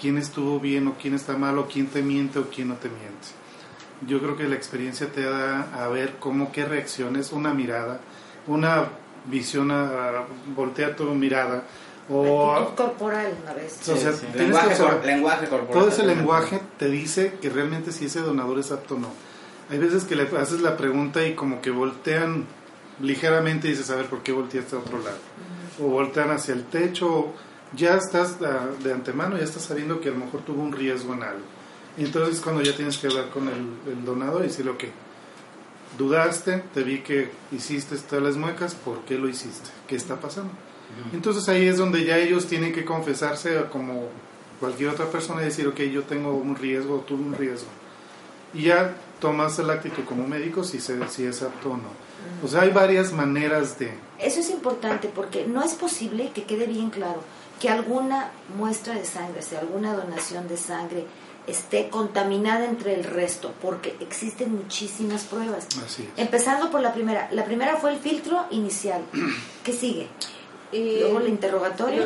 quién 0.00 0.18
estuvo 0.18 0.58
bien 0.58 0.88
o 0.88 0.94
quién 0.94 1.14
está 1.14 1.36
mal 1.36 1.58
o 1.58 1.68
quién 1.68 1.86
te 1.86 2.02
miente 2.02 2.38
o 2.38 2.48
quién 2.48 2.68
no 2.68 2.74
te 2.74 2.88
miente. 2.88 3.28
Yo 4.06 4.20
creo 4.20 4.36
que 4.36 4.48
la 4.48 4.54
experiencia 4.54 5.10
te 5.12 5.22
da 5.22 5.68
a 5.74 5.88
ver 5.88 6.16
cómo, 6.18 6.52
qué 6.52 6.64
reacciones, 6.64 7.32
una 7.32 7.52
mirada, 7.52 8.00
una 8.46 8.88
visión 9.30 9.70
a, 9.70 10.24
voltea 10.54 10.94
tu 10.96 11.04
mirada. 11.14 11.64
O, 12.10 12.72
corporal 12.74 13.34
una 13.42 13.52
vez. 13.52 13.86
O 13.88 13.96
sea, 13.96 14.12
lenguaje, 14.34 15.46
corporal. 15.48 15.72
Todo 15.72 15.88
ese 15.88 16.06
lenguaje 16.06 16.60
te 16.78 16.88
dice 16.88 17.34
que 17.40 17.50
realmente 17.50 17.92
si 17.92 18.06
ese 18.06 18.20
donador 18.20 18.58
es 18.58 18.72
apto 18.72 18.94
o 18.94 18.98
no. 18.98 19.08
Hay 19.70 19.78
veces 19.78 20.04
que 20.04 20.16
le 20.16 20.22
haces 20.22 20.62
la 20.62 20.78
pregunta 20.78 21.26
y 21.26 21.34
como 21.34 21.60
que 21.60 21.70
voltean 21.70 22.46
ligeramente 23.00 23.68
y 23.68 23.72
dices, 23.72 23.90
a 23.90 23.96
ver, 23.96 24.06
¿por 24.06 24.22
qué 24.22 24.32
volteaste 24.32 24.76
a 24.76 24.78
otro 24.78 24.98
lado? 24.98 25.18
O 25.78 25.88
voltean 25.88 26.30
hacia 26.30 26.54
el 26.54 26.64
techo, 26.64 27.34
ya 27.74 27.96
estás 27.96 28.38
de 28.40 28.92
antemano, 28.92 29.36
ya 29.36 29.44
estás 29.44 29.64
sabiendo 29.64 30.00
que 30.00 30.08
a 30.08 30.12
lo 30.12 30.18
mejor 30.18 30.40
tuvo 30.40 30.62
un 30.62 30.72
riesgo 30.72 31.12
en 31.12 31.22
algo. 31.22 31.44
entonces 31.98 32.40
cuando 32.40 32.62
ya 32.62 32.74
tienes 32.74 32.96
que 32.96 33.08
hablar 33.08 33.28
con 33.28 33.48
el, 33.48 33.92
el 33.92 34.04
donador 34.06 34.40
y 34.40 34.48
decirle, 34.48 34.70
ok, 34.70 34.84
dudaste, 35.96 36.62
te 36.74 36.82
vi 36.82 37.00
que 37.00 37.30
hiciste 37.52 37.96
todas 37.96 38.22
las 38.22 38.36
muecas, 38.36 38.74
¿por 38.74 39.00
qué 39.00 39.16
lo 39.16 39.28
hiciste? 39.28 39.70
¿Qué 39.86 39.96
está 39.96 40.20
pasando? 40.20 40.50
Entonces 41.12 41.48
ahí 41.48 41.66
es 41.66 41.78
donde 41.78 42.04
ya 42.04 42.18
ellos 42.18 42.46
tienen 42.46 42.72
que 42.72 42.84
confesarse 42.84 43.64
como 43.70 44.08
cualquier 44.58 44.90
otra 44.90 45.06
persona 45.06 45.42
y 45.42 45.46
decir, 45.46 45.66
ok, 45.66 45.80
yo 45.82 46.02
tengo 46.02 46.32
un 46.32 46.56
riesgo, 46.56 47.04
tuve 47.06 47.22
un 47.22 47.34
riesgo. 47.34 47.68
Y 48.54 48.64
ya 48.64 48.96
tomas 49.20 49.58
el 49.58 49.70
actitud 49.70 50.04
como 50.04 50.26
médico 50.26 50.64
si, 50.64 50.80
se, 50.80 51.06
si 51.08 51.24
es 51.24 51.42
apto 51.42 51.72
o 51.72 51.76
no. 51.76 52.08
O 52.42 52.48
sea, 52.48 52.62
hay 52.62 52.70
varias 52.70 53.12
maneras 53.12 53.78
de... 53.78 53.92
Eso 54.18 54.40
es 54.40 54.50
importante 54.50 55.10
porque 55.14 55.46
no 55.46 55.62
es 55.62 55.74
posible 55.74 56.30
que 56.34 56.44
quede 56.44 56.66
bien 56.66 56.90
claro 56.90 57.22
que 57.60 57.68
alguna 57.68 58.30
muestra 58.56 58.94
de 58.94 59.04
sangre, 59.04 59.42
sea 59.42 59.60
alguna 59.60 59.94
donación 59.94 60.46
de 60.48 60.56
sangre, 60.56 61.06
esté 61.48 61.88
contaminada 61.88 62.64
entre 62.66 62.94
el 62.94 63.04
resto, 63.04 63.52
porque 63.60 63.96
existen 64.00 64.54
muchísimas 64.54 65.24
pruebas. 65.24 65.66
Empezando 66.16 66.70
por 66.70 66.80
la 66.80 66.92
primera. 66.92 67.28
La 67.32 67.44
primera 67.44 67.76
fue 67.76 67.92
el 67.92 67.98
filtro 67.98 68.46
inicial. 68.50 69.02
¿Qué 69.64 69.72
sigue? 69.72 70.08
Eh, 70.70 70.98
luego 71.00 71.20
el 71.20 71.28
interrogatorio. 71.28 72.04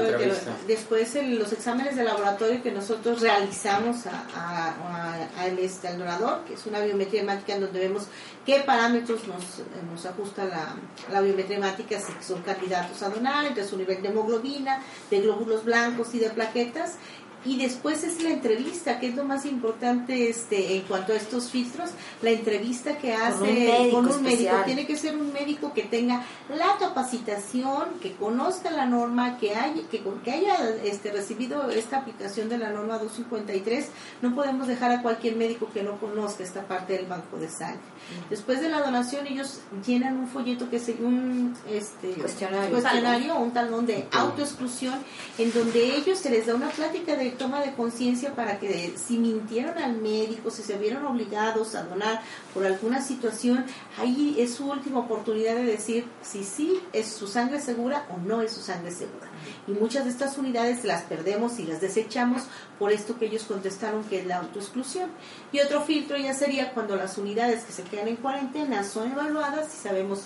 después 0.68 1.16
los 1.20 1.52
exámenes 1.52 1.96
de 1.96 2.04
laboratorio 2.04 2.62
que 2.62 2.70
nosotros 2.70 3.20
realizamos 3.20 4.06
a, 4.06 5.16
este, 5.58 5.88
al 5.88 5.98
donador, 5.98 6.44
que 6.44 6.54
es 6.54 6.64
una 6.66 6.78
biometría 6.80 7.22
hemática 7.22 7.54
en 7.56 7.62
donde 7.62 7.80
vemos 7.80 8.04
qué 8.46 8.60
parámetros 8.60 9.26
nos, 9.26 9.42
nos 9.90 10.06
ajusta 10.06 10.44
la, 10.44 10.76
la 11.10 11.20
biometría 11.20 11.56
hemática, 11.56 11.98
si 11.98 12.12
son 12.24 12.42
candidatos 12.42 13.02
a 13.02 13.08
donar, 13.08 13.46
entre 13.46 13.66
su 13.66 13.76
nivel 13.76 14.00
de 14.00 14.08
hemoglobina, 14.08 14.80
de 15.10 15.20
glóbulos 15.20 15.64
blancos 15.64 16.14
y 16.14 16.20
de 16.20 16.30
plaquetas, 16.30 16.98
y 17.44 17.58
después 17.58 18.04
es 18.04 18.22
la 18.22 18.30
entrevista, 18.30 19.00
que 19.00 19.08
es 19.08 19.16
lo 19.16 19.24
más 19.24 19.44
importante 19.46 20.28
este 20.28 20.76
en 20.76 20.82
cuanto 20.82 21.12
a 21.12 21.16
estos 21.16 21.50
filtros, 21.50 21.90
la 22.20 22.30
entrevista 22.30 22.98
que 22.98 23.14
hace 23.14 23.90
con 23.90 24.08
un 24.08 24.22
médico. 24.22 24.54
Tiene 24.64 24.86
que 24.86 24.96
ser 24.96 25.16
un 25.16 25.32
médico 25.32 25.72
que 25.72 25.82
tenga 25.82 26.24
la 26.48 26.76
capacitación, 26.78 27.98
que 28.00 28.12
conozca 28.12 28.70
la 28.70 28.86
norma, 28.86 29.38
que 29.38 29.54
haya, 29.54 29.82
que, 29.90 30.02
que 30.24 30.30
haya 30.30 30.56
este, 30.84 31.10
recibido 31.12 31.70
esta 31.70 31.98
aplicación 31.98 32.48
de 32.48 32.58
la 32.58 32.70
norma 32.70 32.98
253. 32.98 33.88
No 34.22 34.34
podemos 34.34 34.68
dejar 34.68 34.92
a 34.92 35.02
cualquier 35.02 35.36
médico 35.36 35.68
que 35.72 35.82
no 35.82 35.98
conozca 35.98 36.44
esta 36.44 36.66
parte 36.66 36.94
del 36.94 37.06
banco 37.06 37.38
de 37.38 37.48
sangre. 37.48 37.80
Después 38.30 38.60
de 38.60 38.68
la 38.68 38.80
donación, 38.80 39.26
ellos 39.26 39.60
llenan 39.86 40.18
un 40.18 40.28
folleto 40.28 40.68
que 40.70 40.76
es 40.76 40.88
un 41.00 41.54
este, 41.68 42.12
cuestionario, 42.12 42.70
cuestionario 42.70 43.36
un 43.36 43.52
talón 43.52 43.86
de 43.86 44.06
autoexclusión, 44.12 44.94
en 45.38 45.52
donde 45.52 45.96
ellos 45.96 46.18
se 46.18 46.30
les 46.30 46.46
da 46.46 46.54
una 46.54 46.68
plática 46.70 47.16
de 47.16 47.30
toma 47.30 47.60
de 47.60 47.72
conciencia 47.72 48.34
para 48.34 48.58
que 48.58 48.94
si 48.96 49.18
mintieron 49.18 49.78
al 49.78 49.96
médico, 49.96 50.50
si 50.50 50.62
se 50.62 50.78
vieron 50.78 51.06
obligados 51.06 51.74
a 51.74 51.84
donar 51.84 52.22
por 52.54 52.64
alguna 52.64 53.02
situación, 53.02 53.64
ahí 53.98 54.36
es 54.38 54.54
su 54.54 54.70
última 54.70 55.00
oportunidad 55.00 55.54
de 55.54 55.64
decir 55.64 56.06
si 56.22 56.44
sí 56.44 56.80
es 56.92 57.06
su 57.08 57.26
sangre 57.26 57.60
segura 57.60 58.06
o 58.10 58.18
no 58.18 58.42
es 58.42 58.52
su 58.52 58.60
sangre 58.60 58.90
segura. 58.90 59.31
Y 59.66 59.72
muchas 59.72 60.04
de 60.04 60.10
estas 60.10 60.38
unidades 60.38 60.84
las 60.84 61.02
perdemos 61.02 61.58
y 61.58 61.64
las 61.64 61.80
desechamos 61.80 62.42
por 62.78 62.92
esto 62.92 63.18
que 63.18 63.26
ellos 63.26 63.44
contestaron 63.44 64.04
que 64.04 64.20
es 64.20 64.26
la 64.26 64.38
autoexclusión. 64.38 65.10
Y 65.52 65.60
otro 65.60 65.82
filtro 65.82 66.16
ya 66.16 66.34
sería 66.34 66.72
cuando 66.72 66.96
las 66.96 67.18
unidades 67.18 67.64
que 67.64 67.72
se 67.72 67.82
quedan 67.84 68.08
en 68.08 68.16
cuarentena 68.16 68.84
son 68.84 69.12
evaluadas 69.12 69.72
y 69.74 69.82
sabemos 69.82 70.24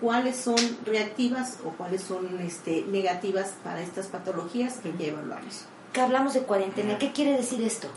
cuáles 0.00 0.36
son 0.36 0.56
reactivas 0.86 1.58
o 1.64 1.70
cuáles 1.70 2.02
son 2.02 2.38
este, 2.40 2.84
negativas 2.88 3.54
para 3.64 3.80
estas 3.82 4.06
patologías 4.06 4.76
que 4.82 4.92
ya 4.98 5.06
evaluamos 5.06 5.64
que 5.92 6.00
hablamos 6.02 6.34
de 6.34 6.40
cuarentena. 6.42 6.98
¿Qué 6.98 7.12
quiere 7.12 7.32
decir 7.32 7.62
esto? 7.62 7.88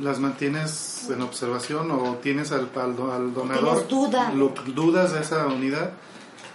las 0.00 0.18
mantienes 0.18 1.08
en 1.08 1.22
observación 1.22 1.90
o 1.90 2.16
tienes 2.16 2.52
al, 2.52 2.68
al, 2.76 2.90
al 3.10 3.32
donador. 3.32 3.86
tienes 3.86 3.88
duda. 3.88 4.30
lo- 4.34 4.52
dudas 4.74 5.14
de 5.14 5.20
esa 5.20 5.46
unidad. 5.46 5.92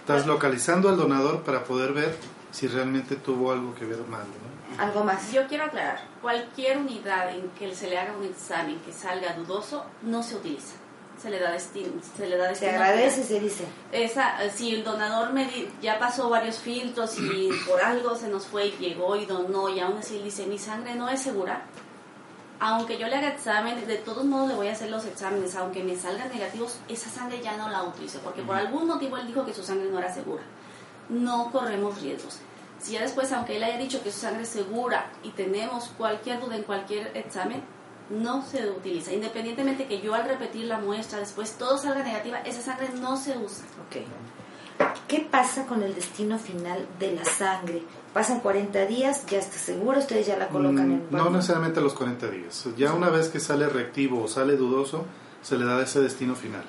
Estás 0.00 0.26
localizando 0.28 0.88
al 0.88 0.96
donador 0.96 1.42
para 1.42 1.64
poder 1.64 1.92
ver 1.92 2.16
si 2.52 2.68
realmente 2.68 3.16
tuvo 3.16 3.50
algo 3.50 3.74
que 3.74 3.84
ver 3.84 3.98
mal. 4.06 4.22
¿no? 4.22 4.82
Algo 4.82 5.02
más. 5.02 5.32
Yo 5.32 5.48
quiero 5.48 5.64
aclarar, 5.64 6.00
cualquier 6.22 6.78
unidad 6.78 7.34
en 7.34 7.48
que 7.50 7.74
se 7.74 7.90
le 7.90 7.98
haga 7.98 8.16
un 8.16 8.24
examen 8.24 8.78
que 8.86 8.92
salga 8.92 9.32
dudoso, 9.34 9.84
no 10.02 10.22
se 10.22 10.36
utiliza. 10.36 10.76
Se 11.20 11.28
le 11.30 11.38
da 11.38 11.50
destino. 11.52 11.92
Se 12.16 12.26
le 12.26 12.36
da 12.36 12.44
Se 12.46 12.50
destino 12.66 12.72
agradece, 12.72 13.22
se 13.24 13.38
dice. 13.40 13.64
Esa, 13.92 14.48
si 14.50 14.74
el 14.74 14.82
donador 14.84 15.32
me 15.32 15.46
di- 15.46 15.68
ya 15.80 15.98
pasó 15.98 16.28
varios 16.30 16.58
filtros 16.58 17.18
y 17.18 17.50
por 17.68 17.80
algo 17.82 18.14
se 18.16 18.28
nos 18.28 18.46
fue 18.46 18.68
y 18.68 18.76
llegó 18.78 19.16
y 19.16 19.26
donó 19.26 19.68
y 19.68 19.80
aún 19.80 19.98
así 19.98 20.20
dice 20.22 20.46
mi 20.46 20.58
sangre 20.58 20.94
no 20.94 21.08
es 21.08 21.20
segura, 21.20 21.62
aunque 22.60 22.96
yo 22.98 23.08
le 23.08 23.16
haga 23.16 23.28
examen, 23.28 23.84
de 23.86 23.96
todos 23.96 24.24
modos 24.24 24.48
le 24.48 24.54
voy 24.54 24.68
a 24.68 24.72
hacer 24.72 24.88
los 24.90 25.04
exámenes, 25.04 25.54
aunque 25.56 25.82
me 25.82 25.96
salgan 25.96 26.28
negativos, 26.28 26.78
esa 26.88 27.10
sangre 27.10 27.40
ya 27.42 27.56
no 27.56 27.68
la 27.68 27.82
utilizo, 27.82 28.20
porque 28.20 28.42
por 28.42 28.56
algún 28.56 28.86
motivo 28.86 29.16
él 29.16 29.26
dijo 29.26 29.44
que 29.44 29.52
su 29.52 29.62
sangre 29.64 29.88
no 29.90 29.98
era 29.98 30.12
segura. 30.12 30.42
No 31.08 31.50
corremos 31.50 32.00
riesgos. 32.00 32.38
Si 32.80 32.92
ya 32.92 33.02
después, 33.02 33.30
aunque 33.32 33.56
él 33.56 33.62
haya 33.64 33.78
dicho 33.78 34.02
que 34.02 34.10
su 34.10 34.20
sangre 34.20 34.42
es 34.42 34.48
segura 34.48 35.10
y 35.22 35.30
tenemos 35.30 35.92
cualquier 35.96 36.40
duda 36.40 36.56
en 36.56 36.62
cualquier 36.64 37.16
examen, 37.16 37.62
no 38.10 38.44
se 38.44 38.68
utiliza. 38.70 39.12
Independientemente 39.12 39.86
que 39.86 40.00
yo 40.00 40.14
al 40.14 40.24
repetir 40.28 40.64
la 40.66 40.78
muestra 40.78 41.18
después 41.20 41.52
todo 41.58 41.78
salga 41.78 42.02
negativa, 42.02 42.38
esa 42.40 42.60
sangre 42.60 42.88
no 43.00 43.16
se 43.16 43.38
usa. 43.38 43.64
Ok. 43.88 44.02
¿Qué 45.06 45.20
pasa 45.30 45.66
con 45.66 45.82
el 45.82 45.94
destino 45.94 46.38
final 46.38 46.86
de 46.98 47.12
la 47.12 47.24
sangre? 47.24 47.82
Pasan 48.12 48.40
40 48.40 48.86
días, 48.86 49.24
ya 49.26 49.38
está 49.38 49.56
seguro, 49.58 49.98
ustedes 49.98 50.26
ya 50.26 50.36
la 50.36 50.48
colocan 50.48 50.90
en 50.90 50.98
Mm, 51.10 51.16
No 51.16 51.30
necesariamente 51.30 51.80
a 51.80 51.82
los 51.82 51.94
40 51.94 52.28
días. 52.28 52.66
Ya 52.76 52.92
una 52.92 53.08
vez 53.10 53.28
que 53.28 53.38
sale 53.38 53.68
reactivo 53.68 54.22
o 54.24 54.28
sale 54.28 54.56
dudoso, 54.56 55.04
se 55.42 55.56
le 55.56 55.64
da 55.64 55.80
ese 55.82 56.00
destino 56.00 56.34
final. 56.34 56.64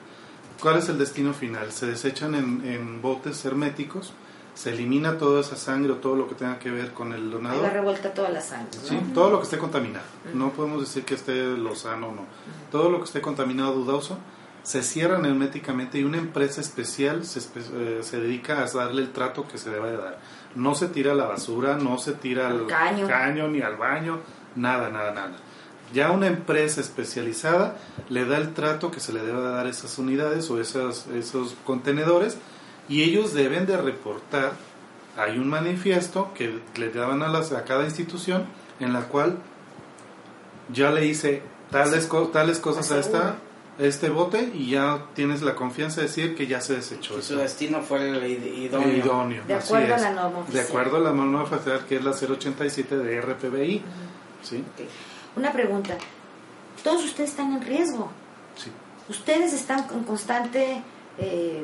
¿Cuál 0.61 0.77
es 0.77 0.89
el 0.89 0.97
destino 0.99 1.34
final? 1.34 1.71
Se 1.71 1.86
desechan 1.88 2.36
en, 2.36 2.65
en 2.65 3.01
botes 3.01 3.43
herméticos, 3.45 4.13
se 4.53 4.71
elimina 4.71 5.17
toda 5.17 5.41
esa 5.41 5.55
sangre 5.55 5.93
o 5.93 5.95
todo 5.95 6.15
lo 6.15 6.27
que 6.27 6.35
tenga 6.35 6.59
que 6.59 6.69
ver 6.69 6.91
con 6.93 7.11
el 7.13 7.21
Ahí 7.21 7.25
va 7.27 7.31
donador. 7.31 7.73
revuelta 7.73 8.13
toda 8.13 8.29
la 8.29 8.41
sangre, 8.41 8.69
¿no? 8.81 8.87
¿sí? 8.87 8.99
Todo 9.13 9.29
lo 9.31 9.37
que 9.39 9.43
esté 9.45 9.57
contaminado. 9.57 10.05
No 10.33 10.51
podemos 10.51 10.79
decir 10.81 11.03
que 11.05 11.15
esté 11.15 11.43
lozano 11.57 12.09
o 12.09 12.11
no. 12.15 12.25
Todo 12.71 12.89
lo 12.89 12.99
que 12.99 13.05
esté 13.05 13.21
contaminado 13.21 13.73
dudoso 13.73 14.17
se 14.61 14.81
cierra 14.83 15.17
herméticamente 15.17 15.99
y 15.99 16.03
una 16.03 16.17
empresa 16.17 16.61
especial 16.61 17.25
se, 17.25 17.39
eh, 17.39 17.99
se 18.01 18.19
dedica 18.19 18.61
a 18.63 18.65
darle 18.67 19.01
el 19.01 19.11
trato 19.11 19.47
que 19.47 19.57
se 19.57 19.69
debe 19.69 19.91
de 19.91 19.97
dar. 19.97 20.19
No 20.55 20.75
se 20.75 20.87
tira 20.87 21.11
a 21.11 21.15
la 21.15 21.25
basura, 21.25 21.75
no 21.75 21.97
se 21.97 22.13
tira 22.13 22.47
al 22.47 22.67
Caño. 22.67 23.47
ni 23.49 23.61
al 23.61 23.75
baño, 23.75 24.19
nada, 24.55 24.89
nada, 24.89 25.11
nada. 25.11 25.31
Ya 25.93 26.11
una 26.11 26.27
empresa 26.27 26.79
especializada 26.79 27.75
le 28.09 28.25
da 28.25 28.37
el 28.37 28.53
trato 28.53 28.89
que 28.89 28.99
se 28.99 29.13
le 29.13 29.21
debe 29.23 29.41
de 29.41 29.49
dar 29.49 29.65
a 29.65 29.69
esas 29.69 29.97
unidades 29.97 30.49
o 30.49 30.59
esas, 30.61 31.07
esos 31.07 31.55
contenedores 31.65 32.37
y 32.89 33.03
ellos 33.03 33.34
deben 33.34 33.65
de 33.65 33.77
reportar. 33.77 34.53
Hay 35.17 35.38
un 35.38 35.47
manifiesto 35.47 36.31
que 36.34 36.59
le 36.75 36.89
daban 36.89 37.21
a, 37.21 37.27
las, 37.27 37.51
a 37.51 37.63
cada 37.65 37.84
institución 37.86 38.45
en 38.79 38.93
la 38.93 39.01
cual 39.01 39.38
ya 40.71 40.91
le 40.91 41.05
hice 41.05 41.41
tales, 41.71 42.07
co- 42.07 42.27
tales 42.29 42.59
cosas 42.59 42.91
a 42.91 42.99
esta, 42.99 43.36
este 43.79 44.09
bote 44.09 44.51
y 44.53 44.71
ya 44.71 45.05
tienes 45.13 45.41
la 45.41 45.55
confianza 45.55 46.01
de 46.01 46.07
decir 46.07 46.36
que 46.36 46.47
ya 46.47 46.61
se 46.61 46.75
desechó. 46.75 47.13
Que 47.15 47.19
eso. 47.19 47.34
su 47.36 47.39
destino 47.39 47.81
fue 47.81 48.09
el 48.09 48.23
id- 48.23 48.57
idóneo. 48.57 48.89
El 48.89 48.97
idóneo, 48.97 49.43
De 49.47 49.53
así 49.53 49.67
acuerdo 49.73 49.93
a 49.93 49.97
es. 49.97 50.01
la 50.03 50.11
norma 50.11 50.45
De 50.51 50.61
acuerdo 50.61 50.97
a 50.97 50.99
la 50.99 51.11
norma 51.11 51.43
oficial 51.43 51.86
que 51.88 51.95
es 51.97 52.03
la 52.03 52.11
087 52.11 52.97
de 52.97 53.21
RPBI. 53.21 53.81
¿sí? 54.41 54.57
Ok. 54.73 54.88
Una 55.38 55.51
pregunta. 55.51 55.95
Todos 56.84 57.03
ustedes 57.05 57.29
están 57.31 57.53
en 57.53 57.61
riesgo. 57.61 58.11
Sí. 58.55 58.71
Ustedes 59.09 59.53
están 59.53 59.86
en 59.93 60.03
constante... 60.03 60.81
eh, 61.19 61.63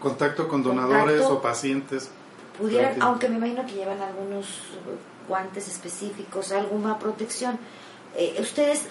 Contacto 0.00 0.48
con 0.48 0.62
donadores 0.62 1.22
Contacto. 1.22 1.34
o 1.34 1.42
pacientes. 1.42 2.10
pudieran, 2.58 3.00
aunque 3.00 3.28
me 3.28 3.36
imagino 3.36 3.66
que 3.66 3.74
llevan 3.74 4.00
algunos 4.00 4.46
guantes 5.28 5.68
específicos, 5.68 6.52
alguna 6.52 6.98
protección. 6.98 7.58
Eh, 8.16 8.36
¿Ustedes 8.40 8.86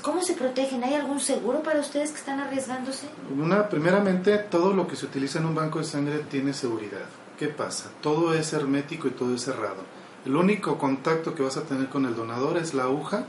cómo 0.00 0.22
se 0.22 0.34
protegen? 0.34 0.82
¿Hay 0.82 0.94
algún 0.94 1.20
seguro 1.20 1.62
para 1.62 1.80
ustedes 1.80 2.10
que 2.10 2.18
están 2.18 2.40
arriesgándose? 2.40 3.06
Una, 3.38 3.68
primeramente, 3.68 4.38
todo 4.38 4.72
lo 4.72 4.88
que 4.88 4.96
se 4.96 5.06
utiliza 5.06 5.38
en 5.38 5.46
un 5.46 5.54
banco 5.54 5.78
de 5.78 5.84
sangre 5.84 6.18
tiene 6.30 6.52
seguridad. 6.52 7.06
¿Qué 7.38 7.48
pasa? 7.48 7.90
Todo 8.00 8.34
es 8.34 8.52
hermético 8.52 9.08
y 9.08 9.10
todo 9.10 9.34
es 9.34 9.42
cerrado. 9.42 9.82
El 10.24 10.36
único 10.36 10.78
contacto 10.78 11.34
que 11.34 11.42
vas 11.42 11.56
a 11.56 11.62
tener 11.62 11.88
con 11.88 12.06
el 12.06 12.14
donador 12.14 12.56
es 12.56 12.74
la 12.74 12.84
aguja 12.84 13.24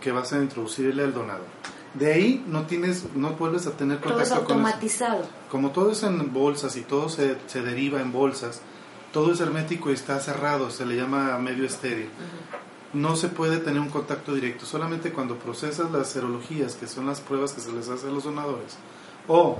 que 0.00 0.12
vas 0.12 0.32
a 0.32 0.38
introducirle 0.38 1.04
al 1.04 1.14
donador. 1.14 1.46
De 1.94 2.12
ahí 2.12 2.44
no 2.48 2.62
tienes, 2.66 3.04
no 3.14 3.30
vuelves 3.30 3.66
a 3.66 3.72
tener 3.72 4.00
Todo 4.00 4.20
es 4.20 4.28
contacto 4.28 4.46
con 4.46 4.58
eso. 4.58 4.66
automatizado. 4.66 5.22
Como 5.50 5.70
todo 5.70 5.92
es 5.92 6.02
en 6.02 6.32
bolsas 6.32 6.76
y 6.76 6.80
todo 6.80 7.08
se, 7.08 7.36
se 7.46 7.62
deriva 7.62 8.00
en 8.00 8.12
bolsas, 8.12 8.60
todo 9.12 9.32
es 9.32 9.40
hermético 9.40 9.90
y 9.90 9.94
está 9.94 10.18
cerrado, 10.18 10.70
se 10.70 10.84
le 10.84 10.96
llama 10.96 11.38
medio 11.38 11.64
estéril. 11.64 12.08
No 12.92 13.14
se 13.16 13.28
puede 13.28 13.58
tener 13.58 13.80
un 13.80 13.88
contacto 13.90 14.34
directo, 14.34 14.66
solamente 14.66 15.12
cuando 15.12 15.36
procesas 15.36 15.90
las 15.92 16.08
serologías, 16.08 16.74
que 16.74 16.86
son 16.86 17.06
las 17.06 17.20
pruebas 17.20 17.52
que 17.52 17.60
se 17.60 17.72
les 17.72 17.88
hace 17.88 18.08
a 18.08 18.10
los 18.10 18.24
donadores, 18.24 18.76
o 19.28 19.58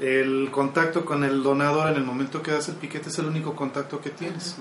el 0.00 0.50
contacto 0.50 1.04
con 1.04 1.22
el 1.22 1.42
donador 1.44 1.88
en 1.88 1.96
el 1.96 2.04
momento 2.04 2.42
que 2.42 2.50
das 2.50 2.68
el 2.68 2.74
piquete 2.76 3.08
es 3.08 3.18
el 3.18 3.26
único 3.26 3.54
contacto 3.54 4.00
que 4.00 4.10
tienes. 4.10 4.56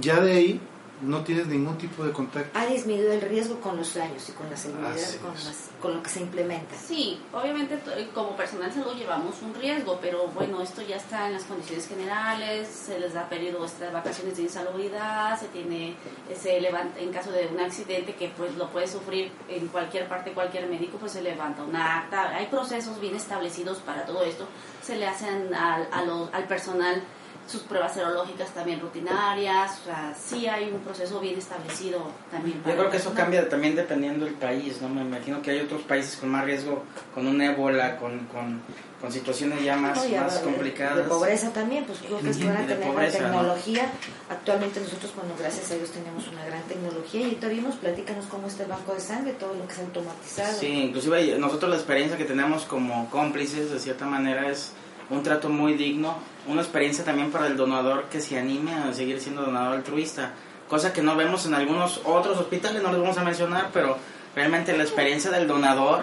Ya 0.00 0.20
de 0.20 0.32
ahí 0.32 0.60
no 1.02 1.22
tienes 1.24 1.46
ningún 1.46 1.78
tipo 1.78 2.04
de 2.04 2.12
contacto. 2.12 2.58
Ha 2.58 2.66
disminuido 2.66 3.12
el 3.12 3.20
riesgo 3.22 3.60
con 3.60 3.76
los 3.76 3.96
años 3.96 4.28
y 4.28 4.32
con 4.32 4.48
la 4.50 4.56
seguridad, 4.56 4.90
con, 5.22 5.32
las- 5.34 5.70
con 5.80 5.94
lo 5.94 6.02
que 6.02 6.10
se 6.10 6.20
implementa. 6.20 6.74
Sí, 6.76 7.20
obviamente 7.32 7.76
t- 7.78 8.08
como 8.14 8.36
personal 8.36 8.68
de 8.74 8.82
salud 8.82 8.94
llevamos 8.96 9.40
un 9.42 9.54
riesgo, 9.54 9.98
pero 10.02 10.28
bueno, 10.28 10.60
esto 10.60 10.82
ya 10.82 10.96
está 10.96 11.26
en 11.28 11.34
las 11.34 11.44
condiciones 11.44 11.88
generales, 11.88 12.68
se 12.68 13.00
les 13.00 13.14
da 13.14 13.28
periodo 13.28 13.64
estas 13.64 13.92
vacaciones 13.92 14.36
de 14.36 14.42
insalubridad, 14.42 15.38
se 15.40 15.46
tiene, 15.48 15.94
se 16.38 16.60
levanta, 16.60 16.98
en 17.00 17.10
caso 17.12 17.30
de 17.32 17.46
un 17.48 17.60
accidente 17.60 18.14
que 18.14 18.28
pues 18.28 18.54
lo 18.56 18.68
puede 18.70 18.86
sufrir 18.86 19.32
en 19.48 19.68
cualquier 19.68 20.06
parte, 20.08 20.32
cualquier 20.32 20.66
médico, 20.68 20.98
pues 20.98 21.12
se 21.12 21.22
levanta 21.22 21.62
un 21.62 21.74
acta, 21.76 22.28
hay 22.36 22.46
procesos 22.46 23.00
bien 23.00 23.14
establecidos 23.16 23.78
para 23.78 24.04
todo 24.04 24.22
esto, 24.24 24.46
se 24.82 24.96
le 24.96 25.06
hacen 25.06 25.54
al, 25.54 25.88
a 25.92 26.02
los- 26.04 26.32
al 26.34 26.44
personal 26.44 27.02
sus 27.50 27.62
pruebas 27.62 27.94
serológicas 27.94 28.50
también 28.50 28.80
rutinarias, 28.80 29.80
o 29.80 29.84
sea, 29.86 30.14
sí 30.14 30.46
hay 30.46 30.70
un 30.70 30.80
proceso 30.80 31.18
bien 31.20 31.36
establecido 31.38 32.00
también. 32.30 32.62
Yo 32.64 32.72
creo 32.76 32.90
que 32.90 32.96
eso 32.98 33.12
cambia 33.12 33.48
también 33.48 33.74
dependiendo 33.74 34.24
del 34.24 34.34
país, 34.34 34.80
¿no? 34.80 34.88
Me 34.88 35.00
imagino 35.02 35.42
que 35.42 35.50
hay 35.50 35.60
otros 35.60 35.82
países 35.82 36.16
con 36.16 36.28
más 36.28 36.44
riesgo, 36.44 36.84
con 37.14 37.26
un 37.26 37.40
ébola, 37.40 37.96
con, 37.96 38.20
con, 38.26 38.60
con 39.00 39.10
situaciones 39.12 39.64
ya 39.64 39.76
más, 39.76 39.98
No, 39.98 40.06
y 40.06 40.14
más 40.14 40.38
de- 40.38 40.44
complicadas. 40.44 40.96
De 40.98 41.02
pobreza 41.04 41.50
también, 41.52 41.84
pues 41.84 41.98
creo 41.98 42.20
que 42.20 42.30
es 42.30 42.36
y 42.38 42.42
de 42.44 42.52
tener 42.52 42.78
la 42.80 42.86
pobreza, 42.86 43.18
¿no? 43.20 43.24
tecnología. 43.28 43.90
Actualmente 44.30 44.80
nosotros, 44.80 45.12
bueno, 45.16 45.34
gracias 45.38 45.70
a 45.72 45.74
Dios 45.74 45.90
tenemos 45.90 46.28
una 46.28 46.44
gran 46.44 46.62
tecnología 46.64 47.20
y 47.22 47.24
ahorita 47.24 47.48
vimos, 47.48 47.74
platícanos 47.76 48.26
cómo 48.26 48.46
está 48.46 48.62
el 48.62 48.68
banco 48.68 48.94
de 48.94 49.00
sangre, 49.00 49.32
todo 49.32 49.54
lo 49.54 49.66
que 49.66 49.72
es 49.72 49.78
automatizado. 49.80 50.56
Sí, 50.58 50.66
inclusive 50.68 51.36
nosotros 51.38 51.70
la 51.70 51.76
experiencia 51.76 52.16
que 52.16 52.24
tenemos 52.26 52.64
como 52.64 53.10
cómplices, 53.10 53.70
de 53.70 53.78
cierta 53.80 54.04
manera, 54.06 54.48
es 54.50 54.72
un 55.10 55.22
trato 55.22 55.48
muy 55.48 55.74
digno, 55.74 56.16
una 56.46 56.62
experiencia 56.62 57.04
también 57.04 57.30
para 57.30 57.46
el 57.46 57.56
donador 57.56 58.04
que 58.04 58.20
se 58.20 58.38
anime 58.38 58.72
a 58.72 58.92
seguir 58.92 59.20
siendo 59.20 59.42
donador 59.42 59.74
altruista, 59.74 60.32
cosa 60.68 60.92
que 60.92 61.02
no 61.02 61.16
vemos 61.16 61.46
en 61.46 61.54
algunos 61.54 62.00
otros 62.04 62.38
hospitales, 62.38 62.82
no 62.82 62.92
los 62.92 63.00
vamos 63.00 63.18
a 63.18 63.24
mencionar, 63.24 63.70
pero 63.72 63.98
realmente 64.34 64.76
la 64.76 64.84
experiencia 64.84 65.30
del 65.30 65.48
donador, 65.48 66.02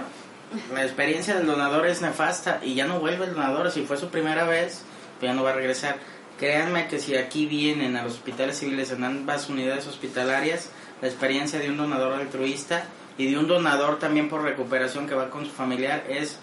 la 0.73 0.83
experiencia 0.83 1.35
del 1.35 1.47
donador 1.47 1.87
es 1.87 2.01
nefasta 2.01 2.59
y 2.61 2.75
ya 2.75 2.85
no 2.85 2.99
vuelve 2.99 3.25
el 3.25 3.33
donador, 3.33 3.71
si 3.71 3.83
fue 3.85 3.97
su 3.97 4.09
primera 4.09 4.45
vez, 4.45 4.83
pues 5.19 5.29
ya 5.29 5.33
no 5.33 5.43
va 5.43 5.51
a 5.51 5.53
regresar. 5.53 5.97
Créanme 6.37 6.87
que 6.87 6.99
si 6.99 7.15
aquí 7.15 7.47
vienen 7.47 7.95
a 7.95 8.03
los 8.03 8.13
hospitales 8.13 8.59
civiles 8.59 8.91
en 8.91 9.03
ambas 9.03 9.49
unidades 9.49 9.87
hospitalarias, 9.87 10.69
la 11.01 11.07
experiencia 11.07 11.59
de 11.59 11.69
un 11.69 11.77
donador 11.77 12.13
altruista 12.13 12.85
y 13.17 13.31
de 13.31 13.37
un 13.37 13.47
donador 13.47 13.97
también 13.99 14.29
por 14.29 14.43
recuperación 14.43 15.07
que 15.07 15.15
va 15.15 15.29
con 15.29 15.45
su 15.45 15.51
familiar 15.51 16.03
es 16.09 16.37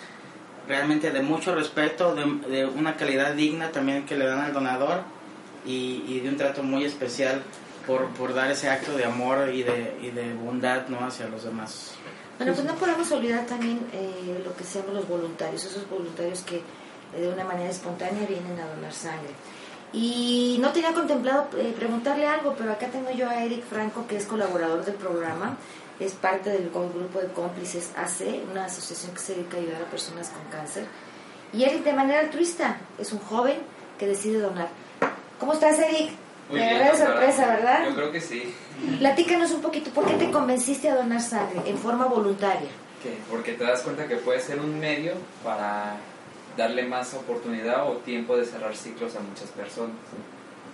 realmente 0.68 1.10
de 1.10 1.20
mucho 1.20 1.54
respeto, 1.54 2.14
de, 2.14 2.24
de 2.48 2.66
una 2.66 2.96
calidad 2.96 3.34
digna 3.34 3.70
también 3.70 4.06
que 4.06 4.16
le 4.16 4.26
dan 4.26 4.40
al 4.40 4.52
donador 4.52 5.02
y, 5.66 6.04
y 6.06 6.20
de 6.20 6.28
un 6.28 6.36
trato 6.36 6.62
muy 6.62 6.84
especial 6.84 7.42
por, 7.86 8.08
por 8.10 8.34
dar 8.34 8.50
ese 8.50 8.70
acto 8.70 8.96
de 8.96 9.04
amor 9.04 9.50
y 9.52 9.62
de, 9.62 9.96
y 10.02 10.10
de 10.10 10.32
bondad 10.34 10.88
¿no? 10.88 11.04
hacia 11.04 11.28
los 11.28 11.44
demás. 11.44 11.92
Bueno, 12.38 12.52
pues 12.52 12.66
no 12.66 12.74
podemos 12.74 13.10
olvidar 13.12 13.46
también 13.46 13.80
eh, 13.92 14.42
lo 14.44 14.56
que 14.56 14.64
se 14.64 14.80
llaman 14.80 14.96
los 14.96 15.08
voluntarios, 15.08 15.64
esos 15.64 15.88
voluntarios 15.88 16.40
que 16.40 16.56
eh, 16.56 17.20
de 17.20 17.28
una 17.28 17.44
manera 17.44 17.70
espontánea 17.70 18.26
vienen 18.26 18.58
a 18.58 18.74
donar 18.74 18.92
sangre. 18.92 19.30
Y 19.92 20.56
no 20.60 20.72
tenía 20.72 20.92
contemplado 20.92 21.48
eh, 21.56 21.72
preguntarle 21.78 22.26
algo, 22.26 22.54
pero 22.58 22.72
acá 22.72 22.88
tengo 22.88 23.12
yo 23.12 23.28
a 23.28 23.44
Eric 23.44 23.64
Franco, 23.64 24.06
que 24.08 24.16
es 24.16 24.26
colaborador 24.26 24.84
del 24.84 24.96
programa, 24.96 25.56
es 26.00 26.12
parte 26.12 26.50
del 26.50 26.70
grupo 26.70 27.20
de 27.20 27.28
cómplices 27.28 27.90
AC, 27.96 28.42
una 28.50 28.66
asociación 28.66 29.12
que 29.12 29.20
se 29.20 29.34
dedica 29.34 29.56
a 29.56 29.60
ayudar 29.60 29.82
a 29.82 29.86
personas 29.86 30.30
con 30.30 30.42
cáncer. 30.50 30.86
Y 31.52 31.64
Eric, 31.64 31.84
de 31.84 31.92
manera 31.92 32.20
altruista, 32.20 32.78
es 32.98 33.12
un 33.12 33.20
joven 33.20 33.56
que 33.98 34.06
decide 34.06 34.40
donar. 34.40 34.68
¿Cómo 35.38 35.52
estás, 35.52 35.78
Eric? 35.78 36.10
Muy 36.48 36.60
Me 36.60 36.66
bien, 36.66 36.82
agarré 36.82 36.98
de 36.98 37.06
sorpresa, 37.06 37.46
¿verdad? 37.46 37.84
Yo 37.86 37.94
creo 37.94 38.12
que 38.12 38.20
sí. 38.20 38.54
Platícanos 38.98 39.52
un 39.52 39.62
poquito, 39.62 39.90
¿por 39.90 40.06
qué 40.06 40.14
te 40.14 40.30
convenciste 40.30 40.88
a 40.88 40.96
donar 40.96 41.20
sangre 41.20 41.62
en 41.64 41.78
forma 41.78 42.06
voluntaria? 42.06 42.68
¿Qué? 43.02 43.16
Porque 43.30 43.52
te 43.52 43.64
das 43.64 43.82
cuenta 43.82 44.08
que 44.08 44.16
puede 44.16 44.40
ser 44.40 44.60
un 44.60 44.78
medio 44.78 45.14
para 45.42 45.96
darle 46.56 46.84
más 46.84 47.14
oportunidad 47.14 47.88
o 47.88 47.98
tiempo 47.98 48.36
de 48.36 48.44
cerrar 48.44 48.76
ciclos 48.76 49.14
a 49.16 49.20
muchas 49.20 49.48
personas. 49.50 49.96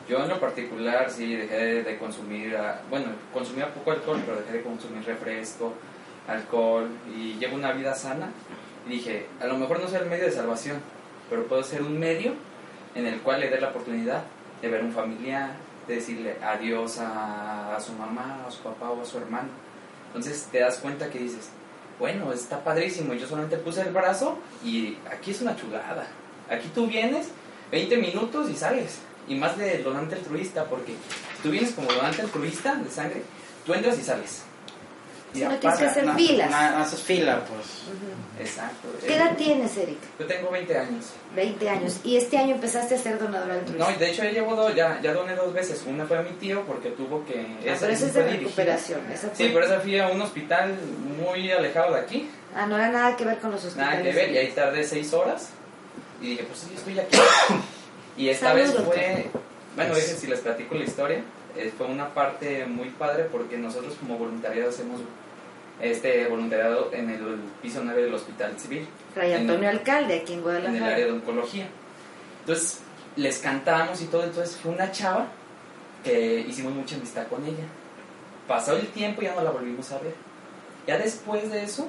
Yo 0.09 0.23
en 0.23 0.29
lo 0.29 0.41
particular 0.41 1.11
sí 1.11 1.37
dejé 1.37 1.83
de, 1.85 1.99
consumir, 1.99 2.57
ah, 2.57 2.81
bueno, 2.91 3.07
consumía 3.33 3.73
poco 3.73 3.93
alcohol, 3.93 4.21
pero 4.25 4.39
dejé 4.41 4.55
de 4.55 4.63
consumir 4.63 5.05
refresco, 5.05 5.73
alcohol 6.27 6.89
y 7.17 7.35
llevo 7.35 7.57
una 7.57 7.73
vida 7.73 7.95
sana. 7.95 8.31
Y 8.87 8.91
dije, 8.91 9.27
a 9.41 9.47
lo 9.47 9.57
mejor 9.57 9.81
no 9.81 9.89
soy 9.89 10.01
el 10.01 10.07
medio 10.07 10.25
de 10.25 10.33
salvación, 10.33 10.81
pero 11.29 11.47
puedo 11.47 11.63
ser 11.63 11.83
un 11.83 11.99
medio 11.99 12.33
en 12.95 13.07
el 13.07 13.21
cual 13.21 13.41
le 13.41 13.51
dé 13.51 13.61
la 13.61 13.69
oportunidad 13.69 14.23
de 14.61 14.69
ver 14.69 14.81
a 14.81 14.85
un 14.85 14.93
familiar, 14.93 15.51
de 15.87 15.95
decirle 15.97 16.37
adiós 16.43 16.99
a, 16.99 17.77
a 17.77 17.81
su 17.81 17.93
mamá, 17.93 18.45
a 18.47 18.51
su 18.51 18.63
papá 18.63 18.91
o 18.91 19.03
a 19.03 19.05
su 19.05 19.19
hermano. 19.19 19.49
Entonces 20.09 20.49
te 20.51 20.59
das 20.59 20.79
cuenta 20.79 21.09
que 21.09 21.21
dices, 21.21 21.51
bueno, 22.01 22.33
está 22.33 22.65
padrísimo, 22.65 23.15
yo 23.15 23.29
solamente 23.29 23.59
puse 23.59 23.83
el 23.83 23.93
brazo 23.93 24.39
y 24.65 24.97
aquí 25.11 25.31
es 25.31 25.41
una 25.41 25.55
chulada. 25.55 26.07
Aquí 26.49 26.69
tú 26.75 26.87
vienes 26.87 27.29
20 27.71 27.97
minutos 27.99 28.51
y 28.51 28.57
sales. 28.57 28.99
Y 29.31 29.37
más 29.37 29.57
de 29.57 29.78
donante 29.78 30.16
altruista, 30.16 30.64
porque 30.64 30.93
si 31.37 31.43
tú 31.43 31.51
vienes 31.51 31.70
como 31.70 31.91
donante 31.93 32.20
altruista 32.22 32.74
de 32.74 32.91
sangre, 32.91 33.22
tú 33.64 33.72
entras 33.72 33.97
y 33.99 34.03
sales. 34.03 34.43
Si 35.33 35.45
no 35.45 35.57
tienes 35.59 35.78
que 35.78 35.85
hacer 35.87 36.05
no, 36.05 36.14
filas. 36.16 36.53
haces 36.53 37.01
fila, 37.03 37.45
pues. 37.45 37.64
Exacto. 38.41 38.89
¿Qué 39.07 39.14
edad 39.14 39.37
tienes, 39.37 39.76
Eric? 39.76 39.99
Yo 40.18 40.26
tengo 40.26 40.51
20 40.51 40.76
años. 40.76 41.05
20 41.37 41.70
años. 41.70 42.01
Y 42.03 42.16
este 42.16 42.37
año 42.37 42.57
empezaste 42.57 42.97
a 42.97 42.99
ser 42.99 43.20
donador 43.20 43.53
altruista. 43.53 43.85
No, 43.85 43.95
y 43.95 43.99
de 43.99 44.11
hecho 44.11 44.24
ya 44.24 44.31
llevo 44.33 44.57
dos, 44.57 44.74
ya, 44.74 45.01
ya 45.01 45.12
doné 45.12 45.37
dos 45.37 45.53
veces. 45.53 45.85
Una 45.87 46.05
fue 46.07 46.18
a 46.18 46.22
mi 46.22 46.31
tío 46.31 46.62
porque 46.66 46.91
tuvo 46.91 47.24
que... 47.24 47.41
Ah, 47.70 47.76
pero 47.78 47.93
esa 47.93 48.07
es 48.07 48.14
de 48.14 48.24
recuperación. 48.24 49.01
esa 49.12 49.28
fue- 49.28 49.37
Sí, 49.37 49.51
pero 49.55 49.66
esa 49.66 49.78
fui 49.78 49.97
a 50.01 50.09
un 50.09 50.20
hospital 50.20 50.76
muy 51.24 51.53
alejado 51.53 51.95
de 51.95 52.01
aquí. 52.01 52.28
Ah, 52.53 52.66
no 52.66 52.76
era 52.76 52.89
nada 52.89 53.16
que 53.16 53.24
ver 53.24 53.39
con 53.39 53.53
los 53.53 53.64
hospitales. 53.64 54.01
Nada 54.01 54.03
que 54.03 54.12
ver, 54.12 54.31
y 54.33 54.39
ahí 54.39 54.49
tardé 54.49 54.83
seis 54.83 55.12
horas. 55.12 55.51
Y 56.20 56.31
dije, 56.31 56.43
pues 56.43 56.59
sí, 56.59 56.72
estoy 56.74 56.99
aquí. 56.99 57.16
Y 58.21 58.29
esta 58.29 58.53
vez 58.53 58.73
fue, 58.75 59.31
bueno, 59.77 59.95
dejen 59.95 60.16
si 60.16 60.27
les 60.27 60.41
platico 60.41 60.75
la 60.75 60.85
historia. 60.85 61.23
eh, 61.57 61.73
fue 61.77 61.87
una 61.89 62.09
parte 62.11 62.64
muy 62.66 62.91
padre 62.91 63.25
porque 63.25 63.57
nosotros 63.59 63.95
como 63.99 64.16
voluntariado 64.18 64.68
hacemos 64.71 65.01
este 65.81 66.27
voluntariado 66.29 66.91
en 66.93 67.11
el 67.11 67.21
piso 67.62 67.81
9 67.83 68.03
del 68.03 68.14
Hospital 68.14 68.55
Civil. 68.59 68.87
Fray 69.14 69.33
en- 69.33 69.41
Antonio 69.43 69.68
Alcalde, 69.71 70.21
aquí 70.21 70.35
en 70.35 70.39
en 70.39 70.39
el 70.39 70.43
Guadalajara. 70.45 70.93
área 70.95 71.07
de 71.07 71.12
oncología. 71.12 71.66
Entonces, 72.41 72.81
les 73.16 73.39
cantamos 73.39 74.01
y 74.03 74.05
todo, 74.07 74.23
entonces 74.25 74.57
fue 74.57 74.71
una 74.73 74.93
chava 74.93 75.27
que 76.05 76.41
hicimos 76.49 76.73
mucha 76.75 76.95
amistad 76.97 77.27
con 77.29 77.45
ella. 77.45 77.64
Pasó 78.47 78.77
el 78.77 78.87
tiempo 78.89 79.23
y 79.23 79.25
ya 79.25 79.35
no 79.35 79.43
la 79.43 79.51
volvimos 79.51 79.91
a 79.93 79.99
ver. 79.99 80.14
Ya 80.87 80.99
después 80.99 81.51
de 81.51 81.62
eso, 81.64 81.89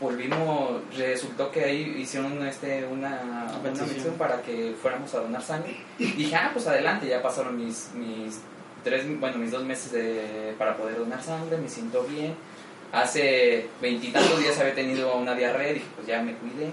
volvimos, 0.00 0.82
resultó 0.96 1.50
que 1.50 1.64
ahí 1.64 1.96
hicieron 1.98 2.46
este, 2.46 2.84
una, 2.84 3.48
una 3.48 3.62
petición. 3.62 3.88
petición 3.88 4.14
para 4.14 4.42
que 4.42 4.74
fuéramos 4.80 5.14
a 5.14 5.20
donar 5.20 5.42
sangre. 5.42 5.76
Y 5.98 6.12
dije, 6.12 6.36
ah, 6.36 6.50
pues 6.52 6.66
adelante, 6.66 7.06
ya 7.06 7.22
pasaron 7.22 7.56
mis, 7.56 7.90
mis 7.94 8.40
tres, 8.84 9.04
bueno, 9.18 9.38
mis 9.38 9.50
dos 9.50 9.64
meses 9.64 9.92
de, 9.92 10.54
para 10.58 10.76
poder 10.76 10.98
donar 10.98 11.22
sangre, 11.22 11.56
me 11.56 11.68
siento 11.68 12.02
bien. 12.04 12.34
Hace 12.92 13.68
veintitantos 13.80 14.38
días 14.38 14.58
había 14.60 14.74
tenido 14.74 15.16
una 15.16 15.34
diarrea, 15.34 15.72
dije, 15.72 15.86
pues 15.96 16.06
ya 16.06 16.22
me 16.22 16.34
cuidé. 16.34 16.70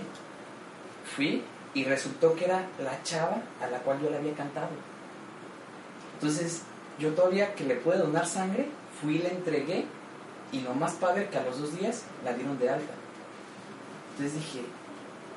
Fui 1.15 1.41
y 1.73 1.83
resultó 1.85 2.35
que 2.35 2.45
era 2.45 2.67
la 2.79 3.01
chava 3.03 3.41
a 3.61 3.67
la 3.67 3.79
cual 3.79 3.99
yo 4.01 4.09
le 4.09 4.17
había 4.17 4.33
cantado. 4.33 4.69
Entonces, 6.15 6.61
yo 6.99 7.13
todavía 7.13 7.55
que 7.55 7.63
le 7.63 7.75
pude 7.75 7.97
donar 7.97 8.27
sangre, 8.27 8.67
fui 9.01 9.15
y 9.15 9.19
le 9.19 9.29
entregué 9.29 9.85
y 10.51 10.61
lo 10.61 10.73
más 10.75 10.93
padre 10.93 11.27
que 11.29 11.37
a 11.37 11.43
los 11.43 11.59
dos 11.59 11.77
días 11.77 12.03
la 12.23 12.33
dieron 12.33 12.59
de 12.59 12.69
alta. 12.69 12.93
Entonces 14.17 14.33
dije, 14.35 14.59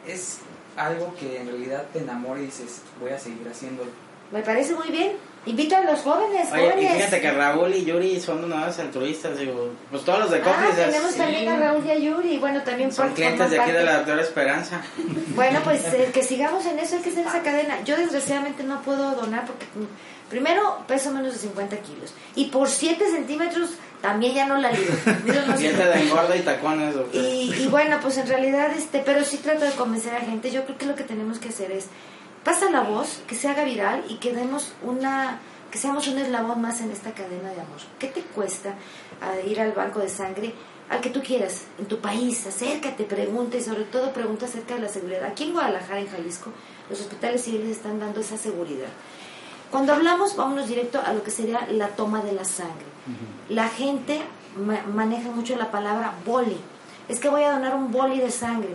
es 0.07 0.39
algo 0.77 1.15
que 1.19 1.41
en 1.41 1.49
realidad 1.49 1.85
te 1.93 2.01
enamora 2.01 2.41
y 2.41 2.47
dices, 2.47 2.81
voy 3.01 3.11
a 3.11 3.19
seguir 3.19 3.47
haciéndolo. 3.51 3.91
Me 4.33 4.41
parece 4.43 4.75
muy 4.75 4.89
bien. 4.91 5.13
Invita 5.47 5.79
a 5.79 5.83
los 5.83 6.01
jóvenes, 6.01 6.49
Oye, 6.53 6.67
y 6.67 6.71
jóvenes. 6.71 6.93
fíjate 6.97 7.21
que 7.21 7.31
Raúl 7.31 7.73
y 7.73 7.85
Yuri 7.85 8.21
son 8.21 8.41
donadores 8.43 8.77
altruistas, 8.81 9.39
digo, 9.39 9.71
pues 9.93 10.05
todos 10.05 10.19
los 10.19 10.31
de 10.33 10.39
Ah, 10.39 10.43
cómplices. 10.43 10.87
tenemos 10.87 11.13
sí, 11.13 11.19
también 11.19 11.49
a 11.49 11.57
Raúl 11.57 11.87
y 11.87 11.91
a 11.93 11.97
Yuri. 11.99 12.29
y 12.35 12.39
Bueno, 12.39 12.63
también 12.63 12.91
Son 12.93 13.07
por- 13.07 13.15
clientes 13.15 13.51
de 13.53 13.61
aquí 13.61 13.71
de 13.71 13.85
la 13.85 13.99
doctora 13.99 14.23
Esperanza. 14.23 14.83
Bueno, 15.37 15.61
pues 15.63 15.85
eh, 15.95 16.11
que 16.13 16.25
sigamos 16.25 16.67
en 16.67 16.81
eso, 16.81 16.97
hay 16.97 17.03
que 17.03 17.11
hacer 17.11 17.25
esa 17.29 17.43
cadena. 17.43 17.81
Yo 17.85 17.97
desgraciadamente 17.97 18.65
no 18.65 18.83
puedo 18.83 19.13
donar 19.15 19.47
porque 19.47 19.67
primero 20.29 20.79
peso 20.87 21.11
menos 21.13 21.33
de 21.33 21.39
50 21.39 21.77
kilos 21.79 22.15
y 22.35 22.47
por 22.47 22.69
7 22.69 23.05
centímetros 23.11 23.71
también 24.01 24.35
ya 24.35 24.47
no 24.47 24.59
la 24.59 24.71
libro. 24.71 24.95
Diente 25.57 25.85
de 25.85 26.03
engorda 26.03 26.37
y 26.37 26.41
tacones, 26.41 26.95
y, 27.13 27.53
y 27.59 27.67
bueno, 27.69 27.99
pues 28.01 28.19
en 28.19 28.29
realidad, 28.29 28.71
este, 28.71 29.01
pero 29.01 29.25
sí 29.25 29.39
trato 29.39 29.65
de 29.65 29.73
convencer 29.73 30.15
a 30.15 30.21
gente. 30.21 30.51
Yo 30.51 30.65
creo 30.65 30.79
que 30.79 30.87
lo 30.87 30.95
que 30.95 31.03
tenemos 31.03 31.39
que 31.39 31.49
hacer 31.49 31.73
es 31.73 31.87
pasa 32.45 32.71
la 32.71 32.83
voz, 32.83 33.23
que 33.27 33.35
se 33.35 33.49
haga 33.49 33.65
viral 33.65 34.05
y 34.09 34.17
que 34.17 34.33
demos 34.33 34.73
una, 34.83 35.41
que 35.73 35.79
seamos 35.79 36.07
un 36.07 36.19
eslabón 36.19 36.61
más 36.61 36.81
en 36.81 36.93
esta 36.93 37.11
cadena 37.11 37.51
de 37.51 37.61
amor. 37.61 37.81
¿Qué 37.99 38.07
te 38.07 38.21
cuesta 38.21 38.75
ir 39.45 39.61
al 39.61 39.73
banco 39.73 39.99
de 39.99 40.09
sangre? 40.09 40.55
Al 40.89 41.01
que 41.01 41.11
tú 41.11 41.21
quieras, 41.21 41.65
en 41.77 41.87
tu 41.87 41.99
país, 41.99 42.47
acércate, 42.47 43.03
pregunta 43.03 43.57
y 43.57 43.63
sobre 43.63 43.83
todo 43.83 44.13
pregunta 44.13 44.47
acerca 44.47 44.77
de 44.77 44.83
la 44.83 44.89
seguridad. 44.89 45.25
Aquí 45.25 45.43
en 45.43 45.55
Guadalajara, 45.55 45.99
en 45.99 46.09
Jalisco, 46.09 46.53
los 46.89 47.01
hospitales 47.01 47.43
civiles 47.43 47.71
están 47.71 47.99
dando 47.99 48.21
esa 48.21 48.37
seguridad. 48.37 48.91
Cuando 49.71 49.93
hablamos, 49.93 50.37
vámonos 50.37 50.69
directo 50.69 51.01
a 51.05 51.13
lo 51.13 51.23
que 51.23 51.31
sería 51.31 51.67
la 51.71 51.89
toma 51.89 52.23
de 52.23 52.33
la 52.33 52.45
sangre. 52.45 52.87
La 53.49 53.69
gente 53.69 54.21
ma- 54.57 54.83
maneja 54.95 55.31
mucho 55.31 55.57
la 55.57 55.71
palabra 55.71 56.15
boli. 56.25 56.57
Es 57.09 57.21
que 57.21 57.29
voy 57.29 57.43
a 57.43 57.53
donar 57.53 57.75
un 57.75 57.91
boli 57.93 58.19
de 58.19 58.31
sangre. 58.31 58.75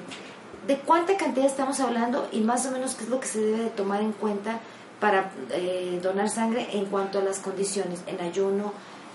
¿De 0.68 0.78
cuánta 0.78 1.18
cantidad 1.18 1.46
estamos 1.48 1.80
hablando 1.80 2.28
y 2.32 2.42
más 2.42 2.66
o 2.68 2.72
menos 2.72 2.96
qué 2.96 3.04
es 3.06 3.10
lo 3.10 3.20
que 3.20 3.28
se 3.28 3.40
debe 3.42 3.64
de 3.64 3.70
tomar 3.72 4.02
en 4.02 4.12
cuenta 4.12 4.60
para 5.00 5.32
eh, 5.52 6.00
donar 6.04 6.30
sangre 6.30 6.68
en 6.74 6.86
cuanto 6.86 7.20
a 7.20 7.24
las 7.24 7.40
condiciones? 7.40 8.02
En 8.06 8.22
ayuno, 8.22 8.72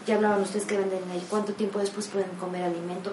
ya 0.07 0.17
hablaban 0.17 0.43
ustedes 0.43 0.67
que 0.67 0.77
venden 0.77 1.03
en 1.05 1.11
ayuno, 1.13 1.27
cuánto 1.31 1.53
tiempo 1.53 1.79
después 1.79 2.09
pueden 2.09 2.31
comer 2.41 2.65
alimento, 2.65 3.13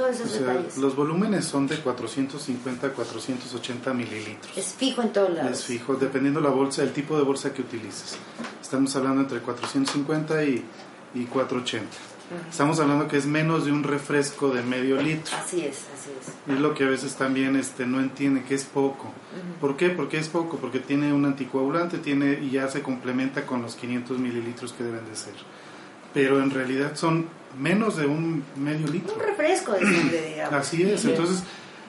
todos 0.00 0.20
O 0.20 0.24
esos 0.24 0.30
sea, 0.30 0.40
detalles. 0.48 0.78
los 0.78 0.96
volúmenes 0.96 1.44
son 1.44 1.66
de 1.66 1.76
450 1.76 2.86
a 2.86 2.90
480 2.90 3.94
mililitros. 3.94 4.56
Es 4.56 4.74
fijo 4.74 5.02
en 5.02 5.12
todos 5.12 5.30
lados. 5.30 5.52
Es 5.52 5.64
fijo, 5.64 5.94
dependiendo 5.94 6.40
la 6.40 6.50
bolsa, 6.50 6.82
el 6.82 6.92
tipo 6.92 7.16
de 7.16 7.22
bolsa 7.22 7.52
que 7.52 7.62
utilices. 7.62 8.16
Estamos 8.60 8.94
hablando 8.96 9.22
entre 9.22 9.40
450 9.40 10.44
y, 10.44 10.64
y 11.14 11.24
480. 11.24 11.86
Estamos 12.48 12.78
hablando 12.78 13.08
que 13.08 13.16
es 13.16 13.26
menos 13.26 13.64
de 13.64 13.72
un 13.72 13.82
refresco 13.82 14.50
de 14.50 14.62
medio 14.62 15.02
litro. 15.02 15.36
Así 15.36 15.62
es, 15.62 15.78
así 15.92 16.10
es. 16.46 16.54
Es 16.54 16.60
lo 16.60 16.74
que 16.74 16.84
a 16.84 16.88
veces 16.88 17.16
también 17.16 17.56
este, 17.56 17.86
no 17.86 17.98
entiende 17.98 18.44
que 18.44 18.54
es 18.54 18.62
poco. 18.64 19.12
¿Por 19.60 19.76
qué? 19.76 19.90
Porque 19.90 20.18
es 20.18 20.28
poco, 20.28 20.58
porque 20.58 20.78
tiene 20.78 21.12
un 21.12 21.24
anticoagulante 21.24 21.98
tiene, 21.98 22.38
y 22.40 22.50
ya 22.50 22.68
se 22.68 22.82
complementa 22.82 23.46
con 23.46 23.62
los 23.62 23.74
500 23.74 24.18
mililitros 24.20 24.72
que 24.72 24.84
deben 24.84 25.04
de 25.10 25.16
ser. 25.16 25.34
Pero 26.14 26.40
en 26.40 26.50
realidad 26.52 26.94
son 26.94 27.26
menos 27.58 27.96
de 27.96 28.06
un 28.06 28.42
medio 28.56 28.86
litro. 28.88 29.14
Un 29.14 29.20
refresco 29.20 29.72
de 29.72 29.80
sangre, 29.80 30.28
digamos. 30.34 30.54
Así 30.54 30.82
es, 30.82 31.04
entonces 31.04 31.42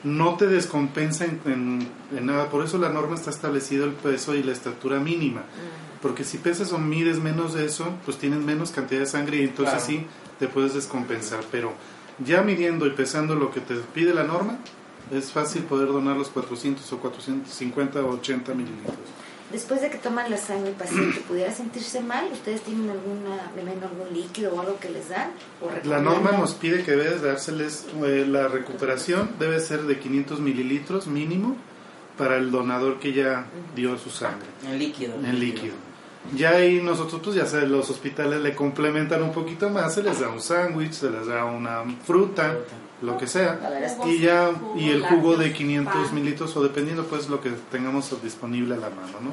no 0.04 0.36
te 0.36 0.48
descompensa 0.48 1.26
en, 1.26 1.40
en- 1.46 1.88
en 2.18 2.26
nada. 2.26 2.50
Por 2.50 2.66
eso 2.66 2.78
la 2.78 2.90
norma 2.90 3.16
está 3.16 3.30
establecido 3.30 3.86
el 3.86 3.92
peso 3.92 4.36
y 4.36 4.44
la 4.44 4.52
estatura 4.52 5.00
mínima. 5.00 5.44
Porque 6.02 6.24
si 6.24 6.40
pesas 6.40 6.74
o 6.74 6.80
mides 6.80 7.20
menos 7.20 7.54
de 7.54 7.66
eso, 7.66 7.86
pues 8.06 8.18
tienes 8.18 8.40
menos 8.40 8.72
cantidad 8.72 9.02
de 9.02 9.06
sangre 9.06 9.38
y 9.38 9.44
entonces 9.44 9.76
Claro. 9.76 9.86
sí 9.86 10.06
te 10.40 10.48
puedes 10.48 10.74
descompensar. 10.74 11.42
Pero 11.52 11.74
ya 12.26 12.42
midiendo 12.42 12.88
y 12.88 12.92
pesando 12.92 13.36
lo 13.36 13.52
que 13.52 13.60
te 13.62 13.76
pide 13.76 14.14
la 14.14 14.24
norma, 14.24 14.58
es 15.12 15.32
fácil 15.32 15.62
poder 15.64 15.90
donar 15.90 16.18
los 16.18 16.30
400 16.30 16.92
o 16.94 16.98
450 16.98 18.00
o 18.02 18.10
80 18.16 18.54
mililitros. 18.56 18.96
Después 19.52 19.82
de 19.82 19.90
que 19.90 19.98
toman 19.98 20.30
la 20.30 20.38
sangre 20.38 20.70
el 20.70 20.76
paciente, 20.76 21.20
¿pudiera 21.28 21.52
sentirse 21.52 22.02
mal? 22.02 22.30
¿Ustedes 22.32 22.62
tienen 22.62 22.90
alguna, 22.90 23.52
algún 23.86 24.14
líquido 24.14 24.54
o 24.56 24.62
algo 24.62 24.80
que 24.80 24.90
les 24.90 25.10
dan? 25.10 25.32
¿O 25.62 25.70
La 25.88 26.00
norma 26.00 26.32
nos 26.32 26.54
pide 26.54 26.84
que 26.84 26.92
debes 26.92 27.22
dárseles, 27.22 27.88
eh, 28.06 28.26
la 28.28 28.48
recuperación 28.48 29.32
debe 29.40 29.60
ser 29.60 29.84
de 29.84 30.00
500 30.00 30.40
mililitros 30.40 31.08
mínimo 31.08 31.58
para 32.18 32.38
el 32.38 32.52
donador 32.52 33.00
que 33.00 33.14
ya 33.14 33.46
dio 33.76 33.98
su 33.98 34.10
sangre. 34.10 34.48
En 34.66 34.80
líquido. 34.80 35.16
en 35.16 35.40
líquido. 35.40 35.74
Ya 36.36 36.52
ahí 36.52 36.82
nosotros, 36.82 37.20
pues 37.24 37.36
ya 37.36 37.60
los 37.62 37.90
hospitales 37.90 38.42
le 38.42 38.54
complementan 38.54 39.24
un 39.24 39.32
poquito 39.32 39.70
más, 39.70 39.96
se 39.96 40.04
les 40.04 40.20
da 40.20 40.30
un 40.30 40.40
sándwich, 40.40 40.92
se 40.92 41.10
les 41.10 41.26
da 41.26 41.46
una 41.46 41.84
fruta, 42.06 42.58
lo 43.02 43.18
que 43.18 43.28
sea, 43.28 43.60
y 44.06 44.20
ya, 44.20 44.52
y 44.76 44.90
el 44.90 45.04
jugo 45.04 45.32
de 45.32 45.48
lácteos, 45.48 45.58
500 45.58 45.94
pan. 45.94 46.16
mililitros 46.16 46.56
o 46.56 46.64
dependiendo 46.64 47.06
pues 47.06 47.30
lo 47.30 47.42
que 47.42 47.50
tengamos 47.72 48.12
disponible 48.24 48.76
a 48.76 48.78
la 48.78 48.90
mano, 48.90 49.20
¿no? 49.22 49.32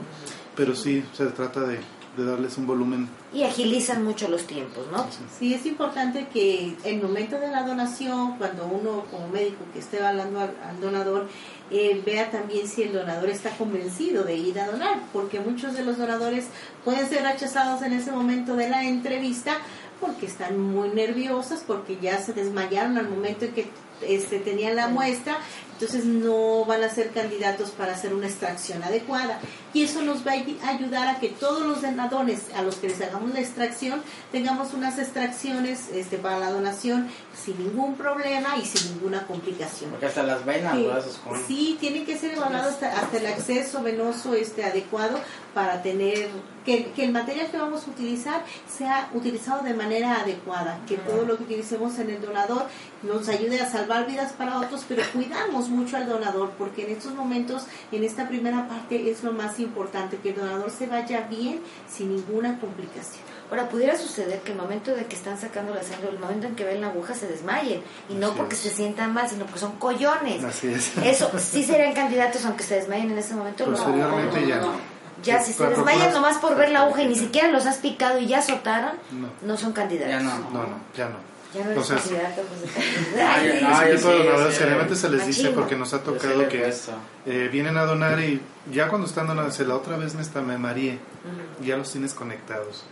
Pero 0.57 0.75
sí, 0.75 1.05
se 1.13 1.27
trata 1.27 1.61
de, 1.61 1.79
de 2.17 2.25
darles 2.25 2.57
un 2.59 2.67
volumen. 2.67 3.09
Y 3.33 3.45
agilizan 3.45 4.05
mucho 4.05 4.29
los 4.29 4.47
tiempos, 4.47 4.87
¿no? 4.91 5.07
Sí, 5.39 5.55
es 5.55 5.67
importante 5.67 6.27
que 6.33 6.77
el 6.85 7.03
momento 7.03 7.39
de 7.39 7.49
la 7.49 7.63
donación, 7.63 8.37
cuando 8.39 8.67
uno 8.67 9.05
como 9.11 9.29
médico 9.29 9.65
que 9.73 9.79
esté 9.79 10.03
hablando 10.03 10.41
al, 10.41 10.55
al 10.67 10.81
donador, 10.81 11.29
eh, 11.71 12.03
vea 12.05 12.31
también 12.31 12.67
si 12.67 12.83
el 12.83 12.93
donador 12.95 13.29
está 13.29 13.51
convencido 13.51 14.25
de 14.25 14.37
ir 14.37 14.59
a 14.59 14.67
donar, 14.67 15.01
porque 15.13 15.41
muchos 15.41 15.75
de 15.75 15.85
los 15.85 15.99
donadores 15.99 16.47
pueden 16.85 17.07
ser 17.09 17.23
rechazados 17.23 17.83
en 17.83 17.93
ese 17.93 18.11
momento 18.11 18.57
de 18.57 18.71
la 18.71 18.85
entrevista 18.85 19.59
porque 20.01 20.27
están 20.27 20.59
muy 20.59 20.89
nerviosas, 20.91 21.63
porque 21.67 21.99
ya 22.01 22.19
se 22.23 22.33
desmayaron 22.33 22.99
al 22.99 23.09
momento 23.09 23.45
en 23.47 23.53
que 23.53 23.69
este, 24.03 24.39
tenían 24.39 24.77
la 24.77 24.87
muestra, 24.89 25.39
entonces 25.73 26.05
no 26.05 26.65
van 26.65 26.83
a 26.85 26.89
ser 26.89 27.11
candidatos 27.11 27.71
para 27.71 27.93
hacer 27.95 28.13
una 28.15 28.27
extracción 28.27 28.83
adecuada. 28.83 29.41
Y 29.75 29.83
eso 29.83 30.03
nos 30.03 30.27
va 30.27 30.33
a 30.33 30.69
ayudar 30.71 31.09
a 31.09 31.21
que 31.21 31.29
todos 31.29 31.65
los 31.67 31.83
donadores 31.83 32.43
a 32.57 32.63
los 32.63 32.77
que 32.77 32.89
les 32.89 33.01
hagamos 33.01 33.33
la 33.33 33.41
extracción 33.41 34.03
tengamos 34.33 34.73
unas 34.75 34.99
extracciones 34.99 35.89
este, 35.93 36.17
para 36.19 36.39
la 36.39 36.51
donación 36.51 37.09
sin 37.45 37.59
ningún 37.59 37.95
problema 37.97 38.57
y 38.57 38.65
sin 38.67 38.95
ninguna 38.95 39.27
complicación. 39.27 39.91
Porque 39.91 40.07
hasta 40.07 40.23
las 40.25 40.45
venas, 40.45 40.75
Sí, 40.77 40.87
con- 41.25 41.47
sí, 41.47 41.77
tiene 41.81 42.05
que 42.05 42.17
ser 42.19 42.33
evaluado 42.33 42.71
hasta, 42.71 42.99
hasta 42.99 43.17
el 43.19 43.27
acceso 43.27 43.83
venoso 43.83 44.35
este 44.35 44.65
adecuado 44.65 45.21
para 45.55 45.83
tener 45.83 46.29
que, 46.65 46.87
que 46.93 47.05
el 47.05 47.13
material 47.13 47.51
que 47.51 47.57
vamos 47.57 47.87
a 47.87 47.91
utilizar 47.91 48.45
sea 48.69 49.09
utilizado 49.15 49.63
de 49.63 49.75
manera 49.75 50.21
adecuada, 50.21 50.79
que 50.87 50.97
todo 50.97 51.25
lo 51.25 51.37
que 51.37 51.45
utilicemos 51.45 51.99
en 51.99 52.11
el 52.11 52.21
donador 52.21 52.67
nos 53.03 53.29
ayude 53.29 53.61
a 53.61 53.71
salvar 53.71 54.07
vidas 54.07 54.33
para 54.33 54.59
otros, 54.59 54.85
pero 54.89 55.03
cuidamos 55.13 55.69
mucho 55.69 55.97
al 55.97 56.09
donador 56.09 56.51
porque 56.59 56.85
en 56.85 56.97
estos 56.97 57.15
momentos, 57.15 57.65
en 57.93 58.05
esta 58.05 58.29
primera 58.29 58.69
parte 58.69 59.11
es 59.11 59.23
lo 59.25 59.33
más 59.33 59.59
importante, 59.61 60.19
que 60.19 60.31
el 60.31 60.37
donador 60.37 60.71
se 60.71 60.87
vaya 60.87 61.27
bien 61.31 61.61
sin 61.89 62.15
ninguna 62.15 62.59
complicación. 62.61 63.25
Ahora, 63.51 63.69
pudiera 63.71 63.97
suceder 63.97 64.41
que 64.41 64.53
el 64.53 64.59
momento 64.59 64.95
de 64.95 65.07
que 65.07 65.17
están 65.17 65.39
sacando 65.39 65.75
la 65.75 65.83
sangre, 65.83 66.11
el 66.11 66.19
momento 66.19 66.47
en 66.47 66.55
que 66.55 66.65
ven 66.65 66.83
la 66.83 66.89
aguja, 66.89 67.15
se 67.15 67.27
desmayen. 67.27 67.81
Y 68.11 68.15
no 68.15 68.27
Así 68.29 68.37
porque 68.37 68.55
es. 68.55 68.61
se 68.61 68.71
sientan 68.71 69.15
mal, 69.15 69.27
sino 69.27 69.47
porque 69.47 69.61
son 69.61 69.73
collones. 69.79 70.45
Así 70.45 70.69
es. 70.69 70.93
Eso, 71.03 71.31
sí 71.39 71.65
serían 71.65 71.95
candidatos 71.95 72.45
aunque 72.45 72.63
se 72.63 72.75
desmayen 72.75 73.11
en 73.11 73.19
ese 73.19 73.35
momento. 73.35 73.65
No, 73.65 73.73
Posteriormente 73.73 74.41
no, 74.43 74.47
ya 74.47 74.57
no. 74.61 74.98
No. 75.19 75.23
Ya, 75.25 75.41
si 75.43 75.53
desmayan 75.53 75.75
procurar- 75.85 76.13
nomás 76.13 76.39
por 76.39 76.57
ver 76.57 76.71
la 76.71 76.83
aguja 76.83 77.03
y 77.03 77.09
ni 77.09 77.17
siquiera 77.17 77.49
los 77.53 77.67
has 77.67 77.79
picado 77.79 78.19
y 78.19 78.27
ya 78.27 78.39
azotaron, 78.39 78.93
No. 79.13 79.29
no 79.43 79.57
son 79.57 79.73
candidatos. 79.73 80.11
Ya 80.13 80.21
no. 80.21 80.39
No, 80.51 80.63
no, 80.67 80.81
ya 80.97 81.09
no. 81.09 81.29
Ya 81.55 81.65
no 81.65 81.71
Entonces, 81.71 82.03
candidato. 82.03 82.43
pues, 82.43 82.87
Ay, 83.17 83.63
Ay, 83.67 83.93
ese 83.93 83.97
tipo 83.97 84.09
de 84.11 84.19
sí, 84.19 84.23
donadores 84.27 84.55
sí, 84.55 84.59
seriamente 84.61 84.97
se 84.97 85.09
les 85.09 85.27
dice 85.27 85.49
porque 85.51 85.77
nos 85.77 85.95
ha 85.95 86.03
tocado 86.03 86.47
que 86.49 86.71
eh, 87.27 87.49
vienen 87.51 87.77
a 87.79 87.85
donar 87.85 88.21
y 88.21 88.43
ya 88.71 88.89
cuando 88.89 89.07
están 89.07 89.27
donando, 89.27 89.53
la 89.67 89.75
otra 89.75 89.97
vez 89.97 90.15
me, 90.15 90.21
está, 90.23 90.43
me 90.43 90.59
mareé, 90.59 90.99
ya 91.65 91.77
los 91.79 91.91
tienes 91.91 92.13
conectados 92.13 92.85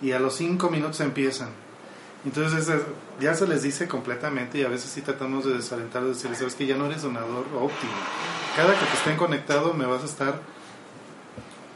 y 0.00 0.12
a 0.12 0.20
los 0.20 0.34
cinco 0.36 0.70
minutos 0.70 1.00
empiezan. 1.00 1.48
Entonces 2.24 2.68
es- 2.68 2.80
ya 3.20 3.34
se 3.34 3.46
les 3.48 3.62
dice 3.62 3.88
completamente 3.88 4.58
y 4.58 4.64
a 4.64 4.68
veces 4.68 4.90
sí 4.90 5.00
tratamos 5.02 5.44
de 5.44 5.54
desalentarlos, 5.54 6.16
decirles, 6.16 6.38
sabes 6.38 6.54
que 6.54 6.66
ya 6.66 6.76
no 6.76 6.86
eres 6.86 7.02
donador 7.02 7.44
óptimo. 7.58 7.92
Cada 8.56 8.72
que 8.78 8.86
te 8.86 8.94
estén 8.94 9.16
conectado 9.16 9.74
me 9.74 9.84
vas 9.86 10.02
a 10.02 10.06
estar 10.06 10.40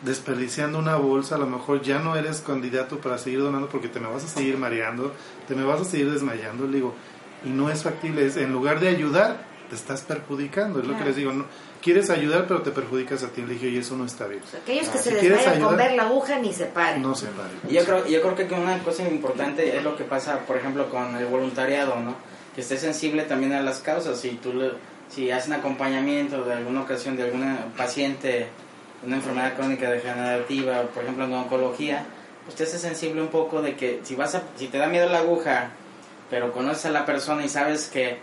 desperdiciando 0.03 0.79
una 0.79 0.97
bolsa, 0.97 1.35
a 1.35 1.39
lo 1.39 1.47
mejor 1.47 1.83
ya 1.83 1.99
no 1.99 2.17
eres 2.17 2.41
candidato 2.41 2.99
para 2.99 3.19
seguir 3.19 3.41
donando 3.41 3.69
porque 3.69 3.89
te 3.89 4.01
me 4.01 4.09
vas 4.09 4.25
a 4.25 4.29
seguir 4.29 4.57
mareando, 4.57 5.13
te 5.47 5.55
me 5.55 5.65
vas 5.65 5.81
a 5.81 5.85
seguir 5.85 6.11
desmayando, 6.11 6.67
le 6.67 6.77
digo, 6.77 6.95
y 7.45 7.51
no 7.51 7.71
es 7.71 7.83
factible, 7.83 8.25
es, 8.27 8.37
en 8.37 8.53
lugar 8.53 8.81
de 8.81 8.89
ayudar, 8.89 9.45
te 9.69 9.77
estás 9.77 10.01
perjudicando, 10.03 10.81
es 10.81 10.87
lo 10.87 10.97
que 10.99 11.05
les 11.05 11.17
digo, 11.17 11.33
no, 11.33 11.45
quieres 11.83 12.11
ayudar 12.11 12.47
pero 12.49 12.63
te 12.63 12.71
perjudicas 12.71 13.23
a 13.23 13.29
ti, 13.29 13.43
le 13.43 13.55
dije, 13.55 13.69
y 13.69 13.77
eso 13.79 13.97
no 13.97 14.05
está 14.07 14.27
bien, 14.27 14.41
Aquellos 14.63 14.89
que 14.89 14.99
Ah, 14.99 15.03
se 15.03 15.11
si 15.11 15.17
quieres 15.17 15.39
desmayan 15.39 15.63
con 15.69 15.77
ver 15.77 15.93
la 15.93 16.03
aguja 16.05 16.39
ni 16.39 16.53
se 16.53 16.67
paren. 16.67 17.03
no 17.03 17.15
se 17.15 17.27
pare. 17.27 17.51
Y 17.69 17.75
yo 17.75 17.85
creo, 17.85 18.07
yo 18.07 18.21
creo 18.23 18.35
que 18.49 18.55
una 18.55 18.79
cosa 18.83 19.07
importante 19.09 19.77
es 19.77 19.85
lo 19.85 19.97
que 19.97 20.05
pasa, 20.05 20.41
por 20.41 20.57
ejemplo, 20.57 20.89
con 20.91 21.15
el 21.17 21.27
voluntariado, 21.27 21.97
¿no? 22.01 22.15
Que 22.55 22.63
esté 22.63 22.79
sensible 22.79 23.23
también 23.25 23.53
a 23.53 23.63
las 23.63 23.79
causas. 23.81 24.19
Si 24.21 24.31
tú 24.31 24.53
le- 24.55 24.73
si 25.09 25.31
haces 25.31 25.49
un 25.49 25.55
acompañamiento 25.55 26.45
de 26.45 26.53
alguna 26.55 26.83
ocasión 26.83 27.17
de 27.17 27.23
alguna 27.25 27.67
paciente, 27.77 28.49
una 29.05 29.17
enfermedad 29.17 29.55
crónica 29.55 29.91
degenerativa, 29.91 30.83
por 30.83 31.03
ejemplo 31.03 31.25
en 31.25 31.33
oncología, 31.35 32.05
te 32.57 32.65
hace 32.65 32.79
sensible 32.79 33.21
un 33.23 33.29
poco 33.29 33.63
de 33.63 33.77
que 33.77 34.01
si 34.03 34.15
vas 34.17 34.35
a, 34.35 34.43
si 34.57 34.67
te 34.69 34.79
da 34.79 34.89
miedo 34.89 35.09
la 35.09 35.19
aguja, 35.19 35.71
pero 36.29 36.53
conoces 36.53 36.87
a 36.87 36.91
la 36.91 37.07
persona 37.07 37.45
y 37.45 37.49
sabes 37.49 37.87
que 37.87 38.19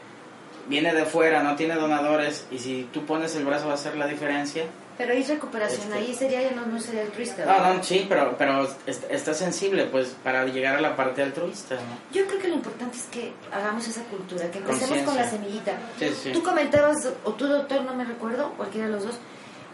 viene 0.67 0.93
de 0.93 1.05
fuera, 1.05 1.43
no 1.43 1.55
tiene 1.55 1.75
donadores, 1.75 2.45
y 2.51 2.59
si 2.59 2.89
tú 2.91 3.05
pones 3.05 3.35
el 3.35 3.45
brazo 3.45 3.65
va 3.67 3.71
a 3.71 3.75
hacer 3.75 3.95
la 3.97 4.07
diferencia, 4.07 4.63
Pero 4.97 5.13
hay 5.13 5.21
recuperación, 5.23 5.81
Este- 5.83 5.93
ahí 5.93 6.13
sería 6.15 6.49
no, 6.55 6.65
no 6.65 6.79
sería 6.81 7.01
altruista. 7.03 7.45
No, 7.45 7.51
¿verdad? 7.51 7.73
no, 7.75 7.83
sí, 7.83 8.05
pero, 8.09 8.35
pero 8.35 8.67
est- 8.87 9.05
está 9.11 9.33
sensible, 9.35 9.85
pues, 9.85 10.15
para 10.23 10.43
llegar 10.47 10.75
a 10.75 10.81
la 10.81 10.95
parte 10.95 11.21
altruista, 11.21 11.75
¿no? 11.75 11.81
Yo 12.11 12.25
creo 12.25 12.39
que 12.41 12.47
lo 12.47 12.55
importante 12.55 12.97
es 12.97 13.03
que 13.03 13.31
hagamos 13.53 13.87
esa 13.87 14.01
cultura, 14.05 14.49
que 14.49 14.57
empecemos 14.57 14.97
con 15.03 15.15
la 15.15 15.29
semillita. 15.29 15.73
Sí, 15.99 16.09
sí. 16.23 16.31
Tú 16.33 16.41
comentabas, 16.41 17.07
o 17.23 17.31
tú 17.33 17.45
doctor, 17.47 17.83
no 17.83 17.93
me 17.93 18.05
recuerdo, 18.05 18.53
cualquiera 18.57 18.87
de 18.87 18.93
los 18.93 19.03
dos, 19.05 19.15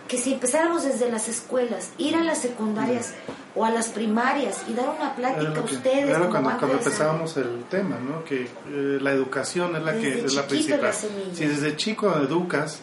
que 0.07 0.17
si 0.17 0.33
empezáramos 0.33 0.83
desde 0.83 1.09
las 1.09 1.27
escuelas, 1.29 1.91
ir 1.97 2.15
a 2.15 2.23
las 2.23 2.39
secundarias 2.39 3.13
o 3.55 3.65
a 3.65 3.69
las 3.69 3.87
primarias 3.89 4.63
y 4.67 4.73
dar 4.73 4.89
una 4.89 5.15
plática 5.15 5.59
a 5.59 5.63
ustedes. 5.63 6.17
como 6.17 6.31
cuando, 6.31 6.71
empezábamos 6.73 7.37
el 7.37 7.63
tema, 7.69 7.97
¿no? 7.99 8.23
Que 8.23 8.43
eh, 8.43 8.99
la 9.01 9.11
educación 9.11 9.75
es 9.75 9.83
la 9.83 9.93
que 9.93 10.25
es 10.25 10.33
la 10.33 10.47
principal. 10.47 10.93
Si 10.93 11.45
desde 11.45 11.75
chico 11.77 12.13
educas, 12.17 12.81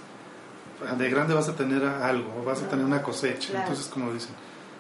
de 0.97 1.11
grande 1.11 1.35
vas 1.35 1.49
a 1.49 1.55
tener 1.55 1.85
algo, 1.85 2.43
vas 2.45 2.63
a 2.63 2.69
tener 2.69 2.85
una 2.85 3.03
cosecha. 3.03 3.51
Claro. 3.51 3.67
Entonces, 3.67 3.93
como 3.93 4.13
dicen. 4.13 4.35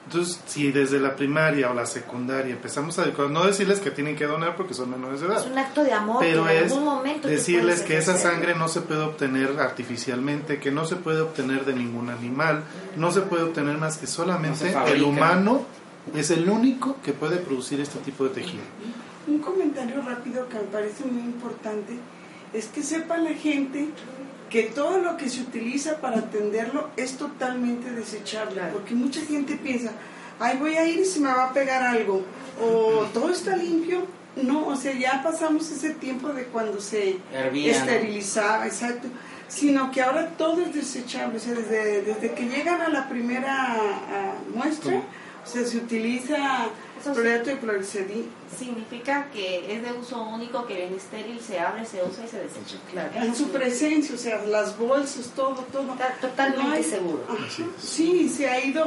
Entonces, 0.06 0.40
si 0.46 0.72
desde 0.72 0.98
la 0.98 1.14
primaria 1.14 1.70
o 1.70 1.74
la 1.74 1.86
secundaria 1.86 2.52
empezamos 2.52 2.98
a 2.98 3.04
educar, 3.04 3.30
no 3.30 3.46
decirles 3.46 3.80
que 3.80 3.90
tienen 3.90 4.16
que 4.16 4.26
donar 4.26 4.56
porque 4.56 4.74
son 4.74 4.90
menores 4.90 5.20
de 5.20 5.26
edad, 5.26 5.38
Es 5.38 5.46
un 5.46 5.58
acto 5.58 5.84
de 5.84 5.92
amor 5.92 6.16
pero 6.18 6.48
en 6.48 6.64
es 6.64 6.72
algún 6.72 6.84
momento 6.84 7.28
decirles 7.28 7.82
que 7.82 7.96
esa 7.96 8.16
sangre 8.16 8.54
no 8.56 8.66
se 8.68 8.80
puede 8.80 9.02
obtener 9.02 9.60
artificialmente, 9.60 10.58
que 10.58 10.70
no 10.72 10.84
se 10.84 10.96
puede 10.96 11.20
obtener 11.20 11.64
de 11.64 11.74
ningún 11.74 12.10
animal, 12.10 12.64
no 12.96 13.12
se 13.12 13.20
puede 13.20 13.44
obtener 13.44 13.78
más 13.78 13.98
que 13.98 14.06
solamente 14.06 14.74
el 14.88 15.02
humano 15.02 15.64
es 16.14 16.30
el 16.30 16.48
único 16.48 16.96
que 17.04 17.12
puede 17.12 17.36
producir 17.36 17.80
este 17.80 17.98
tipo 18.00 18.24
de 18.24 18.30
tejido. 18.30 18.62
Un 19.28 19.38
comentario 19.38 20.02
rápido 20.02 20.48
que 20.48 20.56
me 20.56 20.64
parece 20.64 21.04
muy 21.04 21.22
importante 21.22 21.98
es 22.52 22.66
que 22.66 22.82
sepa 22.82 23.16
la 23.18 23.34
gente 23.34 23.90
que 24.50 24.64
todo 24.64 24.98
lo 24.98 25.16
que 25.16 25.30
se 25.30 25.40
utiliza 25.40 25.98
para 25.98 26.18
atenderlo 26.18 26.90
es 26.96 27.16
totalmente 27.16 27.90
desechable, 27.92 28.60
porque 28.72 28.94
mucha 28.94 29.20
gente 29.20 29.56
piensa, 29.56 29.92
ay 30.40 30.58
voy 30.58 30.74
a 30.74 30.86
ir 30.86 30.98
y 30.98 31.04
se 31.04 31.20
me 31.20 31.28
va 31.28 31.44
a 31.44 31.52
pegar 31.52 31.82
algo, 31.82 32.22
o 32.60 33.04
todo 33.14 33.30
está 33.30 33.56
limpio. 33.56 34.06
No, 34.36 34.68
o 34.68 34.76
sea, 34.76 34.92
ya 34.92 35.22
pasamos 35.24 35.70
ese 35.72 35.90
tiempo 35.90 36.28
de 36.28 36.44
cuando 36.44 36.80
se 36.80 37.18
Hervía, 37.32 37.72
¿no? 37.72 37.78
esterilizaba, 37.78 38.66
exacto, 38.66 39.08
sino 39.48 39.90
que 39.90 40.02
ahora 40.02 40.30
todo 40.36 40.62
es 40.62 40.72
desechable, 40.72 41.36
o 41.36 41.40
sea, 41.40 41.54
desde, 41.54 42.02
desde 42.02 42.30
que 42.32 42.44
llegan 42.44 42.80
a 42.80 42.88
la 42.88 43.08
primera 43.08 43.76
muestra, 44.54 45.02
o 45.44 45.48
sea, 45.48 45.64
se 45.64 45.78
utiliza. 45.78 46.36
Cloreto 47.02 47.50
de 47.50 47.60
cloricedi- 47.60 48.26
Significa 48.58 49.28
que 49.32 49.74
es 49.74 49.82
de 49.82 49.92
uso 49.92 50.20
único, 50.22 50.66
que 50.66 50.86
en 50.86 50.94
estéril 50.94 51.40
se 51.40 51.58
abre, 51.60 51.84
se 51.86 52.02
usa 52.02 52.24
y 52.24 52.28
se 52.28 52.38
desecha. 52.38 52.76
Claro. 52.90 53.10
en 53.14 53.34
su 53.34 53.48
presencia, 53.50 54.14
o 54.14 54.18
sea, 54.18 54.44
las 54.46 54.76
bolsas, 54.78 55.30
todo, 55.36 55.64
todo. 55.72 55.92
Está 55.92 56.14
totalmente 56.20 56.62
No 56.64 56.72
hay- 56.72 56.82
seguro. 56.84 57.24
Ajá, 57.28 57.64
sí, 57.80 58.28
se 58.28 58.48
ha 58.48 58.64
ido 58.64 58.84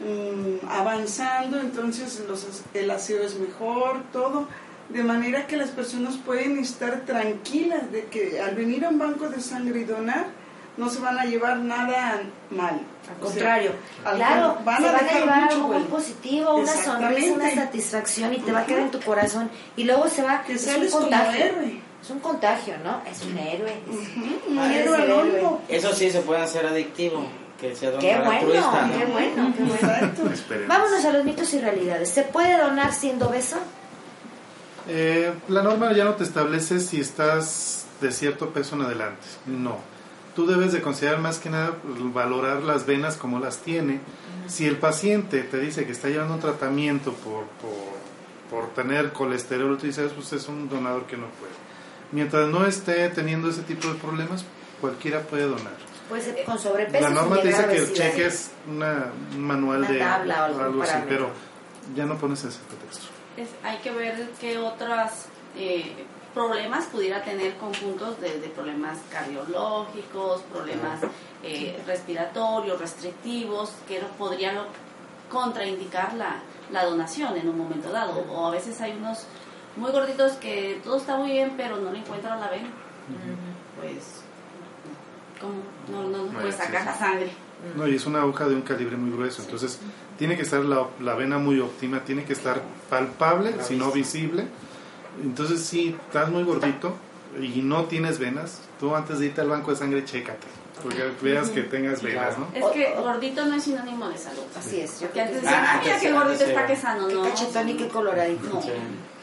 mm, 0.00 0.66
avanzando, 0.68 1.60
entonces 1.60 2.22
los, 2.26 2.46
el 2.74 2.90
aseo 2.90 3.22
es 3.22 3.34
mejor, 3.38 4.02
todo, 4.12 4.48
de 4.88 5.02
manera 5.04 5.46
que 5.46 5.56
las 5.56 5.70
personas 5.70 6.16
pueden 6.16 6.58
estar 6.58 7.02
tranquilas 7.04 7.92
de 7.92 8.04
que 8.06 8.40
al 8.40 8.54
venir 8.54 8.84
a 8.84 8.88
un 8.88 8.98
banco 8.98 9.28
de 9.28 9.40
sangre 9.40 9.80
y 9.80 9.84
donar, 9.84 10.26
no 10.76 10.88
se 10.88 11.00
van 11.00 11.18
a 11.18 11.24
llevar 11.24 11.58
nada 11.58 12.22
mal. 12.50 12.80
Al 12.80 12.80
O 12.80 13.04
sea, 13.04 13.14
contrario, 13.20 13.72
claro, 14.16 14.58
van 14.64 14.82
se 14.82 14.88
a 14.88 14.92
van 14.92 15.00
a 15.00 15.04
dejar 15.04 15.20
llevar 15.22 15.42
mucho 15.42 15.54
algo 15.56 15.68
muy 15.68 15.82
positivo, 15.84 16.54
una 16.54 16.72
sonrisa, 16.72 17.32
una 17.34 17.50
satisfacción 17.54 18.34
y 18.34 18.38
te 18.38 18.52
va 18.52 18.60
a 18.60 18.66
quedar 18.66 18.82
en 18.82 18.90
tu 18.90 19.00
corazón 19.00 19.50
y 19.76 19.84
luego 19.84 20.08
se 20.08 20.22
va, 20.22 20.42
Que 20.42 20.54
es 20.54 20.62
sales 20.64 20.92
un 20.94 21.00
como 21.00 21.10
contagio, 21.10 21.44
héroe. 21.44 21.80
es 22.02 22.10
un 22.10 22.18
contagio, 22.20 22.74
¿no? 22.84 23.02
Es 23.10 23.22
un 23.24 23.36
héroe. 23.38 23.74
Ujú, 23.88 24.50
Un 24.52 24.58
héroe 24.58 24.74
ese 24.96 25.02
héroe. 25.04 25.20
anónimo. 25.20 25.62
Eso 25.68 25.92
sí 25.94 26.10
se 26.10 26.20
puede 26.20 26.40
hacer 26.42 26.64
adictivo, 26.66 27.26
que 27.60 27.74
sea 27.74 27.98
Qué 27.98 28.16
bueno, 28.16 28.30
altruista, 28.30 28.86
¿no? 28.86 28.98
qué 28.98 29.04
bueno, 29.06 29.52
qué 29.56 29.62
bueno. 29.64 30.66
Vámonos 30.68 31.04
a 31.04 31.12
los 31.12 31.24
mitos 31.24 31.52
y 31.54 31.60
realidades. 31.60 32.08
¿Se 32.10 32.22
puede 32.22 32.56
donar 32.58 32.92
siendo 32.94 33.28
obeso? 33.28 33.56
Eh, 34.88 35.32
la 35.48 35.62
norma 35.62 35.92
ya 35.92 36.04
no 36.04 36.14
te 36.14 36.24
establece 36.24 36.80
si 36.80 37.00
estás 37.00 37.86
de 38.00 38.10
cierto 38.12 38.50
peso 38.50 38.76
en 38.76 38.82
adelante. 38.82 39.26
No. 39.46 39.76
Tú 40.34 40.46
debes 40.46 40.72
de 40.72 40.80
considerar 40.80 41.20
más 41.20 41.38
que 41.38 41.50
nada 41.50 41.72
pues, 41.82 42.12
valorar 42.12 42.62
las 42.62 42.86
venas 42.86 43.16
como 43.16 43.40
las 43.40 43.58
tiene. 43.58 44.00
Si 44.46 44.66
el 44.66 44.76
paciente 44.76 45.42
te 45.42 45.58
dice 45.58 45.86
que 45.86 45.92
está 45.92 46.08
llevando 46.08 46.34
un 46.34 46.40
tratamiento 46.40 47.12
por, 47.12 47.44
por, 47.60 47.70
por 48.50 48.70
tener 48.74 49.12
colesterol, 49.12 49.76
tú 49.78 49.86
dices, 49.86 50.12
pues 50.12 50.32
es 50.32 50.48
un 50.48 50.68
donador 50.68 51.04
que 51.06 51.16
no 51.16 51.26
puede. 51.26 51.52
Mientras 52.12 52.48
no 52.48 52.66
esté 52.66 53.08
teniendo 53.10 53.48
ese 53.50 53.62
tipo 53.62 53.88
de 53.88 53.94
problemas, 53.94 54.44
cualquiera 54.80 55.20
puede 55.22 55.44
donar. 55.44 55.74
Puede 56.08 56.22
ser 56.22 56.44
con 56.44 56.58
sobrepeso. 56.58 57.00
La 57.08 57.10
norma 57.10 57.40
te 57.40 57.48
dice 57.48 57.66
que 57.66 57.76
el 57.76 57.92
cheque 57.92 58.26
es 58.26 58.50
una, 58.68 59.06
un 59.32 59.42
manual 59.42 59.80
Una 59.80 59.90
de 59.90 59.98
tabla 60.00 60.50
o 60.52 60.60
algo 60.60 60.82
así, 60.82 60.96
pero 61.08 61.30
ya 61.94 62.06
no 62.06 62.16
pones 62.18 62.42
ese 62.44 62.58
pretexto. 62.68 63.06
Es- 63.36 63.48
hay 63.62 63.78
que 63.78 63.92
ver 63.92 64.28
qué 64.40 64.58
otros 64.58 65.10
problemas 66.34 66.86
pudiera 66.86 67.22
tener 67.22 67.56
conjuntos 67.56 68.20
de, 68.20 68.38
de 68.40 68.48
problemas 68.48 68.98
cardiológicos, 69.10 70.42
problemas 70.52 71.00
eh, 71.42 71.80
respiratorios, 71.86 72.78
restrictivos, 72.80 73.72
que 73.88 74.00
lo- 74.00 74.08
podrían 74.18 74.56
contraindicar 75.30 76.14
la, 76.14 76.36
la 76.72 76.84
donación 76.84 77.36
en 77.36 77.48
un 77.48 77.58
momento 77.58 77.90
dado. 77.90 78.24
O 78.30 78.46
a 78.46 78.50
veces 78.50 78.80
hay 78.80 78.92
unos 78.92 79.26
muy 79.76 79.90
gorditos 79.92 80.32
que 80.32 80.80
todo 80.84 80.96
está 80.96 81.16
muy 81.16 81.30
bien, 81.32 81.54
pero 81.56 81.76
no 81.76 81.90
le 81.92 81.98
encuentran 81.98 82.40
la 82.40 82.48
vena. 82.50 82.68
Pues, 83.80 84.22
¿cómo? 85.40 85.62
No, 85.90 86.08
no, 86.08 86.24
puede 86.32 86.52
sacar 86.52 86.84
la 86.84 86.96
sangre. 86.98 87.30
No, 87.76 87.86
y 87.86 87.94
es 87.96 88.06
una 88.06 88.22
aguja 88.22 88.48
de 88.48 88.54
un 88.54 88.62
calibre 88.62 88.96
muy 88.96 89.10
grueso, 89.10 89.42
entonces 89.42 89.78
tiene 90.18 90.34
que 90.34 90.42
estar 90.42 90.60
la, 90.64 90.86
la 91.00 91.14
vena 91.14 91.38
muy 91.38 91.60
óptima, 91.60 92.00
tiene 92.04 92.24
que 92.24 92.32
estar 92.32 92.62
palpable, 92.88 93.54
si 93.62 93.76
no 93.76 93.90
visible. 93.92 94.46
Entonces, 95.22 95.60
si 95.62 95.88
estás 96.06 96.30
muy 96.30 96.42
gordito 96.44 96.94
y 97.40 97.60
no 97.62 97.84
tienes 97.84 98.18
venas, 98.18 98.60
tú 98.78 98.94
antes 98.94 99.18
de 99.18 99.26
irte 99.26 99.40
al 99.40 99.48
banco 99.48 99.70
de 99.70 99.76
sangre, 99.76 100.04
chécate, 100.04 100.46
porque 100.82 101.10
veas 101.22 101.50
que 101.50 101.62
tengas 101.62 102.02
venas, 102.02 102.38
¿no? 102.38 102.48
Es 102.54 102.64
que 102.72 102.94
gordito 103.00 103.44
no 103.46 103.54
es 103.56 103.62
sinónimo 103.64 104.08
de 104.08 104.16
salud. 104.18 104.42
Así 104.58 104.80
es. 104.80 105.00
Yo 105.00 105.12
Que 105.12 105.20
antes 105.20 105.36
que 105.36 105.42
decían, 105.42 105.64
Ah, 105.64 105.72
"Ay, 105.74 105.80
mira 105.84 106.00
qué 106.00 106.12
gordito 106.12 106.44
está, 106.44 106.66
que 106.66 106.76
sano, 106.76 107.08
qué 107.08 107.14
¿no? 107.14 107.22
cachetón 107.24 107.68
y 107.68 107.74
qué 107.74 107.88
coloradito. 107.88 108.48
No. 108.54 108.62
Sí. 108.62 108.70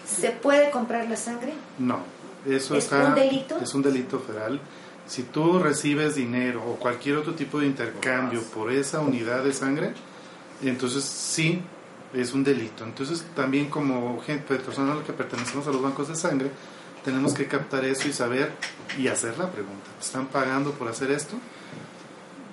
¿Se 0.05 0.29
puede 0.31 0.69
comprar 0.71 1.09
la 1.09 1.17
sangre? 1.17 1.53
No, 1.79 1.99
eso 2.47 2.75
¿Es 2.75 2.85
está, 2.85 3.07
un 3.07 3.15
delito? 3.15 3.57
es 3.61 3.73
un 3.73 3.81
delito 3.81 4.19
federal. 4.19 4.59
Si 5.05 5.23
tú 5.23 5.57
recibes 5.59 6.15
dinero 6.15 6.61
o 6.65 6.75
cualquier 6.75 7.17
otro 7.17 7.33
tipo 7.33 7.59
de 7.59 7.65
intercambio 7.65 8.41
por 8.43 8.71
esa 8.71 8.99
unidad 9.01 9.43
de 9.43 9.53
sangre, 9.53 9.93
entonces 10.61 11.03
sí 11.03 11.61
es 12.13 12.33
un 12.33 12.43
delito. 12.43 12.83
Entonces 12.83 13.25
también 13.35 13.69
como 13.69 14.19
gente 14.21 14.55
personal 14.55 15.03
que 15.03 15.13
pertenecemos 15.13 15.67
a 15.67 15.71
los 15.71 15.81
bancos 15.81 16.07
de 16.07 16.15
sangre, 16.15 16.51
tenemos 17.03 17.33
que 17.33 17.47
captar 17.47 17.85
eso 17.85 18.07
y 18.07 18.13
saber 18.13 18.51
y 18.97 19.07
hacer 19.07 19.37
la 19.37 19.49
pregunta. 19.49 19.85
¿Te 19.99 20.05
¿Están 20.05 20.27
pagando 20.27 20.71
por 20.71 20.87
hacer 20.87 21.11
esto? 21.11 21.37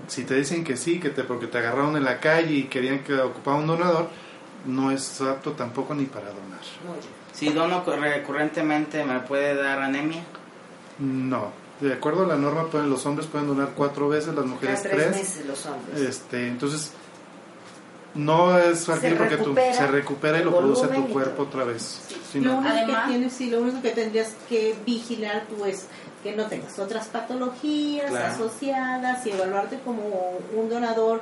Si 0.07 0.25
te 0.25 0.35
dicen 0.35 0.65
que 0.65 0.77
sí, 0.77 1.01
que 1.01 1.11
te 1.11 1.25
porque 1.25 1.47
te 1.47 1.59
agarraron 1.59 1.97
en 1.97 2.05
la 2.05 2.21
calle 2.21 2.55
y 2.55 2.63
querían 2.65 3.01
que 3.01 3.15
ocupara 3.15 3.57
un 3.57 3.67
donador, 3.67 4.09
no 4.67 4.91
es 4.91 5.21
apto 5.21 5.53
tampoco 5.53 5.95
ni 5.95 6.05
para 6.05 6.27
donar. 6.27 6.61
Si 7.33 7.49
dono 7.51 7.83
recurrentemente, 7.85 9.05
¿me 9.05 9.21
puede 9.21 9.55
dar 9.55 9.81
anemia? 9.81 10.23
No, 10.99 11.51
de 11.81 11.93
acuerdo 11.95 12.25
a 12.25 12.29
la 12.29 12.37
norma, 12.37 12.67
pueden, 12.67 12.89
los 12.91 13.05
hombres 13.07 13.27
pueden 13.27 13.49
donar 13.49 13.71
cuatro 13.75 14.09
veces, 14.09 14.29
las 14.29 14.37
Cada 14.37 14.47
mujeres 14.47 14.83
tres 14.83 14.95
tres. 14.95 15.17
meses 15.17 15.47
los 15.47 15.67
hombres. 15.67 16.01
Este, 16.01 16.47
entonces, 16.47 16.93
no 18.15 18.59
es 18.59 18.87
fácil 18.87 19.15
porque 19.17 19.37
tú, 19.39 19.55
se 19.55 19.87
recupera 19.87 20.41
y 20.41 20.45
lo 20.45 20.57
produce 20.57 20.87
tu 20.89 21.09
cuerpo 21.09 21.43
otra 21.45 21.65
vez. 21.65 22.01
Sí, 22.33 22.41
Lo 22.41 22.53
no. 22.53 22.59
único 22.59 22.75
Además- 22.75 23.05
que 23.05 23.11
tienes, 23.11 23.33
sí, 23.33 23.51
lo 23.51 23.61
único 23.61 23.83
que 23.83 23.91
tendrías 23.91 24.35
que 24.49 24.75
vigilar 24.87 25.45
tú 25.49 25.65
es 25.65 25.87
que 26.23 26.35
no 26.35 26.47
tengas 26.47 26.79
otras 26.79 27.07
patologías 27.09 28.11
Claro. 28.11 28.33
asociadas 28.35 29.27
y 29.27 29.31
evaluarte 29.31 29.79
como 29.85 30.39
un 30.57 30.69
donador 30.71 31.21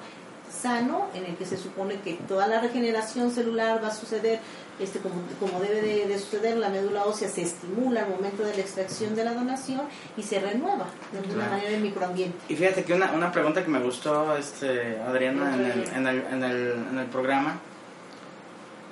sano 0.53 1.09
en 1.15 1.25
el 1.25 1.37
que 1.37 1.47
se 1.47 1.57
supone 1.57 1.97
que 2.01 2.15
toda 2.29 2.47
la 2.47 2.61
regeneración 2.61 3.31
celular 3.31 3.83
va 3.83 3.89
a 3.89 3.95
suceder 3.95 4.39
este 4.79 4.99
como, 5.01 5.15
como 5.41 5.61
debe 5.61 5.81
de, 5.83 6.07
de 6.07 6.19
suceder 6.19 6.57
la 6.57 6.69
médula 6.69 7.05
ósea 7.05 7.29
se 7.29 7.43
estimula 7.43 8.03
al 8.03 8.11
momento 8.11 8.43
de 8.43 8.55
la 8.55 8.61
extracción 8.61 9.15
de 9.15 9.25
la 9.25 9.33
donación 9.35 9.83
y 10.17 10.23
se 10.23 10.41
renueva 10.41 10.87
de 11.13 11.19
alguna 11.19 11.35
Claro. 11.35 11.51
manera 11.53 11.71
el 11.71 11.83
microambiente. 11.83 12.37
Y 12.49 12.57
fíjate 12.57 12.85
que 12.85 12.93
una, 12.95 13.13
una 13.13 13.31
pregunta 13.33 13.63
que 13.63 13.71
me 13.71 13.81
gustó, 13.81 14.37
este, 14.37 14.99
Adriana, 15.07 15.55
en 15.55 15.65
el, 15.65 15.89
en, 15.95 16.07
el, 16.07 16.25
en, 16.33 16.45
el, 16.45 16.73
en 16.93 16.99
el 16.99 17.07
programa, 17.07 17.59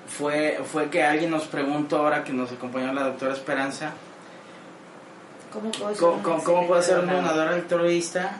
fue, 0.07 0.61
fue 0.71 0.91
que 0.91 1.03
alguien 1.03 1.31
nos 1.31 1.47
preguntó, 1.47 1.99
ahora 1.99 2.25
que 2.25 2.33
nos 2.33 2.51
acompañó 2.53 2.93
la 2.93 3.05
doctora 3.05 3.33
Esperanza, 3.35 3.93
¿Cómo 5.53 5.71
puedo 5.73 5.91
ser 5.91 5.99
¿cómo, 5.99 6.15
un 6.17 6.23
cómo- 6.23 6.45
cómo 6.45 6.67
puede 6.69 6.83
ser 6.83 6.99
un 7.01 7.07
donador 7.09 7.49
altruista 7.49 8.37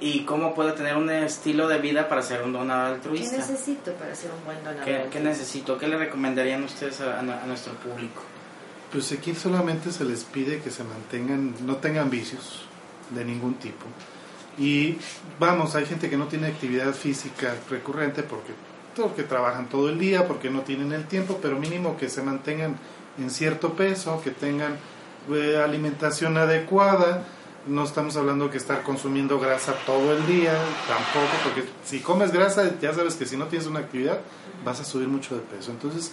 y 0.00 0.20
cómo 0.20 0.54
puedo 0.54 0.74
tener 0.74 0.96
un 0.96 1.10
estilo 1.10 1.66
de 1.68 1.78
vida 1.78 2.08
para 2.08 2.22
ser 2.22 2.42
un 2.42 2.52
donador 2.52 2.88
¿Qué 3.00 3.08
altruista? 3.08 3.36
necesito 3.38 3.92
para 3.94 4.14
ser 4.14 4.30
un 4.30 4.44
buen 4.44 4.58
donador? 4.62 4.84
¿Qué, 4.84 5.06
qué 5.10 5.20
necesito? 5.20 5.76
¿Qué 5.78 5.88
le 5.88 5.96
recomendarían 5.98 6.62
ustedes 6.62 7.00
a, 7.00 7.18
a 7.18 7.22
nu- 7.22 7.32
a 7.32 7.44
nuestro 7.46 7.72
público? 7.74 8.22
Pues 8.92 9.10
aquí 9.12 9.34
solamente 9.34 9.90
se 9.92 10.04
les 10.04 10.24
pide 10.24 10.60
que 10.60 10.70
se 10.70 10.84
mantengan, 10.84 11.54
no 11.66 11.76
tengan 11.76 12.08
vicios 12.10 12.62
de 13.10 13.24
ningún 13.24 13.54
tipo. 13.54 13.84
Y 14.56 14.96
vamos, 15.38 15.74
hay 15.74 15.84
gente 15.86 16.08
que 16.10 16.16
no 16.16 16.26
tiene 16.26 16.46
actividad 16.48 16.92
física 16.94 17.54
recurrente 17.70 18.22
porque, 18.22 18.52
porque 18.96 19.22
trabajan 19.24 19.68
todo 19.68 19.88
el 19.88 19.98
día, 19.98 20.26
porque 20.26 20.48
no 20.50 20.62
tienen 20.62 20.92
el 20.92 21.06
tiempo, 21.06 21.38
pero 21.42 21.58
mínimo 21.58 21.96
que 21.96 22.08
se 22.08 22.22
mantengan 22.22 22.76
en 23.18 23.30
cierto 23.30 23.74
peso, 23.74 24.20
que 24.22 24.30
tengan 24.30 24.76
eh, 25.32 25.60
alimentación 25.62 26.36
adecuada. 26.38 27.24
No 27.68 27.84
estamos 27.84 28.16
hablando 28.16 28.50
que 28.50 28.56
estar 28.56 28.82
consumiendo 28.82 29.38
grasa 29.38 29.74
todo 29.84 30.16
el 30.16 30.26
día, 30.26 30.52
tampoco, 30.86 31.32
porque 31.44 31.64
si 31.84 32.00
comes 32.00 32.32
grasa, 32.32 32.78
ya 32.80 32.94
sabes 32.94 33.14
que 33.14 33.26
si 33.26 33.36
no 33.36 33.46
tienes 33.46 33.68
una 33.68 33.80
actividad, 33.80 34.20
vas 34.64 34.80
a 34.80 34.84
subir 34.84 35.06
mucho 35.06 35.34
de 35.34 35.42
peso. 35.42 35.70
Entonces, 35.70 36.12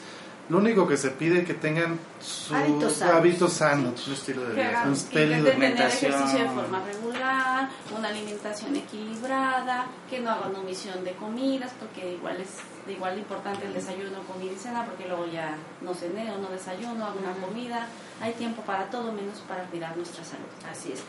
lo 0.49 0.59
único 0.59 0.87
que 0.87 0.95
se 0.95 1.09
pide 1.09 1.39
es 1.39 1.47
que 1.47 1.55
tengan 1.55 1.97
sus 2.21 2.51
Hábitos 2.51 2.93
sanos. 2.93 3.15
hábitos 3.15 3.53
sanos. 3.53 4.07
Un 4.07 4.13
estilo 4.13 4.43
de 4.43 4.53
vida. 4.53 4.83
Un 4.85 4.91
que 4.91 4.99
estilo 4.99 5.43
de 5.43 5.51
alimentación. 5.51 6.11
ejercicio 6.13 6.39
de 6.39 6.49
forma 6.49 6.83
regular, 6.85 7.69
una 7.97 8.07
alimentación 8.09 8.75
equilibrada, 8.75 9.87
que 10.09 10.19
no 10.19 10.29
hagan 10.29 10.55
omisión 10.55 11.03
de 11.03 11.13
comidas, 11.13 11.71
porque 11.79 12.13
igual 12.13 12.39
es 12.41 12.49
de 12.85 12.93
igual 12.93 13.17
importante 13.17 13.65
el 13.65 13.73
desayuno, 13.73 14.19
comida 14.31 14.51
y 14.51 14.57
cena, 14.57 14.85
porque 14.85 15.07
luego 15.07 15.25
ya 15.25 15.57
no 15.81 15.95
cené 15.95 16.31
o 16.31 16.37
no 16.37 16.49
desayuno, 16.49 17.05
hago 17.05 17.19
una 17.19 17.33
comida. 17.47 17.87
Hay 18.21 18.33
tiempo 18.33 18.61
para 18.61 18.85
todo 18.91 19.11
menos 19.11 19.39
para 19.47 19.63
cuidar 19.63 19.97
nuestra 19.97 20.23
salud. 20.23 20.45
Así 20.69 20.91
es. 20.91 20.99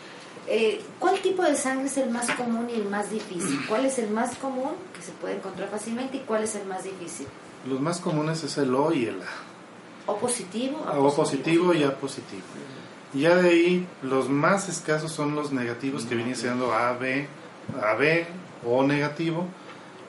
Eh, 0.48 0.80
¿Cuál 1.00 1.18
tipo 1.20 1.42
de 1.42 1.56
sangre 1.56 1.86
es 1.86 1.96
el 1.96 2.10
más 2.10 2.30
común 2.32 2.68
y 2.70 2.74
el 2.74 2.88
más 2.88 3.10
difícil? 3.10 3.58
¿Cuál 3.68 3.84
es 3.86 3.98
el 3.98 4.10
más 4.10 4.36
común 4.36 4.70
que 4.94 5.02
se 5.02 5.12
puede 5.12 5.36
encontrar 5.36 5.68
fácilmente 5.68 6.18
y 6.18 6.20
cuál 6.20 6.44
es 6.44 6.54
el 6.54 6.66
más 6.66 6.84
difícil? 6.84 7.26
Los 7.68 7.80
más 7.80 7.98
comunes 7.98 8.44
es 8.44 8.56
el 8.58 8.74
O 8.74 8.92
y 8.92 9.06
el 9.06 9.20
A. 9.22 10.10
¿O 10.12 10.16
positivo? 10.18 10.78
O 10.98 11.12
positivo 11.14 11.74
y 11.74 11.82
A 11.82 11.96
positivo. 11.96 12.42
Ya 13.12 13.34
de 13.36 13.48
ahí, 13.48 13.86
los 14.02 14.28
más 14.28 14.68
escasos 14.68 15.10
son 15.10 15.34
los 15.34 15.50
negativos 15.52 16.04
que 16.04 16.14
vienen 16.14 16.36
siendo 16.36 16.72
AB, 16.72 17.26
AB, 17.82 18.26
O 18.64 18.82
negativo. 18.84 19.46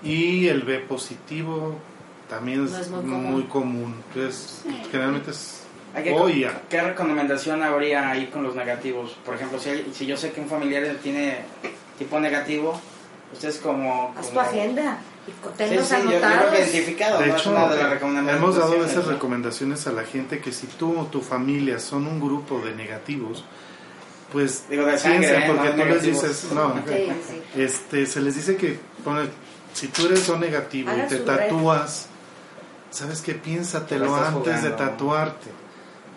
Y 0.03 0.47
el 0.47 0.61
B 0.61 0.79
positivo 0.81 1.75
también 2.29 2.65
es, 2.65 2.71
No 2.71 2.79
es 2.79 2.89
muy 2.89 3.17
muy 3.17 3.43
común. 3.43 3.95
Entonces, 4.09 4.59
Sí. 4.63 4.81
generalmente 4.91 5.31
es 5.31 5.61
que-. 5.95 6.49
¿Qué 6.69 6.81
recomendación 6.81 7.63
habría 7.63 8.09
ahí 8.09 8.27
con 8.27 8.43
los 8.43 8.55
negativos? 8.55 9.17
Por 9.25 9.35
ejemplo, 9.35 9.59
si, 9.59 9.69
hay- 9.69 9.91
si 9.93 10.05
yo 10.05 10.15
sé 10.17 10.31
que 10.31 10.41
un 10.41 10.47
familiar 10.47 10.83
tiene 11.01 11.39
tipo 11.97 12.19
negativo, 12.19 12.79
ustedes 13.33 13.57
como... 13.57 14.13
Haz 14.17 14.27
tu 14.27 14.35
como- 14.35 14.41
agenda 14.41 14.99
y 15.27 15.31
co- 15.43 15.49
Sí, 15.49 15.55
tenlos 15.57 15.87
sí, 15.87 15.95
yo, 15.95 16.03
yo 16.03 16.09
anotados. 16.17 16.37
creo 16.37 16.51
que 16.51 16.57
identificado, 16.59 17.19
De 17.19 17.29
hecho, 17.31 17.51
de 17.51 18.31
hemos 18.31 18.55
dado 18.55 18.85
esas 18.85 19.05
¿no? 19.05 19.11
recomendaciones 19.11 19.87
a 19.87 19.91
la 19.91 20.03
gente 20.03 20.39
que 20.39 20.51
si 20.51 20.67
tú 20.67 20.97
o 20.99 21.05
tu 21.05 21.21
familia 21.21 21.79
son 21.79 22.05
un 22.07 22.19
grupo 22.19 22.59
de 22.61 22.73
negativos, 22.75 23.43
pues 24.31 24.65
Digo, 24.69 24.85
de 24.85 24.97
sangre, 24.97 25.19
piensen, 25.19 25.41
¿eh? 25.41 25.45
porque 25.47 25.69
No 25.69 25.83
tú 25.83 25.89
les 25.89 26.03
dices, 26.03 26.47
no, 26.53 26.73
Sí, 26.87 27.07
sí. 27.27 27.61
este, 27.61 28.05
se 28.05 28.21
les 28.21 28.35
dice 28.35 28.55
que 28.57 28.77
pone, 29.03 29.29
si 29.73 29.87
tú 29.87 30.05
eres 30.05 30.27
O 30.29 30.37
negativo 30.37 30.91
y 30.95 31.07
te 31.07 31.17
tatúas, 31.17 32.07
¿sabes 32.91 33.21
qué? 33.21 33.33
Piénsatelo 33.33 34.15
antes 34.15 34.63
de 34.63 34.69
tatuarte. 34.71 35.49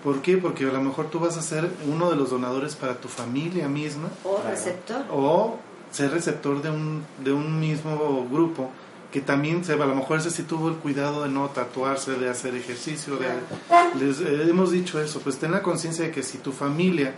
¿Por 0.04 0.22
qué? 0.22 0.36
Porque 0.38 0.64
a 0.64 0.72
lo 0.72 0.80
mejor 0.80 1.06
tú 1.10 1.18
vas 1.20 1.36
a 1.36 1.42
ser 1.42 1.68
uno 1.86 2.10
de 2.10 2.16
los 2.16 2.30
donadores 2.30 2.74
para 2.74 2.94
tu 2.94 3.08
familia 3.08 3.68
misma 3.68 4.08
O 4.24 4.40
receptor. 4.48 5.02
o 5.12 5.58
ser 5.90 6.10
receptor 6.10 6.62
de 6.62 6.70
un, 6.70 7.02
de 7.22 7.32
un 7.32 7.60
mismo 7.60 8.26
grupo 8.30 8.70
que 9.12 9.20
también 9.20 9.64
se, 9.64 9.72
a 9.72 9.76
lo 9.76 9.94
mejor 9.94 10.18
ese 10.20 10.30
sí 10.30 10.44
tuvo 10.44 10.68
el 10.68 10.76
cuidado 10.76 11.24
de 11.24 11.28
no 11.28 11.46
tatuarse, 11.48 12.12
de 12.12 12.28
hacer 12.30 12.54
ejercicio, 12.54 13.16
de, 13.16 13.26
les 13.98 14.20
eh, 14.20 14.48
hemos 14.48 14.70
dicho 14.70 15.00
eso, 15.00 15.20
pues 15.20 15.36
ten 15.38 15.50
la 15.50 15.62
conciencia 15.62 16.04
de 16.04 16.12
que 16.12 16.22
si 16.22 16.38
tu 16.38 16.52
familia 16.52 17.12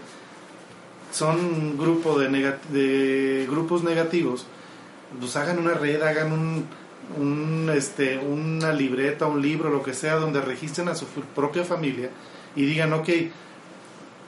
son 1.12 1.36
un 1.38 1.76
grupo 1.78 2.18
de, 2.18 2.30
nega- 2.30 2.58
de 2.70 3.46
grupos 3.50 3.84
negativos, 3.84 4.46
pues 5.20 5.36
hagan 5.36 5.58
una 5.58 5.74
red, 5.74 6.00
hagan 6.02 6.32
un, 6.32 6.64
un, 7.18 7.70
este, 7.74 8.18
una 8.18 8.72
libreta, 8.72 9.26
un 9.26 9.42
libro, 9.42 9.68
lo 9.68 9.82
que 9.82 9.92
sea, 9.92 10.14
donde 10.16 10.40
registren 10.40 10.88
a 10.88 10.94
su 10.94 11.04
propia 11.06 11.64
familia 11.64 12.08
y 12.56 12.64
digan, 12.66 12.92
ok, 12.92 13.08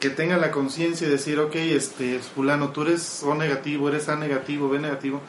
que 0.01 0.11
tengan 0.11 0.41
la 0.41 0.51
conciencia 0.51 1.07
y 1.07 1.11
decir, 1.11 1.39
ok, 1.39 1.55
este, 1.57 2.19
fulano, 2.19 2.71
tú 2.71 2.83
eres 2.83 3.23
O 3.23 3.35
negativo, 3.35 3.89
eres 3.89 4.09
A 4.09 4.17
negativo, 4.17 4.69
B 4.69 4.79
negativo, 4.79 5.21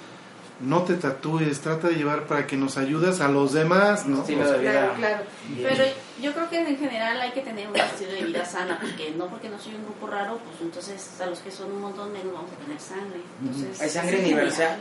no 0.62 0.84
te 0.84 0.94
tatúes, 0.96 1.60
trata 1.60 1.90
de 1.90 1.96
llevar 1.96 2.28
para 2.28 2.48
que 2.48 2.56
nos 2.56 2.78
ayudes 2.78 3.20
a 3.20 3.28
los 3.28 3.52
demás, 3.54 4.06
¿no? 4.06 4.22
Estilo 4.22 4.50
de 4.50 4.58
vida. 4.60 4.72
Claro, 4.72 4.94
claro. 4.98 5.24
Pero 5.62 5.84
yo 6.22 6.34
creo 6.34 6.50
que 6.50 6.60
en 6.60 6.78
general 6.78 7.20
hay 7.22 7.32
que 7.32 7.42
tener 7.42 7.68
un 7.68 7.76
estilo 7.76 8.12
de 8.14 8.24
vida 8.24 8.46
sana, 8.46 8.78
porque 8.82 9.14
no 9.18 9.28
porque 9.28 9.50
no 9.50 9.60
soy 9.60 9.76
un 9.76 9.84
grupo 9.84 10.08
raro, 10.08 10.38
pues 10.38 10.56
entonces 10.62 11.10
a 11.22 11.26
los 11.26 11.40
que 11.40 11.52
son 11.52 11.72
un 11.74 11.82
montón 11.82 12.12
menos 12.14 12.34
vamos 12.34 12.52
a 12.52 12.64
tener 12.66 12.80
sangre. 12.80 13.20
Entonces, 13.44 13.82
¿Hay 13.82 13.90
sangre 13.90 14.20
universal? 14.20 14.78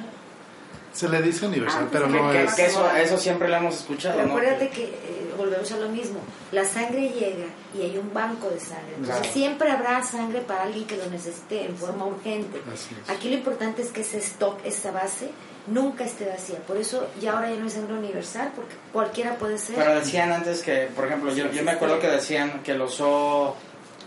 Se 0.93 1.09
le 1.09 1.21
dice 1.23 1.45
universal, 1.47 1.87
Ah, 1.87 1.89
pero 1.91 2.07
pues 2.09 2.17
Que, 2.21 2.23
no 2.23 2.31
que- 2.33 2.45
es... 2.45 2.55
que 2.55 2.67
eso, 2.67 2.91
eso 2.97 3.19
siempre 3.19 3.49
lo 3.49 3.57
hemos 3.57 3.75
escuchado, 3.75 4.15
Pero 4.17 4.29
¿no? 4.29 4.35
acuérdate 4.37 4.69
que 4.71 4.85
eh, 4.85 5.24
volvemos 5.37 5.71
a 5.73 5.77
lo 5.79 5.89
mismo. 5.89 6.21
La 6.53 6.65
sangre 6.65 7.09
llega 7.11 7.47
y 7.77 7.83
hay 7.83 7.99
un 7.99 8.13
banco 8.13 8.49
de 8.51 8.61
sangre. 8.61 8.95
Entonces 8.97 9.17
Claro. 9.19 9.33
siempre 9.33 9.71
habrá 9.71 10.03
sangre 10.03 10.41
para 10.41 10.63
alguien 10.63 10.87
que 10.87 10.97
lo 10.97 11.07
necesite 11.07 11.65
en 11.67 11.77
forma 11.77 12.07
urgente. 12.07 12.61
Aquí 13.09 13.29
lo 13.29 13.35
importante 13.37 13.83
es 13.83 13.91
que 13.91 14.01
ese 14.03 14.19
stock, 14.19 14.59
esa 14.65 14.91
base, 14.91 15.31
nunca 15.67 16.05
esté 16.05 16.27
vacía. 16.29 16.59
Por 16.67 16.77
eso 16.77 17.07
ya 17.21 17.33
ahora 17.33 17.51
ya 17.51 17.57
no 17.57 17.67
es 17.67 17.73
sangre 17.75 17.95
universal, 17.95 18.53
porque 18.55 18.75
cualquiera 18.93 19.37
puede 19.37 19.59
ser. 19.59 19.77
Pero 19.77 19.95
decían 19.95 20.33
antes 20.33 20.63
que, 20.63 20.89
por 20.95 21.07
ejemplo, 21.07 21.33
yo, 21.35 21.51
yo 21.51 21.63
me 21.63 21.73
acuerdo 21.73 21.99
que 22.01 22.09
decían 22.09 22.63
que 22.63 22.75
los 22.75 23.01
O 23.01 23.57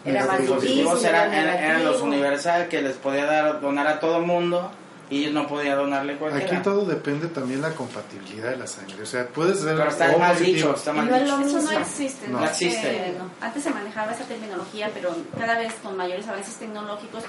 Era 0.06 0.26
positivos 0.26 1.04
eran, 1.04 1.34
era 1.34 1.54
eran, 1.56 1.64
eran 1.64 1.86
los 1.86 2.02
universal, 2.02 2.68
que 2.70 2.82
les 2.82 2.96
podía 2.96 3.26
dar 3.26 3.60
donar 3.60 3.88
a 3.88 4.00
todo 4.00 4.22
mundo 4.22 4.72
y 5.10 5.28
no 5.28 5.48
podía 5.48 5.76
donarle 5.76 6.18
cualquiera. 6.18 6.46
Aquí 6.46 6.64
todo 6.64 6.86
depende 6.86 7.28
también 7.28 7.62
de 7.62 7.70
la 7.70 7.76
compatibilidad 7.76 8.50
de 8.52 8.58
la 8.58 8.68
sangre. 8.68 9.02
O 9.02 9.06
sea, 9.06 9.28
puede 9.28 9.56
ser 9.56 9.78
Pero 9.78 9.90
está 9.90 10.18
mal 10.18 10.38
dicho, 10.38 10.76
está 10.76 10.92
mal 10.94 11.06
dicho. 11.08 11.18
lo 11.20 11.46
Eso 11.46 11.56
no 11.58 11.62
mismo. 11.62 11.80
existe. 11.80 12.28
No. 12.28 12.40
No 12.40 12.46
existe. 12.46 13.10
Eh, 13.10 13.16
no. 13.18 13.30
Antes 13.40 13.64
se 13.64 13.70
manejaba 13.70 14.12
esa 14.12 14.26
terminología, 14.26 14.92
pero 14.94 15.16
cada 15.38 15.58
vez 15.60 15.74
con 15.82 15.96
mayores 15.96 16.28
avances 16.28 16.56
tecnológicos 16.56 17.24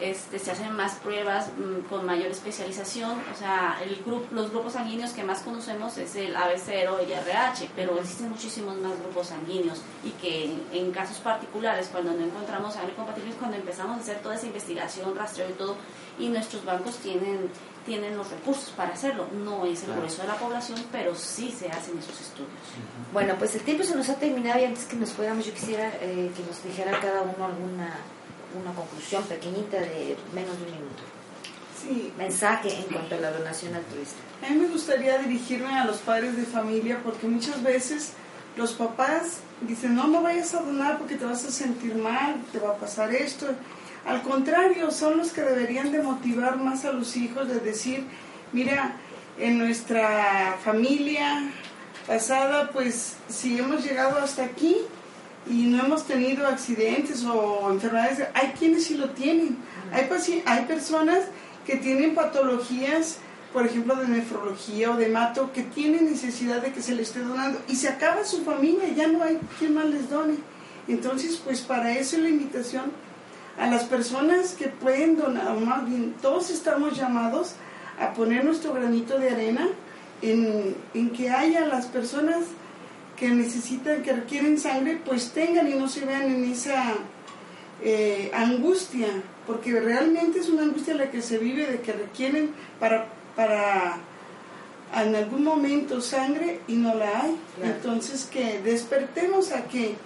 este, 0.00 0.38
se 0.38 0.50
hacen 0.50 0.72
más 0.74 0.96
pruebas 0.96 1.48
mm, 1.56 1.88
con 1.88 2.04
mayor 2.04 2.28
especialización. 2.28 3.12
O 3.34 3.38
sea, 3.38 3.78
el 3.82 3.96
grupo, 4.04 4.26
los 4.34 4.50
grupos 4.50 4.74
sanguíneos 4.74 5.12
que 5.12 5.24
más 5.24 5.40
conocemos 5.40 5.96
es 5.96 6.16
el 6.16 6.34
AB0 6.36 7.08
y 7.08 7.12
el 7.12 7.18
RH, 7.26 7.70
pero 7.74 7.98
existen 7.98 8.28
muchísimos 8.28 8.76
más 8.78 8.92
grupos 9.00 9.28
sanguíneos 9.28 9.80
y 10.04 10.10
que 10.10 10.44
en, 10.44 10.62
en 10.72 10.92
casos 10.92 11.16
particulares, 11.18 11.88
cuando 11.90 12.12
no 12.12 12.24
encontramos 12.24 12.74
sangre 12.74 12.94
compatible, 12.94 13.30
es 13.30 13.36
cuando 13.36 13.56
empezamos 13.56 13.96
a 13.98 14.00
hacer 14.00 14.18
toda 14.18 14.34
esa 14.34 14.46
investigación, 14.46 15.16
rastreo 15.16 15.48
y 15.48 15.54
todo, 15.54 15.76
y 16.18 16.28
nuestros 16.28 16.64
bancos 16.64 16.96
tienen 16.96 17.50
tienen 17.86 18.16
los 18.16 18.28
recursos 18.28 18.70
para 18.70 18.92
hacerlo. 18.92 19.28
No 19.44 19.64
es 19.64 19.84
el 19.84 19.94
grueso 19.94 20.22
de 20.22 20.28
la 20.28 20.34
población, 20.34 20.84
pero 20.90 21.14
sí 21.14 21.54
se 21.56 21.68
hacen 21.68 21.96
esos 21.96 22.20
estudios. 22.20 22.50
Bueno, 23.12 23.36
pues 23.38 23.54
el 23.54 23.60
tiempo 23.60 23.84
se 23.84 23.94
nos 23.94 24.08
ha 24.08 24.16
terminado 24.16 24.60
y 24.60 24.64
antes 24.64 24.86
que 24.86 24.96
nos 24.96 25.12
fuéramos 25.12 25.46
yo 25.46 25.54
quisiera 25.54 25.88
eh, 26.00 26.32
que 26.36 26.42
nos 26.42 26.62
dijera 26.64 26.98
cada 27.00 27.22
uno 27.22 27.44
alguna 27.44 27.94
una 28.60 28.72
conclusión 28.74 29.22
pequeñita 29.24 29.78
de 29.78 30.16
menos 30.34 30.58
de 30.58 30.64
un 30.64 30.72
minuto. 30.72 31.02
Sí, 31.80 32.12
Mensaje 32.16 32.74
en 32.74 32.84
cuanto 32.84 33.14
a 33.14 33.18
la 33.18 33.30
donación 33.30 33.74
altruista. 33.74 34.16
A 34.44 34.50
mí 34.50 34.56
me 34.56 34.68
gustaría 34.68 35.18
dirigirme 35.18 35.78
a 35.78 35.84
los 35.84 35.98
padres 35.98 36.36
de 36.36 36.44
familia 36.44 37.00
porque 37.04 37.26
muchas 37.26 37.62
veces 37.62 38.12
los 38.56 38.72
papás 38.72 39.40
dicen, 39.60 39.94
no, 39.94 40.06
no 40.06 40.22
vayas 40.22 40.54
a 40.54 40.62
donar 40.62 40.98
porque 40.98 41.16
te 41.16 41.24
vas 41.24 41.44
a 41.44 41.50
sentir 41.50 41.94
mal, 41.94 42.36
te 42.50 42.58
va 42.58 42.70
a 42.70 42.76
pasar 42.76 43.14
esto. 43.14 43.46
Al 44.06 44.22
contrario, 44.22 44.92
son 44.92 45.18
los 45.18 45.32
que 45.32 45.42
deberían 45.42 45.90
de 45.90 46.00
motivar 46.00 46.58
más 46.58 46.84
a 46.84 46.92
los 46.92 47.16
hijos, 47.16 47.48
de 47.48 47.58
decir, 47.58 48.04
mira, 48.52 48.94
en 49.36 49.58
nuestra 49.58 50.56
familia 50.62 51.50
pasada, 52.06 52.70
pues 52.72 53.16
si 53.28 53.58
hemos 53.58 53.84
llegado 53.84 54.18
hasta 54.18 54.44
aquí 54.44 54.76
y 55.50 55.64
no 55.66 55.84
hemos 55.84 56.06
tenido 56.06 56.46
accidentes 56.46 57.24
o 57.24 57.68
enfermedades, 57.68 58.28
hay 58.32 58.52
quienes 58.56 58.84
sí 58.84 58.96
lo 58.96 59.10
tienen. 59.10 59.56
Hay, 59.92 60.08
hay 60.46 60.64
personas 60.66 61.24
que 61.66 61.74
tienen 61.74 62.14
patologías, 62.14 63.18
por 63.52 63.66
ejemplo, 63.66 63.96
de 63.96 64.06
nefrología 64.06 64.92
o 64.92 64.96
de 64.96 65.08
mato, 65.08 65.52
que 65.52 65.62
tienen 65.62 66.04
necesidad 66.04 66.62
de 66.62 66.72
que 66.72 66.80
se 66.80 66.94
les 66.94 67.08
esté 67.08 67.20
donando 67.20 67.60
y 67.66 67.74
se 67.74 67.88
acaba 67.88 68.24
su 68.24 68.44
familia, 68.44 68.88
ya 68.94 69.08
no 69.08 69.24
hay 69.24 69.40
quien 69.58 69.74
más 69.74 69.86
les 69.86 70.08
done. 70.08 70.36
Entonces, 70.86 71.40
pues 71.44 71.62
para 71.62 71.98
eso 71.98 72.14
es 72.14 72.22
la 72.22 72.28
invitación 72.28 73.05
a 73.58 73.66
las 73.68 73.84
personas 73.84 74.54
que 74.54 74.68
pueden 74.68 75.16
donar, 75.16 75.54
más 75.58 75.88
bien 75.88 76.14
todos 76.20 76.50
estamos 76.50 76.96
llamados 76.96 77.54
a 77.98 78.12
poner 78.12 78.44
nuestro 78.44 78.74
granito 78.74 79.18
de 79.18 79.30
arena 79.30 79.68
en, 80.22 80.76
en 80.94 81.10
que 81.10 81.30
haya 81.30 81.66
las 81.66 81.86
personas 81.86 82.44
que 83.16 83.28
necesitan, 83.30 84.02
que 84.02 84.12
requieren 84.12 84.58
sangre, 84.58 85.00
pues 85.04 85.30
tengan 85.30 85.68
y 85.68 85.74
no 85.74 85.88
se 85.88 86.04
vean 86.04 86.24
en 86.24 86.44
esa 86.44 86.94
eh, 87.82 88.30
angustia, 88.34 89.08
porque 89.46 89.80
realmente 89.80 90.40
es 90.40 90.48
una 90.48 90.62
angustia 90.62 90.94
la 90.94 91.10
que 91.10 91.22
se 91.22 91.38
vive 91.38 91.66
de 91.66 91.80
que 91.80 91.92
requieren 91.92 92.50
para, 92.78 93.06
para 93.34 93.98
en 94.94 95.14
algún 95.14 95.44
momento 95.44 96.00
sangre 96.00 96.60
y 96.68 96.74
no 96.74 96.94
la 96.94 97.22
hay. 97.22 97.36
Claro. 97.56 97.74
Entonces 97.74 98.28
que 98.30 98.60
despertemos 98.60 99.52
a 99.52 99.64
que 99.64 99.96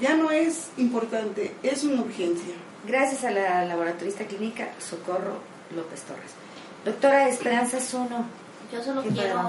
ya 0.00 0.16
no 0.16 0.30
es 0.30 0.68
importante, 0.76 1.52
es 1.62 1.84
una 1.84 2.02
urgencia. 2.02 2.54
Gracias 2.86 3.24
a 3.24 3.30
la 3.30 3.64
laboratorista 3.64 4.24
clínica 4.24 4.68
Socorro 4.78 5.38
López 5.74 6.02
Torres. 6.02 6.32
Doctora 6.84 7.28
Esperanza 7.28 7.80
Zuno, 7.80 8.26
Yo 8.70 8.82
solo 8.82 9.02
¿Qué 9.02 9.08
quiero 9.08 9.40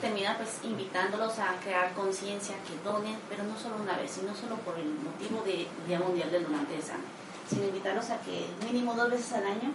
terminar 0.00 0.36
pues 0.36 0.60
invitándolos 0.62 1.38
a 1.38 1.56
crear 1.64 1.92
conciencia, 1.94 2.54
que 2.66 2.88
donen, 2.88 3.16
pero 3.28 3.42
no 3.42 3.58
solo 3.58 3.76
una 3.82 3.96
vez, 3.96 4.10
sino 4.12 4.34
solo 4.34 4.56
por 4.56 4.78
el 4.78 4.86
motivo 5.02 5.42
de 5.44 5.66
Día 5.88 5.98
Mundial 5.98 6.30
del 6.30 6.44
Donante 6.44 6.74
de 6.76 6.82
Sangre, 6.82 7.06
sino 7.48 7.64
invitarlos 7.64 8.10
a 8.10 8.20
que 8.20 8.46
mínimo 8.64 8.94
dos 8.94 9.10
veces 9.10 9.32
al 9.32 9.46
año 9.46 9.72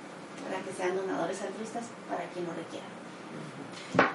para 0.47 0.63
que 0.63 0.71
sean 0.71 0.95
donadores 0.95 1.41
altruistas 1.41 1.83
para 2.09 2.23
quien 2.29 2.45
lo 2.45 2.53
requiera. 2.53 2.85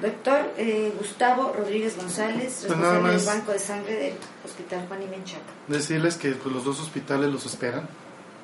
doctor 0.01 0.55
eh, 0.57 0.95
Gustavo 0.99 1.53
Rodríguez 1.53 1.97
González, 1.97 2.65
Pues 2.67 2.79
responsable 2.79 3.13
del. 3.13 3.27
Banco 3.27 3.53
de 3.53 3.59
Sangre 3.59 3.95
del 3.95 4.15
Hospital 4.45 4.87
Juan 4.89 5.03
y 5.03 5.07
Menchaca. 5.07 5.53
Decirles 5.69 6.17
que 6.17 6.31
pues, 6.33 6.55
los 6.55 6.65
dos 6.65 6.81
hospitales 6.81 7.31
los 7.31 7.45
esperan, 7.45 7.89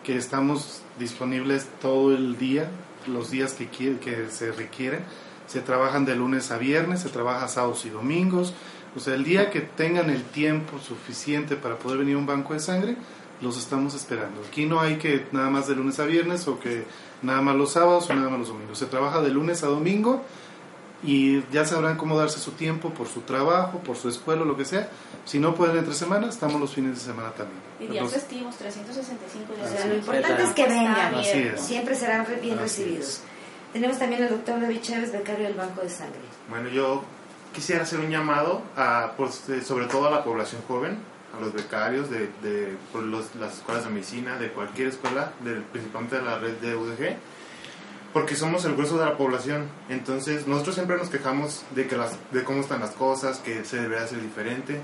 que 0.05 0.16
estamos 0.16 0.82
disponibles 0.98 1.68
todo 1.80 2.14
el 2.14 2.38
día, 2.38 2.68
los 3.07 3.30
días 3.30 3.53
que, 3.55 3.68
quiere- 3.68 3.98
que 3.98 4.28
se 4.30 4.53
requieren. 4.53 5.00
Se 5.46 5.61
trabajan 5.61 6.05
de 6.05 6.16
lunes 6.16 6.50
a 6.50 6.59
viernes, 6.59 7.00
se 7.00 7.09
trabaja 7.09 7.48
sábados 7.48 7.84
y 7.84 7.90
domingos. 7.90 8.55
O 8.96 9.00
sea, 9.00 9.14
el 9.14 9.24
día 9.24 9.50
que 9.50 9.61
tengan 9.61 10.11
el 10.11 10.22
tiempo 10.22 10.78
suficiente 10.78 11.57
para 11.57 11.76
poder 11.78 11.98
venir 11.98 12.14
a 12.16 12.18
un 12.18 12.26
banco 12.26 12.55
de 12.55 12.61
sangre, 12.61 12.96
los 13.40 13.59
estamos 13.59 13.94
esperando. 13.94 14.40
Aquí 14.48 14.66
no 14.66 14.80
hay 14.80 14.96
que 14.96 15.26
nada 15.32 15.50
más 15.50 15.66
de 15.66 15.74
lunes 15.74 15.98
a 15.98 16.05
viernes 16.05 16.46
o 16.46 16.61
que 16.61 16.84
nada 17.22 17.40
más 17.42 17.57
los 17.57 17.72
sábados 17.72 18.09
o 18.09 18.14
nada 18.14 18.28
más 18.30 18.38
los 18.40 18.48
domingos. 18.48 18.78
Se 18.78 18.86
trabaja 18.86 19.20
de 19.20 19.30
lunes 19.30 19.62
a 19.64 19.66
domingo 19.66 20.22
y 21.05 21.42
ya 21.53 21.64
sabrán 21.64 21.96
cómo 21.96 22.16
darse 22.16 22.38
su 22.38 22.53
tiempo 22.53 22.90
por 22.90 23.09
su 23.09 23.22
trabajo, 23.22 23.78
por 23.80 23.96
su 23.96 24.09
escuela, 24.09 24.44
lo 24.44 24.57
que 24.57 24.64
sea. 24.64 24.88
Si 25.25 25.39
no 25.39 25.55
pueden 25.55 25.77
entre 25.79 25.95
semana, 25.95 26.29
estamos 26.29 26.61
los 26.61 26.75
fines 26.75 26.95
de 26.97 27.01
semana 27.12 27.31
también. 27.31 27.61
Y 27.79 27.85
días 27.85 27.97
Entonces, 27.97 28.23
festivos, 28.23 28.57
365 28.57 29.55
días 29.55 29.70
O 29.70 29.77
sea, 29.77 29.87
lo 29.87 29.95
importante 29.95 30.43
es 30.43 30.51
que 30.51 30.66
vengan. 30.66 31.14
Así 31.14 31.39
es. 31.39 31.61
Siempre 31.61 31.95
serán 31.95 32.27
bien 32.41 32.55
Así 32.59 32.83
recibidos. 32.83 33.07
es. 33.07 33.23
Tenemos 33.73 33.99
también 33.99 34.23
al 34.25 34.29
doctor 34.31 34.61
David 34.61 34.81
Chávez, 34.83 35.12
becario 35.12 35.45
del 35.45 35.55
Banco 35.55 35.81
de 35.81 35.89
Sangre. 35.89 36.18
Bueno, 36.51 36.68
yo 36.68 37.05
quisiera 37.55 37.83
hacer 37.85 38.01
un 38.01 38.11
llamado 38.11 38.62
a, 38.77 39.12
eh, 39.49 39.62
sobre 39.62 39.87
todo 39.87 40.09
a 40.09 40.11
la 40.11 40.25
población 40.25 40.61
joven, 40.68 40.99
a 41.37 41.41
los 41.41 41.53
becarios 41.55 42.11
de, 42.11 42.29
de 42.43 42.77
por 42.93 43.03
los- 43.05 43.35
las 43.37 43.55
escuelas 43.55 43.85
de 43.85 43.91
medicina, 43.91 44.37
de 44.39 44.51
cualquier 44.53 44.89
escuela, 44.89 45.33
del- 45.45 45.62
principalmente 45.62 46.16
de 46.16 46.23
la 46.23 46.39
red 46.39 46.55
de 46.59 46.75
UDG, 46.77 47.16
porque 48.12 48.37
somos 48.37 48.64
el 48.66 48.75
grueso 48.75 48.99
de 48.99 49.07
la 49.07 49.16
población. 49.16 49.68
Entonces, 49.89 50.47
nosotros 50.47 50.75
siempre 50.75 50.97
nos 50.99 51.09
quejamos 51.09 51.64
de, 51.75 51.87
que 51.87 51.97
las, 51.97 52.12
de 52.33 52.45
cómo 52.45 52.61
están 52.61 52.81
las 52.81 52.91
cosas, 52.91 53.39
que 53.39 53.64
se 53.64 53.77
debería 53.81 54.05
hacer 54.05 54.20
diferente, 54.20 54.81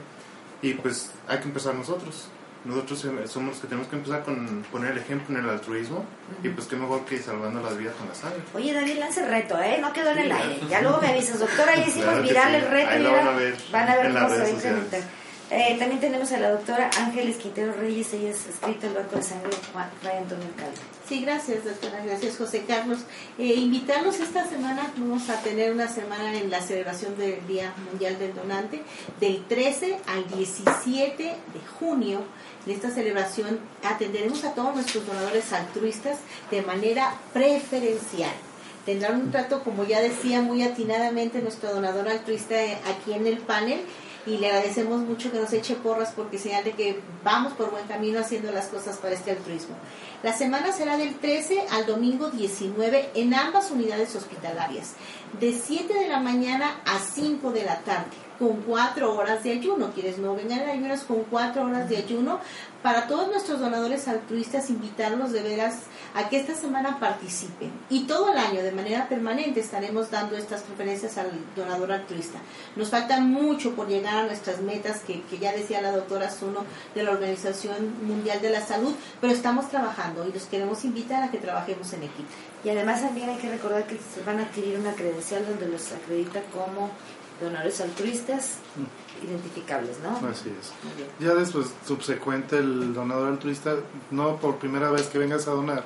y 0.62 0.74
pues 0.74 1.10
hay 1.28 1.38
que 1.38 1.44
empezar 1.44 1.74
nosotros. 1.74 2.28
Nosotros 2.64 3.04
eh, 3.04 3.28
somos 3.28 3.50
los 3.50 3.58
que 3.60 3.68
tenemos 3.68 3.88
que 3.88 3.96
empezar 3.96 4.24
con 4.24 4.64
poner 4.72 4.92
el 4.92 4.98
ejemplo 4.98 5.38
en 5.38 5.44
el 5.44 5.50
altruismo, 5.50 6.04
y 6.42 6.48
pues 6.48 6.66
qué 6.66 6.76
mejor 6.76 7.04
que 7.04 7.18
salvando 7.18 7.62
las 7.62 7.78
vidas 7.78 7.94
con 7.94 8.08
la 8.08 8.14
sangre. 8.14 8.40
Oye, 8.52 8.72
David, 8.72 8.98
lanza 8.98 9.24
el 9.24 9.30
reto, 9.30 9.60
¿eh? 9.62 9.78
No 9.80 9.92
quedó 9.92 10.10
en 10.10 10.18
el 10.18 10.32
aire. 10.32 10.60
Ya 10.68 10.80
luego 10.82 11.00
me 11.00 11.08
avisas, 11.08 11.38
doctora, 11.38 11.76
ya 11.76 11.86
hicimos 11.86 12.06
Claro 12.06 12.22
viral 12.22 12.50
sí. 12.50 12.56
el 12.56 12.70
reto. 12.70 12.90
Ahí 12.90 13.00
y 13.00 13.02
lo 13.04 13.12
van 13.12 13.28
a 13.28 13.30
ver 13.30 13.56
van 13.70 13.88
a 13.88 13.96
ver 13.96 14.06
en 14.06 14.12
cómo 14.12 14.28
las 14.28 14.38
redes 14.38 14.54
sociales. 14.54 15.04
Eh, 15.50 15.76
también 15.78 15.98
tenemos 15.98 16.30
a 16.32 16.38
la 16.38 16.50
doctora 16.50 16.90
Ángeles 16.98 17.38
Quintero 17.38 17.72
Reyes, 17.72 18.12
ella 18.12 18.30
es 18.30 18.46
escrita 18.46 18.86
del 18.86 18.96
Banco 18.96 19.16
de 19.16 19.22
Sangre 19.22 19.50
Juan 19.72 19.88
Fray 20.02 20.18
Antonio 20.18 20.44
Alcalde. 20.44 20.76
Sí, 21.08 21.22
gracias, 21.22 21.64
doctora. 21.64 22.04
Gracias, 22.04 22.36
José 22.36 22.64
Carlos. 22.68 22.98
Eh, 23.38 23.54
invitarlos 23.54 24.20
esta 24.20 24.46
semana, 24.46 24.92
vamos 24.98 25.30
a 25.30 25.40
tener 25.40 25.72
una 25.72 25.88
semana 25.88 26.38
en 26.38 26.50
la 26.50 26.60
celebración 26.60 27.16
del 27.16 27.46
Día 27.46 27.72
Mundial 27.88 28.18
del 28.18 28.34
Donante, 28.34 28.82
del 29.20 29.42
13 29.46 29.98
al 30.06 30.28
17 30.36 31.22
de 31.24 31.66
junio. 31.78 32.20
En 32.66 32.72
esta 32.72 32.90
celebración 32.90 33.58
atenderemos 33.82 34.44
a 34.44 34.52
todos 34.52 34.74
nuestros 34.74 35.06
donadores 35.06 35.50
altruistas 35.54 36.18
de 36.50 36.60
manera 36.60 37.14
preferencial. 37.32 38.34
Tendrán 38.84 39.20
un 39.20 39.30
trato, 39.30 39.64
como 39.64 39.84
ya 39.84 40.00
decía 40.00 40.42
muy 40.42 40.62
atinadamente 40.62 41.40
nuestro 41.40 41.72
donador 41.72 42.06
altruista 42.08 42.62
eh, 42.62 42.78
aquí 42.86 43.14
en 43.14 43.26
el 43.26 43.38
panel, 43.38 43.80
y 44.28 44.36
le 44.36 44.48
agradecemos 44.48 45.00
mucho 45.00 45.32
que 45.32 45.40
nos 45.40 45.52
eche 45.52 45.74
porras 45.74 46.12
porque 46.14 46.38
señal 46.38 46.62
de 46.62 46.72
que 46.72 47.00
vamos 47.24 47.54
por 47.54 47.70
buen 47.70 47.86
camino 47.86 48.20
haciendo 48.20 48.52
las 48.52 48.66
cosas 48.66 48.98
para 48.98 49.14
este 49.14 49.30
altruismo. 49.30 49.74
La 50.22 50.32
semana 50.32 50.72
será 50.72 50.98
del 50.98 51.14
13 51.14 51.66
al 51.70 51.86
domingo 51.86 52.30
19 52.30 53.10
en 53.14 53.34
ambas 53.34 53.70
unidades 53.70 54.14
hospitalarias, 54.16 54.94
de 55.40 55.52
7 55.52 55.94
de 55.94 56.08
la 56.08 56.20
mañana 56.20 56.80
a 56.84 56.98
5 56.98 57.52
de 57.52 57.64
la 57.64 57.78
tarde. 57.80 58.16
con 58.38 58.62
cuatro 58.62 59.16
horas 59.16 59.42
de 59.42 59.50
ayuno. 59.50 59.90
Quienes 59.92 60.18
no 60.18 60.36
vengan 60.36 60.60
en 60.60 60.68
ayunas 60.68 61.02
con 61.02 61.24
cuatro 61.24 61.64
horas 61.64 61.88
de 61.88 61.96
ayuno. 61.96 62.38
Para 62.84 63.08
todos 63.08 63.26
nuestros 63.26 63.58
donadores 63.58 64.06
altruistas, 64.06 64.70
invitarlos 64.70 65.32
de 65.32 65.42
veras 65.42 65.78
a 66.14 66.28
que 66.28 66.38
esta 66.38 66.54
semana 66.54 66.98
participen. 66.98 67.70
Y 67.90 68.04
todo 68.04 68.32
el 68.32 68.38
año, 68.38 68.62
de 68.62 68.72
manera 68.72 69.08
permanente, 69.08 69.60
estaremos 69.60 70.10
dando 70.10 70.36
estas 70.36 70.62
preferencias 70.62 71.18
al 71.18 71.30
donador 71.54 71.92
altruista. 71.92 72.38
Nos 72.76 72.90
falta 72.90 73.20
mucho 73.20 73.74
por 73.74 73.88
llegar 73.88 74.16
a 74.16 74.26
nuestras 74.26 74.60
metas, 74.60 75.00
que, 75.00 75.22
que 75.22 75.38
ya 75.38 75.52
decía 75.52 75.82
la 75.82 75.92
doctora 75.92 76.30
Zuno 76.30 76.64
de 76.94 77.02
la 77.02 77.12
Organización 77.12 78.06
Mundial 78.06 78.40
de 78.40 78.50
la 78.50 78.60
Salud, 78.60 78.94
pero 79.20 79.32
estamos 79.32 79.68
trabajando 79.68 80.26
y 80.26 80.32
los 80.32 80.44
queremos 80.44 80.84
invitar 80.84 81.22
a 81.22 81.30
que 81.30 81.38
trabajemos 81.38 81.92
en 81.92 82.04
equipo. 82.04 82.28
Y 82.64 82.70
además 82.70 83.02
también 83.02 83.30
hay 83.30 83.36
que 83.36 83.50
recordar 83.50 83.86
que 83.86 83.96
se 83.96 84.22
van 84.24 84.40
a 84.40 84.42
adquirir 84.42 84.78
una 84.78 84.92
credencial 84.92 85.46
donde 85.46 85.68
los 85.68 85.92
acredita 85.92 86.42
como 86.52 86.90
donadores 87.40 87.80
altruistas 87.80 88.56
identificables, 89.22 89.96
¿no? 90.00 90.28
Así 90.28 90.52
es. 90.60 90.72
Ya 91.24 91.34
después, 91.34 91.66
subsecuente, 91.86 92.58
el 92.58 92.94
donador 92.94 93.28
altruista, 93.28 93.74
no 94.10 94.36
por 94.36 94.56
primera 94.56 94.90
vez 94.90 95.06
que 95.06 95.18
vengas 95.18 95.46
a 95.48 95.52
donar, 95.52 95.84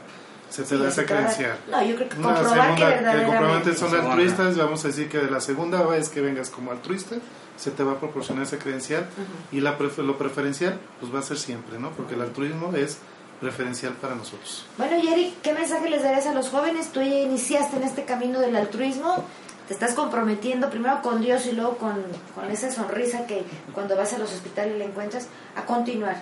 se 0.51 0.63
te 0.63 0.69
Sí, 0.71 0.77
da 0.77 0.89
esa 0.89 1.07
credencial. 1.07 1.57
No, 1.71 1.83
yo 1.83 1.95
creo 1.97 2.09
que 2.09 2.17
comprobar 2.17 2.43
que 2.45 2.49
segunda, 2.51 2.75
que 2.77 2.83
verdaderamente... 2.85 3.27
comprobablemente 3.27 3.75
son 3.79 3.95
altruistas, 3.95 4.57
vamos 4.59 4.85
a 4.85 4.89
decir 4.89 5.09
que 5.09 5.19
de 5.19 5.31
la 5.31 5.41
segunda 5.41 5.83
vez 5.83 6.09
que 6.09 6.21
vengas 6.21 6.51
como 6.51 6.71
altruista, 6.73 7.17
se 7.57 7.71
te 7.71 7.83
va 7.85 7.93
a 7.93 7.99
proporcionar 8.01 8.45
esa 8.45 8.59
credencial 8.59 9.07
y 9.53 9.61
la 9.61 9.79
prefe- 9.79 10.03
lo 10.05 10.19
preferencial 10.19 10.79
pues 11.01 11.15
va 11.15 11.21
a 11.21 11.23
ser 11.23 11.39
siempre, 11.39 11.79
¿no? 11.79 11.91
Porque 11.91 12.15
el 12.15 12.21
altruismo 12.23 12.73
es 12.75 12.99
preferencial 13.41 13.93
para 13.95 14.15
nosotros. 14.15 14.65
Bueno, 14.79 14.97
Yeri, 15.03 15.35
¿qué 15.43 15.53
mensaje 15.53 15.89
les 15.91 16.03
darías 16.03 16.27
a 16.27 16.35
los 16.35 16.49
jóvenes? 16.49 16.93
Tú 16.93 17.01
ya 17.01 17.09
iniciaste 17.21 17.77
en 17.77 17.83
este 17.83 18.05
camino 18.05 18.39
del 18.41 18.55
altruismo, 18.57 19.25
te 19.69 19.75
estás 19.75 19.95
comprometiendo 19.95 20.71
primero 20.71 21.03
con 21.03 21.21
Dios 21.21 21.47
y 21.47 21.53
luego 21.53 21.79
con, 21.79 22.03
con 22.35 22.51
esa 22.51 22.71
sonrisa 22.71 23.27
que 23.27 23.45
cuando 23.73 23.97
vas 23.97 24.13
a 24.13 24.19
los 24.19 24.33
hospitales 24.33 24.77
le 24.79 24.85
encuentras, 24.85 25.29
a 25.57 25.65
continuar. 25.65 26.17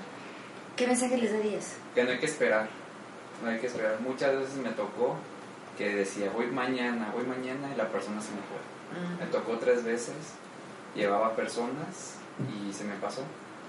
¿Qué 0.77 0.87
mensaje 0.87 1.17
les 1.17 1.33
darías? 1.33 1.75
Que 1.95 2.05
no 2.05 2.11
hay 2.11 2.19
que 2.19 2.27
esperar, 2.27 2.69
no 3.43 3.51
hay 3.51 3.59
que 3.59 3.67
esperar. 3.67 4.01
Muchas 4.01 4.35
veces 4.37 4.55
me 4.57 4.71
tocó 4.71 5.17
que 5.77 5.95
decía, 5.95 6.31
voy 6.31 6.47
mañana, 6.47 7.11
voy 7.15 7.25
mañana 7.25 7.69
y 7.73 7.77
la 7.77 7.89
persona 7.89 8.21
se 8.21 8.31
me 8.31 8.41
fue. 8.43 9.25
Me 9.25 9.31
tocó 9.31 9.57
tres 9.59 9.85
veces, 9.85 10.15
llevaba 10.95 11.35
personas 11.37 12.17
y 12.49 12.73
se 12.73 12.85
me 12.85 12.95
pasó. 12.97 13.23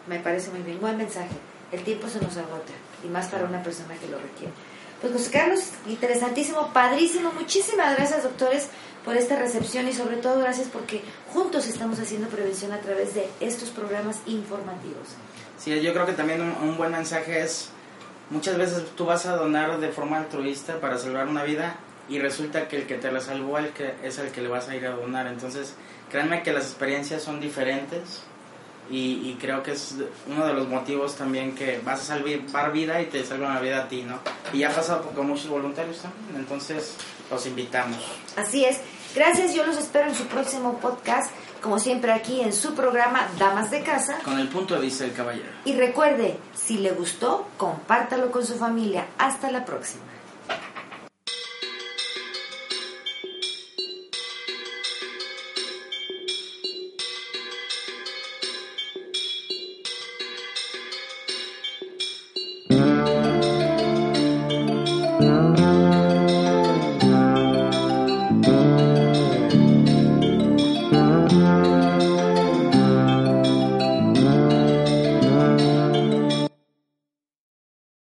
Me 0.08 0.20
parece 0.20 0.52
muy 0.52 0.62
bien, 0.62 0.80
buen 0.80 0.98
mensaje. 0.98 1.36
El 1.72 1.84
tiempo 1.84 2.08
se 2.08 2.20
nos 2.20 2.36
agota 2.38 2.74
y 3.04 3.08
más 3.08 3.28
para 3.28 3.46
una 3.46 3.64
persona 3.64 3.96
que 3.96 4.08
lo 4.08 4.18
requiere. 4.18 4.52
Pues 5.00 5.14
José 5.14 5.32
Carlos, 5.32 5.64
interesantísimo, 5.88 6.72
padrísimo. 6.74 7.32
Muchísimas 7.32 7.96
gracias, 7.96 8.24
doctores, 8.24 8.68
por 9.04 9.18
esta 9.18 9.38
recepción 9.38 9.88
y 9.88 9.94
sobre 9.94 10.18
todo 10.18 10.40
gracias 10.40 10.68
porque 10.68 11.02
juntos 11.34 11.68
estamos 11.68 12.00
haciendo 12.00 12.28
prevención 12.28 12.72
a 12.72 12.80
través 12.80 13.16
de 13.16 13.28
estos 13.40 13.70
programas 13.70 14.20
informativos. 14.26 15.08
Sí, 15.58 15.80
yo 15.82 15.94
creo 15.94 16.06
que 16.06 16.14
también 16.14 16.42
un, 16.42 16.70
un 16.70 16.78
buen 16.78 16.92
mensaje 16.92 17.42
es, 17.42 17.70
muchas 18.30 18.58
veces 18.58 18.84
tú 18.96 19.06
vas 19.06 19.26
a 19.26 19.36
donar 19.36 19.80
de 19.80 19.90
forma 19.90 20.18
altruista 20.18 20.80
para 20.80 20.98
salvar 20.98 21.28
una 21.28 21.44
vida 21.44 21.78
y 22.10 22.20
resulta 22.20 22.68
que 22.68 22.78
el 22.78 22.88
que 22.88 22.96
te 22.96 23.12
la 23.12 23.22
salvó 23.22 23.58
el 23.58 23.70
que, 23.70 23.94
es 24.04 24.20
el 24.20 24.32
que 24.32 24.42
le 24.42 24.50
vas 24.50 24.70
a 24.70 24.76
ir 24.76 24.86
a 24.86 24.92
donar. 24.92 25.28
Entonces, 25.28 25.76
créanme 26.10 26.44
que 26.44 26.52
las 26.52 26.66
experiencias 26.66 27.24
son 27.24 27.40
diferentes 27.40 28.24
y, 28.90 29.30
y 29.30 29.38
creo 29.40 29.64
que 29.64 29.72
es 29.72 29.96
uno 30.28 30.46
de 30.46 30.54
los 30.54 30.68
motivos 30.68 31.16
también 31.16 31.56
que 31.56 31.80
vas 31.86 32.02
a 32.02 32.04
salvar 32.04 32.74
vida 32.74 33.02
y 33.02 33.06
te 33.06 33.24
salva 33.24 33.48
una 33.48 33.62
vida 33.62 33.84
a 33.84 33.88
ti, 33.88 34.04
¿no? 34.04 34.20
Y 34.52 34.60
ya 34.60 34.72
ha 34.72 34.74
pasado 34.74 35.12
con 35.12 35.28
muchos 35.28 35.48
voluntarios 35.48 36.00
también, 36.00 36.36
entonces 36.36 36.96
los 37.30 37.46
invitamos. 37.46 37.98
Así 38.36 38.66
es. 38.66 38.82
Gracias, 39.14 39.54
yo 39.54 39.66
los 39.66 39.78
espero 39.78 40.08
en 40.08 40.16
su 40.16 40.26
próximo 40.28 40.78
podcast, 40.78 41.32
como 41.62 41.80
siempre 41.80 42.14
aquí 42.14 42.40
en 42.40 42.54
su 42.54 42.74
programa 42.76 43.28
Damas 43.38 43.70
de 43.70 43.84
Casa. 43.84 44.20
Con 44.24 44.40
el 44.40 44.48
punto 44.48 44.76
de 44.76 44.82
vista 44.82 45.04
del 45.04 45.14
caballero. 45.14 45.50
Y 45.66 45.74
recuerde, 45.74 46.38
si 46.56 46.78
le 46.78 46.92
gustó, 46.92 47.48
compártalo 47.58 48.32
con 48.32 48.46
su 48.46 48.56
familia. 48.56 49.08
Hasta 49.18 49.52
la 49.52 49.66
próxima. 49.66 50.11